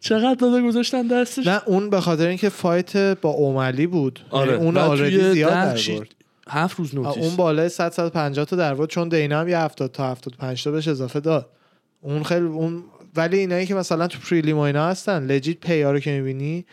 [0.00, 4.20] چقدر داده گذاشتن دستش؟ نه اون به خاطر اینکه fight با اوملی بود.
[4.30, 4.52] آره.
[4.52, 6.14] یعنی اون بعد توی زیاد در برد.
[6.48, 7.24] هفت روز notice.
[7.24, 10.70] اون بالای 100 150 تا در بود چون دانا هم یه 70 تا 75 تا
[10.70, 11.50] بهش اضافه داد.
[12.00, 12.84] اون خیلی اون
[13.16, 16.66] ولی اینایی که مثلا تو prelim و اینا هستن legit pay ها رو که می‌بینی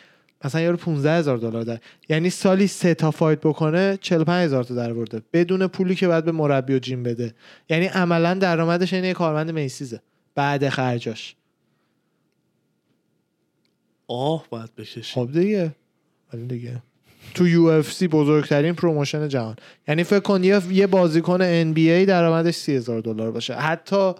[0.43, 1.79] مثلا یارو 15 هزار دلار در
[2.09, 6.25] یعنی سالی سه تا fight بکنه 45 هزار تا در برده بدون پولی که بعد
[6.25, 7.33] به مربی و gym بده.
[7.69, 10.01] یعنی عملا درآمدش اینه یه کارمند میسیزه.
[10.35, 11.35] بعد خرجاش.
[14.07, 15.01] آه باید بکشی.
[15.01, 15.75] خب دیگه.
[16.33, 16.83] ولی دیگه.
[17.33, 19.55] تو UFC بزرگترین promotion جهان.
[19.87, 23.53] یعنی فکر کن یه یه بازیکن NBA درآمدش سی هزار دلار باشه.
[23.53, 24.13] حتی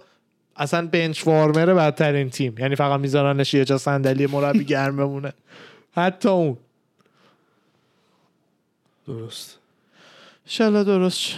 [0.56, 2.54] اصلا bench warmer بدترین تیم.
[2.58, 5.32] یعنی فقط میذارنش یه جا صندلی مربی گرم بمونه.
[5.94, 6.56] حتی اون.
[9.06, 9.58] درست.
[10.46, 11.30] انشالله درست.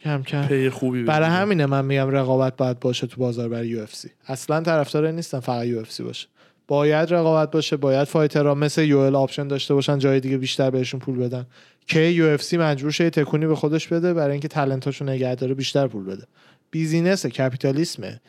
[0.00, 0.46] کم کم.
[0.46, 1.40] pay خوبی برای بگیری.
[1.40, 4.10] همینه من میگم رقابت باید باشه تو بازار برای UFC.
[4.26, 6.28] اصلا طرفدار نیستم فقط UFC باشه.
[6.68, 10.70] باید رقابت باشه باید fighter ها مثل یو ال آپشن داشته باشن جای دیگه بیشتر
[10.70, 11.46] بهشون پول بدن.
[11.86, 15.86] که UFC مجبور شه تکونی به خودش بده برای اینکه talent اشو نگه داره بیشتر
[15.86, 16.26] پول بده.
[16.70, 18.20] business capitalism ه.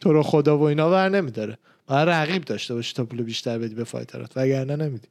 [0.00, 1.58] تو رو خدا و اینا ور نمیداره.
[1.86, 4.36] باید رقیب داشته باشی تا پول بیشتر بدی به fighter ات.
[4.36, 5.08] وگرنه نمیدی.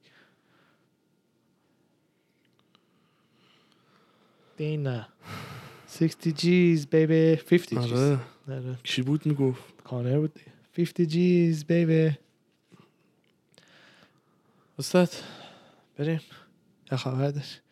[4.57, 5.07] دینا
[5.99, 8.19] 60 G's baby 50 G's آره.
[8.49, 8.77] آره.
[8.83, 10.51] کی بود می‌گفت؟ کانر بود دیگه.
[10.73, 12.17] 50 G's baby
[14.79, 15.09] استاد
[15.97, 16.21] بریم.
[16.91, 17.62] یه داشت.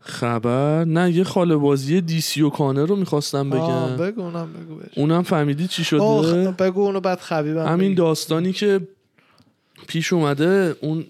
[0.00, 3.96] خبر؟ نه یه خاله بازی دیسی و کانر رو می‌خواستم بگم.
[3.96, 8.02] بگو اونم بگو اونم فهمیدی چی شده؟ بگو اونو بعد خبیبم همین بگو.
[8.04, 8.80] داستانی که
[9.86, 11.04] پیش اومده اون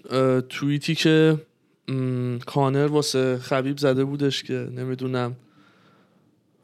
[0.49, 1.37] توییتی که
[1.87, 5.35] م، کانر واسه خبیب زده بودش که نمی‌دونم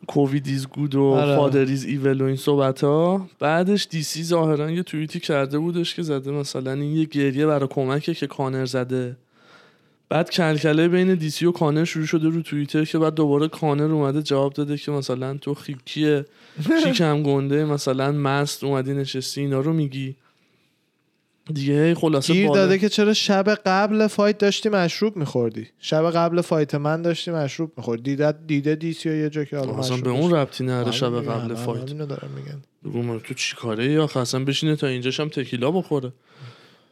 [0.07, 1.36] Covid is good و آره.
[1.36, 6.01] father is evil و این صحبت ها بعدش دیسی ظاهرا یه توییتی کرده بودش که
[6.01, 9.17] زده مثلا این یه گریه برای کمکه که کانر زده.
[10.10, 14.22] بعد کلکله بین دیسی و کانر شروع شده رو توییتر که بعد دوباره کانر اومده
[14.22, 16.26] جواب داده که مثلا تو خیکیه
[16.84, 20.16] شیکم گنده مثلا مست اومدی نشستی اینا رو میگی.
[21.53, 26.76] دیگه خلاصه گیر داده که چرا شب قبل fight داشتی مشروب میخوردی؟ شب قبل fight
[26.76, 28.03] من داشتی مشروب میخوردی.
[28.03, 30.32] دیده دیده دیسی یه جا که اصلا مشروب به اون.
[30.32, 31.91] ربطی نره شب همین قبل fight.
[32.84, 36.14] من تو چی کاره یا اصلا بشینه تا اینجاش هم تکیلا بخوره.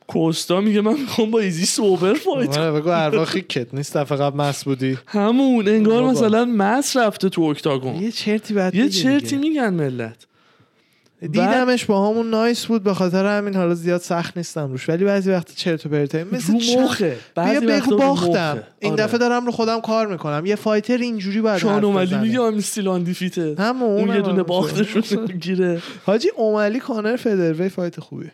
[0.08, 4.38] کوستا میگه من می‌خوام با ایزی sober fight آره بگو ارواخی کت نیست دفعه قبل
[4.38, 4.98] مست بودی.
[5.08, 6.12] همون انگار بابا.
[6.12, 7.96] مثلا مست رفته تو octagon.
[7.96, 9.38] یه چرتی بعد یه چرتی.
[9.38, 10.16] میگن ملت.
[11.22, 14.90] دیدمش با همون nice بود به خاطر همین حالا زیاد سخت نیستم روش.
[14.90, 17.18] ولی بعضی وقت چرت و پرتایی مثل رو مخه.
[17.36, 18.64] بیا بگو باختم.
[18.80, 19.04] این آره.
[19.04, 20.46] دفعه دارم رو خودم کار می‌کنم.
[20.46, 22.16] یه fighter اینجوری باید شان حرف اومدی.
[22.16, 28.00] میگه I'm still undefeated همون اون یه دونه باختشون گیره حاجی اوملی کانر featherweight fight
[28.00, 28.32] خوبیه.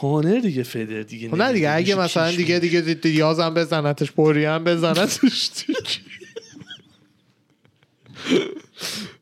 [0.00, 4.44] کانر دیگه feather دیگه خب نه دیگه اگه مثلا دیگه دیگه دی- دیازم بزنتش پوری
[4.44, 5.80] هم بزنتش دیگه.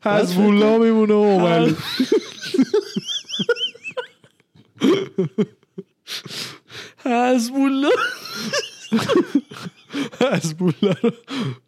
[0.03, 1.75] حزبالله میمونه و اوملی
[7.05, 7.91] حزب الله
[10.21, 11.11] حزبالله رو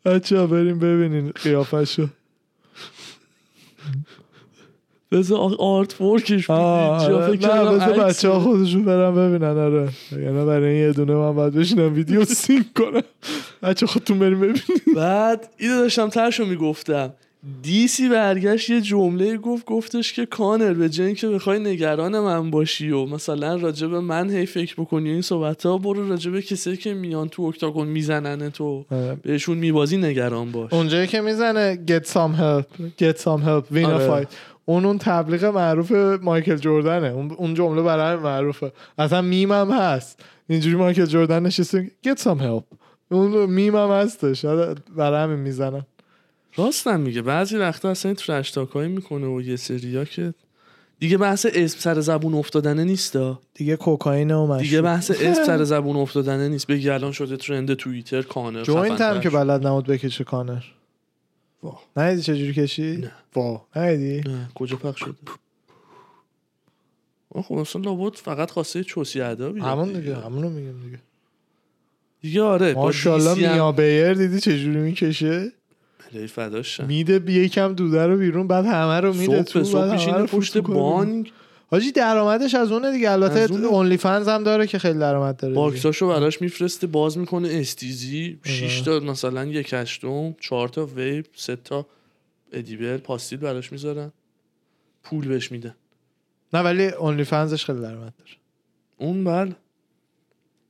[0.06, 2.08] بچه ها بریم ببینین قیافشو
[5.12, 7.72] بذار آرت ورکش بود اینجا آره.
[7.72, 9.90] نه بذار بچه ها خودشون برن ببینن آره.
[10.12, 13.02] یعنی برای این یه دونه من باید بشینم ویدیو سینک کنم.
[13.64, 14.62] بچه خودتون بریم ببینین
[14.96, 17.14] بعد اینو داشتم ترشو می‌گفتم.
[17.62, 22.92] دیسی برگشت یه جمله گفت گفتش که کانر به جای که بخوای نگران من باشی
[22.92, 27.30] و مثلا راجب من هی فکر بکنی این صحبت ها برو راجب کسی که میان
[27.30, 28.86] تو اکتاگون می‌زنن تو.
[28.92, 29.18] آره.
[29.24, 30.74] بهشون میبازی نگران باش.
[30.74, 34.24] اونجایی که می‌زنه get some help get some help win a آره.
[34.24, 34.28] fight.
[34.72, 35.92] اون اون تبلیغ معروف
[36.22, 38.72] مایکل جردنه اون اون جمله برای معروفه.
[38.98, 40.20] اصلا میم هم هست.
[40.50, 41.92] اینجوری مایکل جردن نشسته.
[42.08, 42.78] Get some help.
[43.12, 44.46] اون میم هم هستش.
[44.96, 45.86] برای همین می‌زنن.
[46.56, 47.22] راستم میگه.
[47.22, 50.34] بعضی وقتا اصلا این trash talk ایی می‌کنه و یه سریا که
[51.00, 54.62] دیگه بحث اسم سر زبون افتادنه نیستا دیگه کوکائین و مشروب.
[54.62, 56.68] دیگه بحث اسم سر زبون افتادنه نیست.
[56.68, 59.30] بگی الان شده trend توییتر کانر joint هم که.
[59.30, 60.62] بلد نبود بکشه کانر.
[61.64, 61.82] واه.
[61.98, 63.12] ندیدی چجوری کشید؟ نه.
[63.36, 65.14] وا ندیدی؟ نه کجا پخش شده
[67.36, 71.00] آه، خب اصلا لابد فقط خواسته چوسی ادا بیاد همون دیگه همونو میگم دیگه
[72.22, 75.52] دیگه آره ماشاءالله هم- میا بیر دیدی چجوری می‌کشه
[76.12, 76.86] الهی فداش شم.
[76.86, 80.58] میده یکم دوده رو بیرون بعد همه رو میده تو بعد میشینه همه رو پشت.
[80.58, 81.32] بانک
[81.72, 83.54] حاجی درآمدش از اونه دیگه البته.
[83.54, 85.54] اونلی فنز هم داره که خیلی درآمد داره.
[85.54, 88.56] باکساشو براش میفرسته باز می‌کنه استیزی آره.
[88.56, 91.86] 6 تا مثلا یک هشتم 4 تا ویپ 3 تا
[92.54, 94.12] edible پاستیل براش می‌ذارن
[95.04, 95.76] پول بهش میده
[96.54, 98.32] نه ولی OnlyFans ش خیلی درآمد داره
[98.98, 99.56] اون بله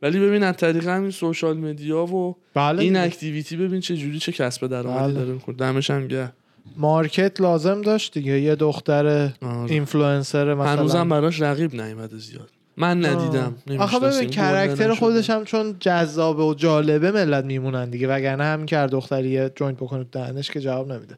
[0.02, 2.98] ولی ببین از طریق همین social media و بله این.
[2.98, 5.14] activity ببین چه جوری چه کسب درآمدی بله.
[5.14, 6.34] داره می‌کنه دمش هم گرم
[6.78, 8.40] market لازم داشت دیگه.
[8.40, 9.30] یه دختر.
[9.68, 10.72] اینفلوئنسر مثلا.
[10.72, 12.50] هنوزم براش رقیب نیومده زیاد.
[12.78, 13.56] من ندیدم.
[13.80, 15.30] آخه ببین character خودش.
[15.30, 18.08] هم چون جذابه و جالبه ملت میمونن دیگه.
[18.08, 21.18] وگرنه همین که هر دختری جوینت بکنه دهنش که جواب نمیده.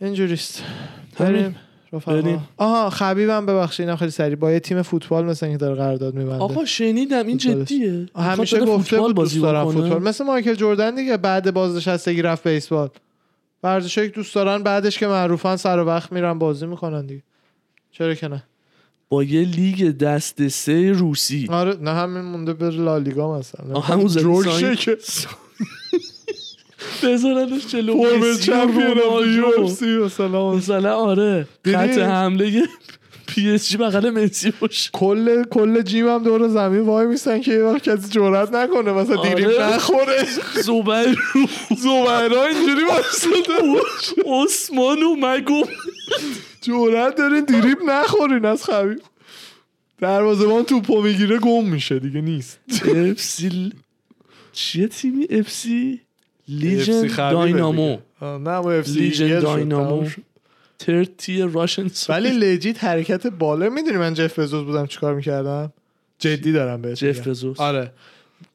[0.00, 0.62] اینجوریست.
[1.18, 1.56] بریم.
[1.94, 2.38] رفقا.
[2.56, 4.36] آها خبیبم ببخشید اینم خیلی سریع.
[4.36, 6.42] با یه تیم فوتبال مثل اینکه داره قرارداد میبنده.
[6.42, 7.68] آقا شنیدم این فوتبالش.
[7.68, 8.08] جدیه.
[8.16, 9.70] همیشه گفته بود دوست دارم.
[9.70, 10.02] فوتبال.
[10.02, 12.88] مثل مایکل جردن دیگه بعد بازنشستگی رفت بیسبال.
[13.62, 17.22] ورزشایی که دوست دارن بعدش که معروفن سر و وقت میرن بازی می‌کنن دیگه.
[17.92, 18.42] چرا که نه؟
[19.08, 21.46] با یه لیگ دست سه روسی.
[21.50, 23.80] آره نه همین مونده بره لالیگا مثلا.
[23.80, 24.74] همون زدی جوک ساین.
[24.74, 24.98] شه که
[27.02, 27.92] بذارنش جلو.
[27.92, 30.04] فورمل مسی رونالدو.
[30.04, 30.52] مثلا.
[30.52, 32.62] مثلا آره؟ خط حمله
[33.26, 34.90] پی اس جی بغل مسی باشه.
[34.92, 38.92] کل کل جیم هم دور زمین وای میستن که یه وقت کسی جرئت نکنه.
[38.92, 39.34] مثلا آره.
[39.34, 40.26] دیریم نخوره.
[40.62, 41.14] زبر
[41.78, 43.52] زبرا اینجوری واسطه
[44.26, 45.64] عثمان و مگو.
[46.62, 48.98] جرأت دارین دیریب نخورین از خبیر.
[50.00, 51.98] دروازه‌بان توپو می‌گیره گم میشه.
[51.98, 52.58] دیگه نیست.
[52.84, 53.72] FC
[54.52, 56.00] چیه تیمی؟ FC؟
[56.48, 60.08] لیژن داینامو نه با FC لیژن داینامو
[60.78, 65.72] third tier Russian ولی legit حرکت بالا می‌دونی من جف بزوس بودم چیکار می‌کردم؟
[66.18, 67.28] جدی دارم بهت جف.
[67.28, 67.60] بزوس.
[67.60, 67.92] آره.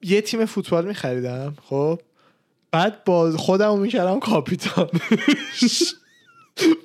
[0.02, 2.00] یه تیم فوتبال میخریدم خب.
[2.72, 4.90] بعد با خودمو می‌کردم کاپیتان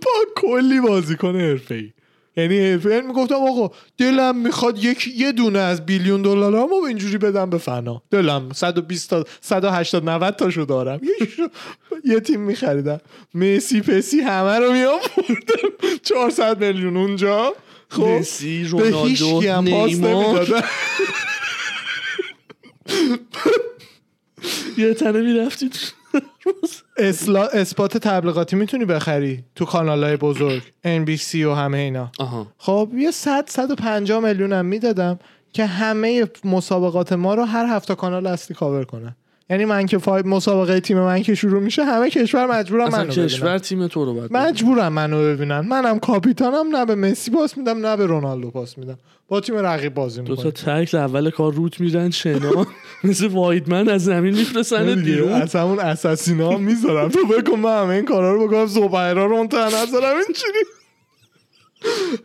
[0.02, 1.92] با کلی بازیکن حرفه ای
[2.36, 7.58] یعنی یعنی می‌گفتم آقا دلم می‌خواد یک یه دونه از billion دلارامو اینجوری بدم به
[7.58, 8.02] فنا.
[8.10, 11.00] دلم 120 تا 180 90 تاشو دارم.
[12.04, 13.00] یه تیم میخریدم.
[13.34, 15.68] مسی پسی همه رو میآوردم.
[16.02, 17.54] 400 میلیون اونجا.
[17.88, 20.64] خب مسی به هیچ رونالدو کی هم پاس نیمار.
[24.78, 25.70] یه تنه می‌رفتی
[26.96, 27.46] اسلا...
[27.46, 32.10] اثبات تبلیغاتی می‌تونی بخری تو کانال های بزرگ NBC و همه اینا.
[32.18, 32.46] آها.
[32.58, 35.18] خب یه 100 150 میلیون هم می‌دادم
[35.52, 39.16] که همه مسابقات ما رو هر هفته کانال اصلی کاور کنن.
[39.50, 40.22] یعنی من که فای...
[40.22, 44.14] مسابقه تیم من که شروع میشه همه کشور مجبورم منو کشور ببینن تیم تو رو
[44.14, 45.60] باید مجبورم منو ببینن.
[45.60, 48.98] منم کاپیتانم نه به مسی پاس میدم نه به رونالدو پاس میدم.
[49.34, 52.66] با تیم رقیب بازی دو تا تکل اول کار روت میرن شنا.
[53.04, 55.32] مثل وایدمن از زمین میفرستن بیرون.
[55.32, 57.08] از همون اساسینا هم می‌ذارم.
[57.08, 60.64] تو بکن من همه این کارا رو بکنم زبیرا رو اون تن نذارم اینجوری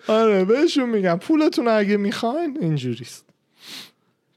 [0.07, 1.19] آره بهشون میگم.
[1.21, 3.25] پولتون اگه می‌خواین اینجوریست.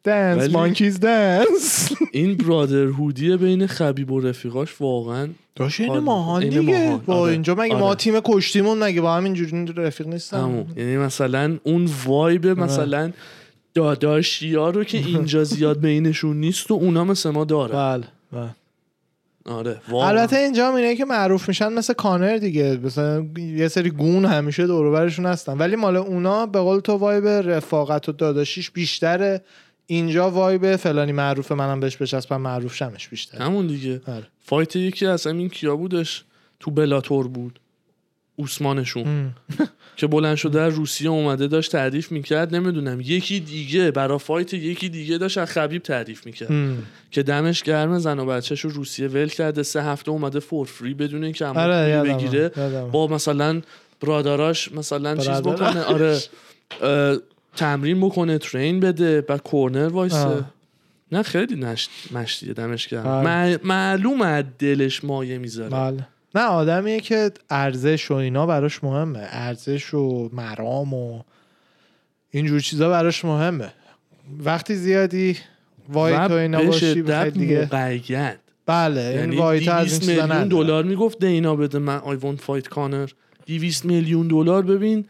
[0.04, 6.60] دنس مانکیز دنس این برادرهودی بین خبیب و رفیقاش واقعا داشت این آره، ماهان دیگه.
[6.60, 7.82] ماهان، با آره، اینجا مگه آره.
[7.82, 10.40] ما تیم کشتیمون مگه با همینجوری رفیق نیستن.
[10.40, 10.66] همون.
[10.76, 13.12] یعنی مثلا اون وایب مثلا
[13.74, 17.74] داداشی ها رو که اینجا زیاد بینشون نیست و اونا مثل ما داره.
[17.74, 18.50] بله بله.
[19.44, 19.80] آره.
[19.92, 22.80] البته اینجا اینه که معروف میشن مثل کانر دیگه.
[22.84, 25.58] مثلا یه سری گون همیشه دور برشون هستن.
[25.58, 29.42] ولی مال اونا به قول تو وایب رفاقت و داداشیش بیشتره.
[29.92, 34.26] اینجا vibe فلانی معروفه منم بهش بچسبم معروف شمش بیشتر همون دیگه آره.
[34.40, 36.24] fight یکی از همین کیا بودش
[36.60, 37.60] تو بلاتور بود
[38.36, 39.30] اوسمانشون.
[39.96, 44.88] که بلند شده از روسیه اومده داشت تعریف می‌کرد نمی‌دونم یکی دیگه برا fight یکی
[44.88, 46.76] دیگه داشت از خبیب تعریف می‌کرد.
[47.10, 50.94] که دمش گرم زن و بچهش رو روسیه ول کرده سه هفته اومده for free
[50.94, 52.48] بدون اینکه اما آره بگیره.
[52.92, 53.62] با مثلا
[54.00, 55.42] برادراش مثلا چیز.
[55.42, 56.18] بکنه آره
[57.56, 60.44] تمرین بکنه train بده بعد corner وایسه.
[61.12, 63.06] نه خیلی مشتیه دمش گرم.
[63.06, 63.56] آره.
[63.56, 65.70] مع- معلومه از دلش مایه می‌ذاره.
[65.70, 66.06] بله.
[66.34, 69.18] نه آدمیه که ارزش و اینا براش مهمه.
[69.22, 71.22] ارزش و مرام و
[72.30, 73.72] اینجور چیزا براش مهمه.
[74.44, 75.36] وقتی زیادی
[75.88, 76.94] وایت و اینا باشی
[77.30, 80.48] دیگه مقید بله این یعنی وایت از این 200 چیزا میلیون.
[80.48, 83.10] دلار می‌گفت دینا بده من I want fight Conor
[83.46, 85.04] 200 میلیون دلار ببین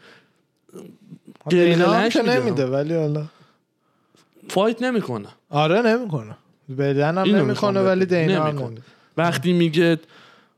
[1.49, 2.39] دینا هم که میده.
[2.39, 3.25] نمیده ولی حالا.
[4.49, 5.27] fight نمی‌کنه.
[5.49, 6.37] آره نمی‌کنه.
[6.77, 8.05] بدن هم نمی‌کنه ولی.
[8.05, 8.59] دینا هم.
[8.59, 8.81] نمیده.
[9.17, 9.99] وقتی میگه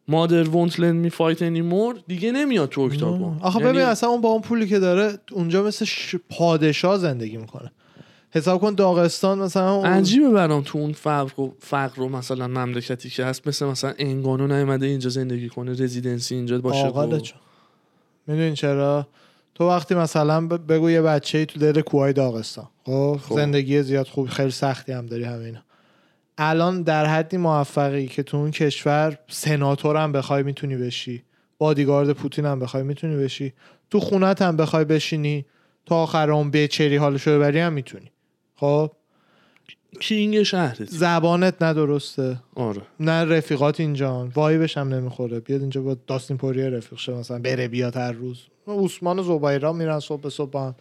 [0.07, 3.37] mother won't let me fight anymore دیگه نمیاد تو octagon.
[3.41, 7.37] آخه یعنی ببین اصلا اون با اون پولی که داره اونجا مثل ش- پادشاه زندگی
[7.37, 7.71] می‌کنه.
[8.31, 13.09] حساب کن داغستان مثلا اون- عجیبه برام تو اون فقر و, فقر و مثلا مملکتی
[13.09, 13.47] که هست.
[13.47, 17.21] مثل مثلا انگانو نیومده اینجا زندگی کنه residency اینجا باشه آقاله
[18.27, 19.07] و- چرا؟
[19.55, 23.35] تو وقتی مثلا بگو یه بچه ای تو دل کوههای داغستان خب خب.
[23.35, 25.59] زندگی زیاد خوب خیلی سختی هم داری همینا
[26.37, 31.23] الان در حدی موفقی که تو اون کشور سناتور هم بخوای می‌تونی بشی
[31.57, 33.53] بادیگارد پوتین هم بخوای می‌تونی بشی
[33.89, 35.45] تو خونت هم بخوای بشینی
[35.85, 38.11] تا آخر اون بچری حالشو ببری هم می‌تونی
[38.55, 38.91] خب
[39.99, 40.89] کینگ شهرت.
[40.89, 42.81] زبانت ندرسته آره.
[42.99, 44.29] نه رفیقات اینجا.
[44.35, 45.39] وایبش هم نمی‌خوره.
[45.39, 48.37] بیاد اینجا با داستین پوریه رفیق شه مثلا بره بیاد هر روز.
[48.67, 50.71] عثمان و زبیرا میرن صبح به صبح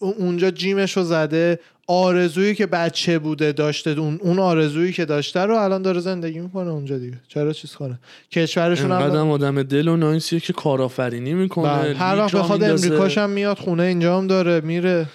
[0.00, 1.58] اونجا gym ش رو زده.
[1.90, 6.70] آرزویی که بچه بوده داشته اون اون آرزویی که داشته رو الان داره زندگی می‌کنه
[6.70, 7.20] اونجا دیگه.
[7.28, 7.98] چرا چیز کنه؟
[8.32, 11.78] کشورشون هم آدم دل و nice یه که کارآفرینی می‌کنه.
[11.78, 11.94] بله.
[11.94, 15.06] هر وقت بخواد امریکاش هم میاد خونه اینجا هم داره میره.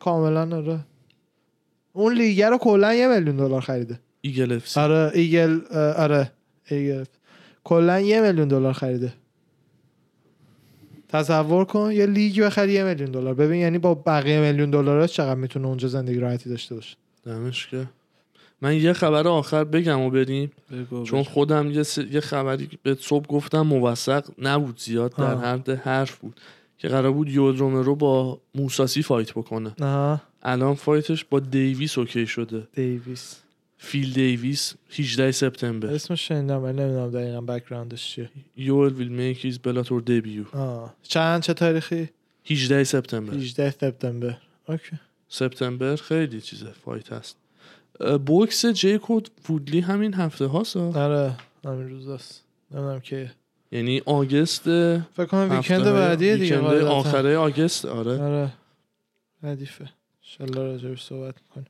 [0.00, 0.78] کاملا آره.
[1.98, 4.00] اون لیگ رو کلا یه میلیون دلار خریده.
[4.20, 4.80] Eagle FC.
[4.80, 5.60] آره Eagle
[5.96, 6.32] آره
[6.70, 7.04] Eagle
[7.64, 9.12] کلا یه میلیون دلار خریده.
[11.08, 13.34] تصور کن یه لیگ بخری یه میلیون دلار.
[13.34, 16.96] ببین یعنی با بقیه میلیون دلاراش چقدر می‌تونه اونجا زندگی راحتی داشته باشه.
[17.26, 17.86] دمش که
[18.62, 20.52] من یه خبر آخر بگم و بریم.
[21.04, 25.44] چون خودم یه, س- یه خبری به صبح گفتم موثق نبود زیاد در آه.
[25.44, 26.40] حد حرف بود.
[26.78, 29.74] که قرار بود یوئل رومرو با موساسی fight بکنه.
[29.80, 32.68] نه الان fight ش با دیویس OK شده.
[32.74, 33.36] دیویس.
[33.78, 35.88] فیل دیویس 18 سپتامبر.
[35.94, 38.30] اسمش شنیدم ولی نمی‌دونم دقیقا background ش چیه.
[38.56, 40.44] Yoel will make his Bellator debut.
[40.52, 40.94] آه.
[41.02, 42.08] چند؟ چه تاریخی؟
[42.50, 43.34] 18 سپتامبر.
[43.34, 44.36] 18 سپتامبر.
[44.68, 44.96] OK.
[45.28, 47.36] سپتامبر خیلی چیزه fight هست.
[48.26, 51.04] بوکس جیک و وودلی همین هفته هاست؟ ها.
[51.04, 51.34] آره
[51.64, 53.30] همین روزاست نمی‌دونم که
[53.72, 56.58] یعنی August فکر کنم weekend بعدیه دیگه.
[56.84, 58.22] آخره August آره.
[58.22, 58.52] آره.
[59.42, 59.88] ردیفه.
[60.28, 61.66] انشالله راجبش صحبت می‌کنیم.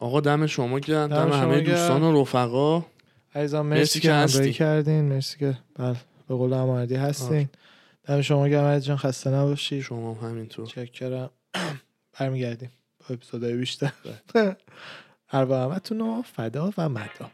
[0.00, 1.64] آقا دم شما گرم دم دم شما همه گرم.
[1.74, 2.84] دوستان و رفقا.
[3.34, 4.12] عزیزم مرسی مرسی که.
[4.12, 5.96] همراهی کردین مرسی که بله
[6.28, 7.48] به قول امردی هستین.
[8.04, 9.82] دم شما گرم جان خسته نباشی.
[9.82, 10.66] شما هم همینطور.
[10.66, 11.30] چکرم
[12.18, 12.70] برمیگردیم
[13.00, 13.92] با اپیزودهای بیشتر.
[15.28, 17.30] هر همتون رو فدا و مدا